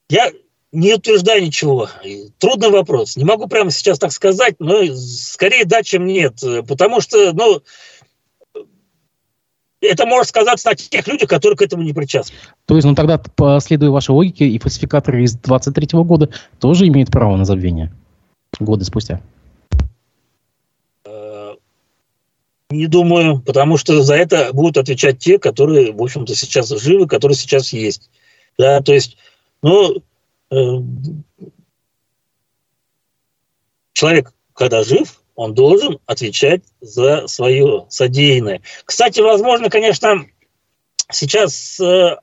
Я 0.10 0.32
не 0.72 0.94
утверждаю 0.94 1.44
ничего. 1.44 1.90
Трудный 2.40 2.70
вопрос. 2.70 3.16
Не 3.16 3.24
могу 3.24 3.48
прямо 3.48 3.72
сейчас 3.72 4.00
так 4.00 4.12
сказать, 4.12 4.56
но 4.60 4.84
скорее 4.96 5.66
да, 5.66 5.84
чем 5.84 6.06
нет. 6.06 6.42
Потому 6.68 7.02
что, 7.02 7.34
ну, 7.34 7.62
это 9.82 10.06
может 10.06 10.30
сказаться 10.30 10.70
на 10.70 10.76
тех 10.76 11.08
людях, 11.08 11.30
которые 11.30 11.58
к 11.58 11.62
этому 11.62 11.84
не 11.84 11.94
причастны. 11.94 12.36
То 12.66 12.76
есть, 12.76 12.86
ну 12.86 12.96
тогда, 12.96 13.22
следуя 13.60 13.90
вашей 13.92 14.12
логике, 14.12 14.48
и 14.48 14.60
фальсификаторы 14.60 15.24
из 15.24 15.36
23 15.36 15.88
-го 15.94 16.04
года 16.04 16.30
тоже 16.60 16.88
имеют 16.88 17.12
право 17.12 17.38
на 17.38 17.46
забвение 17.46 17.94
годы 18.60 18.86
спустя? 18.86 19.22
Э, 21.06 21.56
не 22.70 22.88
думаю, 22.88 23.40
потому 23.40 23.78
что 23.78 24.02
за 24.02 24.16
это 24.16 24.52
будут 24.52 24.78
отвечать 24.78 25.20
те, 25.20 25.38
которые, 25.38 25.92
в 25.92 26.02
общем-то, 26.02 26.36
сейчас 26.36 26.70
живы, 26.70 27.08
которые 27.08 27.36
сейчас 27.36 27.72
есть. 27.72 28.10
Да, 28.58 28.82
то 28.82 28.94
есть, 28.94 29.18
ну, 29.62 30.02
человек, 33.94 34.34
когда 34.54 34.84
жив, 34.84 35.22
он 35.36 35.54
должен 35.54 36.00
отвечать 36.06 36.62
за 36.82 37.28
свое 37.28 37.86
содеянное. 37.90 38.62
Кстати, 38.86 39.20
возможно, 39.20 39.70
конечно, 39.70 40.26
сейчас, 41.12 41.80
э, 41.80 42.18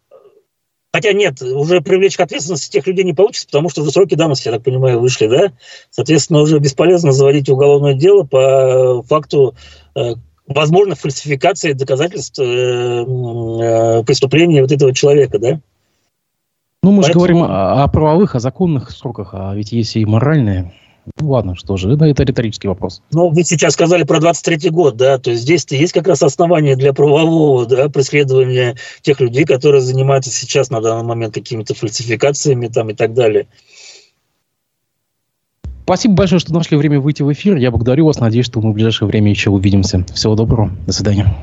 хотя 0.93 1.13
нет, 1.13 1.41
уже 1.43 1.81
привлечь 1.81 2.17
к 2.17 2.21
ответственности 2.21 2.73
тех 2.73 2.87
людей 2.87 3.05
не 3.05 3.13
получится, 3.13 3.47
потому 3.47 3.69
что 3.71 3.83
уже 3.83 3.93
сроки 3.93 4.15
давности, 4.15 4.49
я 4.49 4.55
так 4.55 4.65
понимаю, 4.65 5.01
вышли, 5.01 5.29
да? 5.29 5.53
Соответственно, 5.91 6.41
уже 6.41 6.59
бесполезно 6.59 7.13
заводить 7.13 7.49
уголовное 7.49 7.95
дело 7.95 8.25
по 8.25 9.03
факту 9.03 9.55
э, 9.95 10.15
возможно, 10.47 10.95
фальсификации 10.95 11.73
доказательств 11.73 12.39
э, 12.39 14.03
преступления 14.05 14.63
вот 14.63 14.73
этого 14.73 14.95
человека, 14.95 15.39
да? 15.39 15.61
Ну, 16.85 16.93
мы 16.93 17.01
Поэтому... 17.01 17.27
же 17.27 17.33
говорим 17.33 17.43
о, 17.51 17.83
о 17.83 17.89
правовых, 17.89 18.35
о 18.35 18.41
законных 18.41 18.91
сроках, 18.91 19.31
а 19.33 19.55
ведь 19.55 19.73
есть 19.73 19.97
и 19.97 20.05
моральные. 20.05 20.75
Ну, 21.19 21.31
ладно, 21.31 21.57
что 21.57 21.79
же, 21.79 21.91
это, 21.91 22.05
это 22.05 22.25
риторический 22.25 22.69
вопрос. 22.69 23.03
Ну, 23.11 23.31
вы 23.31 23.43
сейчас 23.43 23.73
сказали 23.73 24.03
про 24.03 24.19
23-й 24.19 24.69
год, 24.69 24.95
да, 24.99 25.17
то 25.17 25.31
есть 25.31 25.45
здесь-то 25.45 25.75
есть 25.75 25.95
как 25.95 26.07
раз 26.07 26.23
основания 26.23 26.77
для 26.77 26.93
правового 26.93 27.65
да, 27.65 27.89
преследования 27.89 28.77
тех 29.01 29.19
людей, 29.21 29.47
которые 29.47 29.81
занимаются 29.81 30.31
сейчас 30.31 30.69
на 30.69 30.83
данный 30.83 31.05
момент 31.05 31.33
какими-то 31.33 31.75
фальсификациями 31.75 32.69
там 32.69 32.91
и 32.91 32.95
так 32.95 33.15
далее. 33.15 33.47
Спасибо 35.85 36.15
большое, 36.17 36.39
что 36.39 36.53
нашли 36.53 36.77
время 36.77 37.01
выйти 37.01 37.23
в 37.23 37.33
эфир. 37.33 37.57
Я 37.57 37.71
благодарю 37.71 38.05
вас. 38.05 38.19
Надеюсь, 38.19 38.45
что 38.45 38.61
мы 38.61 38.73
в 38.73 38.75
ближайшее 38.75 39.09
время 39.09 39.31
еще 39.31 39.49
увидимся. 39.49 40.05
Всего 40.13 40.35
доброго. 40.35 40.71
До 40.87 40.93
свидания. 40.93 41.35